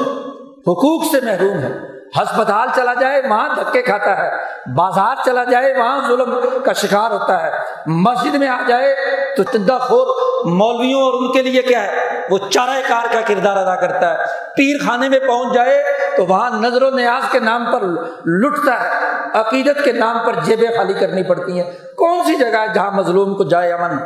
حقوق 0.61 1.05
سے 1.05 1.21
محروم 1.25 1.59
ہے۔ 1.59 2.00
ہسپتال 2.19 2.69
چلا 2.77 2.95
جائے، 2.95 3.23
وہاں 3.29 3.49
دھکے 3.57 3.83
کھاتا 3.83 4.19
ہے، 4.19 4.31
بازار 4.77 5.17
چلا 5.25 5.45
جائے، 5.45 5.75
وہاں 5.79 6.09
ظلم 6.09 6.35
کا 6.65 6.73
شکار 6.73 7.11
ہوتا 7.11 7.43
ہے۔ 7.43 7.51
مسجد 7.87 8.35
میں 8.35 8.49
آ 8.49 8.61
جائے 8.69 8.97
تو 9.37 9.43
چندہ 9.43 9.79
خور 9.81 10.07
مولویوں 10.45 11.03
اور 11.03 11.13
ان 11.13 11.33
کے 11.33 11.43
لیے 11.43 11.63
کیا 11.63 11.83
ہے؟ 11.83 12.21
وہ 12.31 12.39
چارہ 12.51 12.81
کار 12.89 13.15
کا 13.15 13.21
کردار 13.21 13.57
ادا 13.57 13.77
کرتا 13.77 14.11
ہے۔ 14.13 14.25
پیر 14.57 14.87
خانے 14.87 15.09
میں 15.09 15.19
پہنچ 15.19 15.55
جائے 15.55 15.85
تو 16.17 16.27
وہاں 16.27 16.51
نظر 16.51 16.83
و 16.83 16.91
نیاز 16.91 17.33
کے 17.33 17.39
نام 17.39 17.73
پر 17.73 17.83
لٹتا 18.27 18.85
ہے۔ 18.85 18.89
عقیدت 19.35 19.85
کے 19.85 19.93
نام 19.93 20.19
پر 20.27 20.33
جیبیں 20.43 20.77
خالی 20.77 20.93
کرنی 20.93 21.23
پڑتی 21.23 21.61
ہیں۔ 21.61 21.71
کون 21.97 22.25
سی 22.27 22.35
جگہ 22.35 22.59
ہے 22.59 22.75
جہاں 22.75 22.91
مظلوم 22.91 23.35
کو 23.35 23.45
جائے 23.45 23.73
امن؟ 23.73 23.99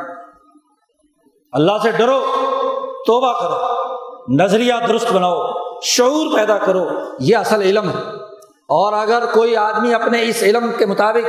اللہ 1.53 1.73
سے 1.83 1.91
ڈرو، 1.91 2.21
توبہ 3.07 3.33
کرو۔ 3.33 3.85
نظریہ 4.43 4.75
درست 4.89 5.13
بناؤ۔ 5.13 5.54
شعور 5.85 6.37
پیدا 6.37 6.59
کرو۔ 6.59 6.89
یہ 7.18 7.37
اصل 7.37 7.62
علم 7.62 7.89
ہے۔ 7.89 7.95
اور 8.68 8.93
اگر 8.93 9.24
کوئی 9.35 9.57
آدمی 9.57 9.95
اپنے 9.95 10.22
اس 10.22 10.43
علم 10.43 10.72
کے 10.78 10.87
مطابق 10.87 11.26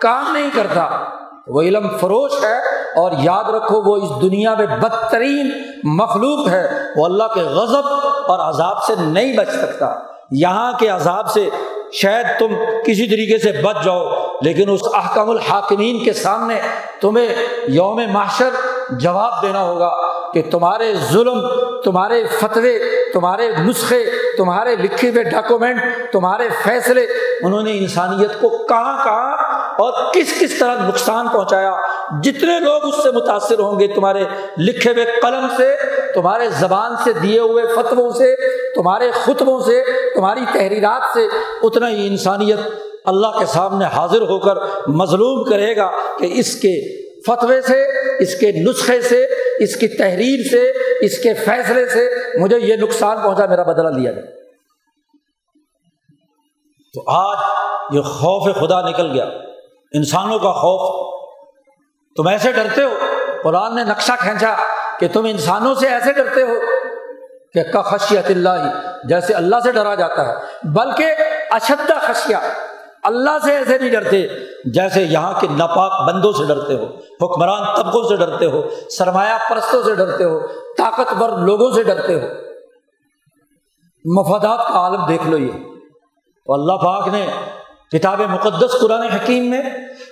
کام 0.00 0.32
نہیں 0.32 0.50
کرتا، 0.54 1.04
وہ 1.46 1.62
علم 1.62 1.88
فروش 2.00 2.32
ہے۔ 2.44 2.58
اور 3.00 3.12
یاد 3.18 3.44
رکھو، 3.44 3.82
وہ 3.82 3.96
اس 3.96 4.22
دنیا 4.22 4.54
میں 4.54 4.66
بدترین 4.66 5.50
مخلوق 5.84 6.48
ہے۔ 6.48 6.68
وہ 6.96 7.04
اللہ 7.04 7.24
کے 7.34 7.40
غضب 7.40 7.88
اور 8.26 8.48
عذاب 8.48 8.84
سے 8.84 8.94
نہیں 8.98 9.36
بچ 9.36 9.48
سکتا۔ 9.48 9.94
یہاں 10.30 10.72
کے 10.78 10.88
عذاب 10.88 11.30
سے 11.30 11.50
شاید 11.92 12.26
تم 12.38 12.54
کسی 12.86 13.10
طریقے 13.10 13.38
سے 13.38 13.62
بچ 13.62 13.84
جاؤ، 13.84 14.04
لیکن 14.42 14.70
اس 14.70 14.80
احکام 14.94 15.30
الحاکمین 15.30 16.04
کے 16.04 16.12
سامنے 16.12 16.60
تمہیں 17.00 17.34
یوم 17.68 18.00
معاشر 18.12 18.50
جواب 18.90 19.32
دینا 19.42 19.62
ہوگا۔ 19.62 20.17
کہ 20.34 20.42
تمہارے 20.50 20.94
ظلم، 21.12 21.40
تمہارے 21.84 22.22
فتوے، 22.40 22.78
تمہارے 23.12 23.50
نسخے، 23.58 24.04
تمہارے 24.36 24.76
لکھے 24.76 25.08
ہوئے 25.08 25.22
ڈاکومنٹ، 25.22 25.80
تمہارے 26.12 26.48
فیصلے، 26.64 27.06
انہوں 27.42 27.62
نے 27.62 27.78
انسانیت 27.78 28.40
کو 28.40 28.48
کہاں 28.66 29.04
کہاں 29.04 29.36
اور 29.78 29.92
کس 30.12 30.40
کس 30.40 30.58
طرح 30.58 30.88
نقصان 30.88 31.28
پہنچایا؟ 31.28 31.72
جتنے 32.22 32.60
لوگ 32.60 32.84
اس 32.84 33.02
سے 33.02 33.10
متاثر 33.10 33.58
ہوں 33.58 33.80
گے 33.80 33.86
تمہارے 33.86 34.24
لکھے 34.58 34.90
ہوئے 34.90 35.04
قلم 35.22 35.46
سے، 35.56 35.76
تمہارے 36.14 36.48
زبان 36.50 36.92
سے 37.04 37.12
دیے 37.12 37.38
ہوئے 37.38 37.64
فتووں 37.76 38.10
سے، 38.10 38.36
تمہارے 38.74 39.10
خطبوں 39.10 39.60
سے، 39.60 39.82
تمہاری 40.14 40.40
تحریرات 40.52 41.02
سے، 41.14 41.28
اتنا 41.62 41.90
ہی 41.90 42.06
انسانیت 42.06 42.58
اللہ 43.04 43.38
کے 43.38 43.46
سامنے 43.46 43.84
حاضر 43.84 44.20
ہو 44.20 44.38
کر 44.38 44.54
مظلوم 44.88 45.44
کرے 45.44 45.76
گا 45.76 45.90
کہ 46.18 46.30
اس 46.32 46.54
کے 46.54 47.07
فتوے 47.28 47.60
سے، 47.62 47.82
اس 48.18 48.34
کے 48.34 48.52
نسخے 48.52 49.00
سے، 49.00 49.26
اس 49.58 49.76
کی 49.76 49.88
تحریر 49.88 50.48
سے، 50.50 50.72
اس 51.00 51.18
کے 51.18 51.34
فیصلے 51.34 51.88
سے 51.88 52.10
مجھے 52.40 52.58
یہ 52.58 52.76
نقصان 52.76 53.16
پہنچا، 53.22 53.46
میرا 53.46 53.62
بدلا 53.62 53.90
لیا 53.90 54.12
جائے۔ 54.12 54.26
تو 56.94 57.10
آج 57.10 57.36
یہ 57.96 58.00
خوف 58.00 58.56
خدا 58.56 58.88
نکل 58.88 59.12
گیا۔ 59.12 59.24
انسانوں 59.92 60.38
کا 60.38 60.52
خوف۔ 60.52 61.14
تم 62.16 62.28
ایسے 62.28 62.52
ڈرتے 62.52 62.82
ہو۔ 62.82 62.94
قرآن 63.42 63.76
نے 63.76 63.84
نقشہ 63.84 64.12
کھینچا 64.18 64.56
کہ 64.98 65.08
تم 65.12 65.24
انسانوں 65.24 65.74
سے 65.74 65.88
ایسے 65.88 66.12
ڈرتے 66.12 66.42
ہو 66.42 66.54
کہ 67.54 67.62
کا 67.72 67.82
خشیت 67.82 68.30
اللہ، 68.30 68.80
جیسے 69.08 69.34
اللہ 69.34 69.56
سے 69.64 69.72
ڈرا 69.72 69.94
جاتا 69.94 70.28
ہے۔ 70.28 70.34
بلکہ 70.64 71.04
اشدہ 71.50 71.94
خشیا 72.00 72.40
اللہ 73.02 73.36
سے 73.44 73.52
ایسے 73.52 73.78
نہیں 73.78 73.90
ڈرتے۔ 73.90 74.26
جیسے 74.64 75.02
یہاں 75.02 75.32
کے 75.40 75.46
ناپاک 75.50 76.08
بندوں 76.08 76.32
سے 76.32 76.44
ڈرتے 76.44 76.74
ہو، 76.74 76.84
حکمران 77.24 77.62
طبقوں 77.76 78.08
سے 78.08 78.16
ڈرتے 78.16 78.46
ہو، 78.46 78.62
سرمایہ 78.90 79.50
پرستوں 79.50 79.82
سے 79.82 79.94
ڈرتے 79.94 80.24
ہو، 80.24 80.40
طاقتور 80.78 81.30
لوگوں 81.30 81.72
سے 81.72 81.82
ڈرتے 81.82 82.14
ہو۔ 82.14 82.26
مفادات 84.04 84.68
کا 84.68 84.74
عالم 84.74 85.06
دیکھ 85.08 85.28
لو 85.28 85.38
یہ۔ 85.38 85.52
تو 86.46 86.54
اللہ 86.54 86.72
پاک 86.72 87.08
نے 87.08 87.26
کتاب 87.92 88.20
مقدس 88.20 88.80
قرآن 88.80 89.02
حکیم 89.02 89.50
میں 89.50 89.62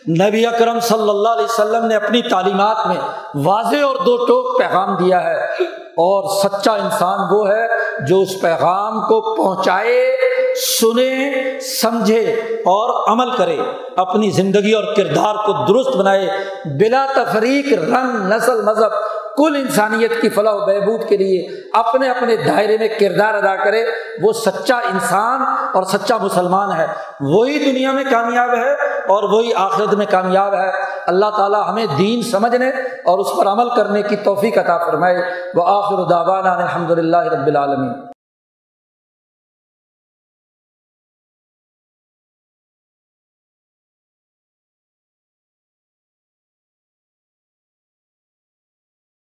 نبی 0.09 0.47
اکرم 0.47 0.81
صلی 0.81 1.11
اللہ 1.11 1.29
علیہ 1.29 1.45
وسلم 1.45 1.87
نے 1.87 1.95
اپنی 1.95 2.23
تعلیمات 2.23 2.87
میں 2.87 2.97
واضح 3.45 3.77
اور 3.77 3.97
دو 4.07 4.17
ٹوک 4.17 4.59
پیغام 4.59 4.97
دیا 4.97 5.23
ہے۔ 5.23 5.45
اور 5.77 6.49
سچا 6.49 6.73
انسان 6.73 7.19
وہ 7.31 7.49
ہے 7.49 7.69
جو 8.07 8.21
اس 8.21 8.41
پیغام 8.41 9.01
کو 9.01 9.37
پہنچائے 9.37 10.17
سنے، 10.81 11.33
سمجھے 11.61 12.23
اور 12.59 13.13
عمل 13.13 13.37
کرے۔ 13.37 13.57
اپنی 13.97 14.31
زندگی 14.31 14.73
اور 14.73 14.85
کردار 14.97 15.35
کو 15.35 15.53
درست 15.69 15.97
بنائے۔ 15.97 16.29
بلا 16.65 17.07
تفریق 17.17 17.73
رنگ 17.73 18.33
نسل، 18.33 18.63
مذہب، 18.63 18.91
کل 19.37 19.57
انسانیت 19.57 20.21
کی 20.21 20.29
فلاح 20.29 20.53
و 20.55 20.59
بہبود 20.59 21.09
کے 21.09 21.17
لیے 21.17 21.49
اپنے 21.73 22.09
اپنے 22.09 22.37
دائرے 22.37 22.77
میں 22.79 22.89
کردار 23.01 23.35
ادا 23.35 23.65
کرے۔ 23.65 23.85
وہ 24.23 24.33
سچا 24.33 24.77
انسان 24.77 25.43
اور 25.75 25.83
سچا 25.83 26.17
مسلمان 26.17 26.73
ہے۔ 26.73 26.87
وہی 27.21 27.73
دنیا 27.73 27.93
میں 27.93 28.05
کامیاب 28.11 28.51
ہے 28.51 28.73
اور 29.09 29.23
وہی 29.23 29.51
آخرت 29.55 29.95
میں 29.95 30.07
کامیاب 30.11 30.55
ہے۔ 30.55 30.71
اللہ 31.07 31.31
تعالیٰ 31.37 31.69
ہمیں 31.69 31.87
دین 31.99 32.23
سمجھنے 32.23 32.69
اور 33.05 33.19
اس 33.19 33.27
پر 33.39 33.47
عمل 33.47 33.69
کرنے 33.77 34.03
کی 34.03 34.17
توفیق 34.17 34.59
عطا 34.59 34.79
فرمائے۔ 34.79 35.19
وہ 35.55 35.63
آخر 35.67 36.09
داوانہ 36.11 36.49
الحمد 36.49 36.91
للہ 36.91 37.17
رب 37.17 37.47
العالمین۔ 37.47 38.16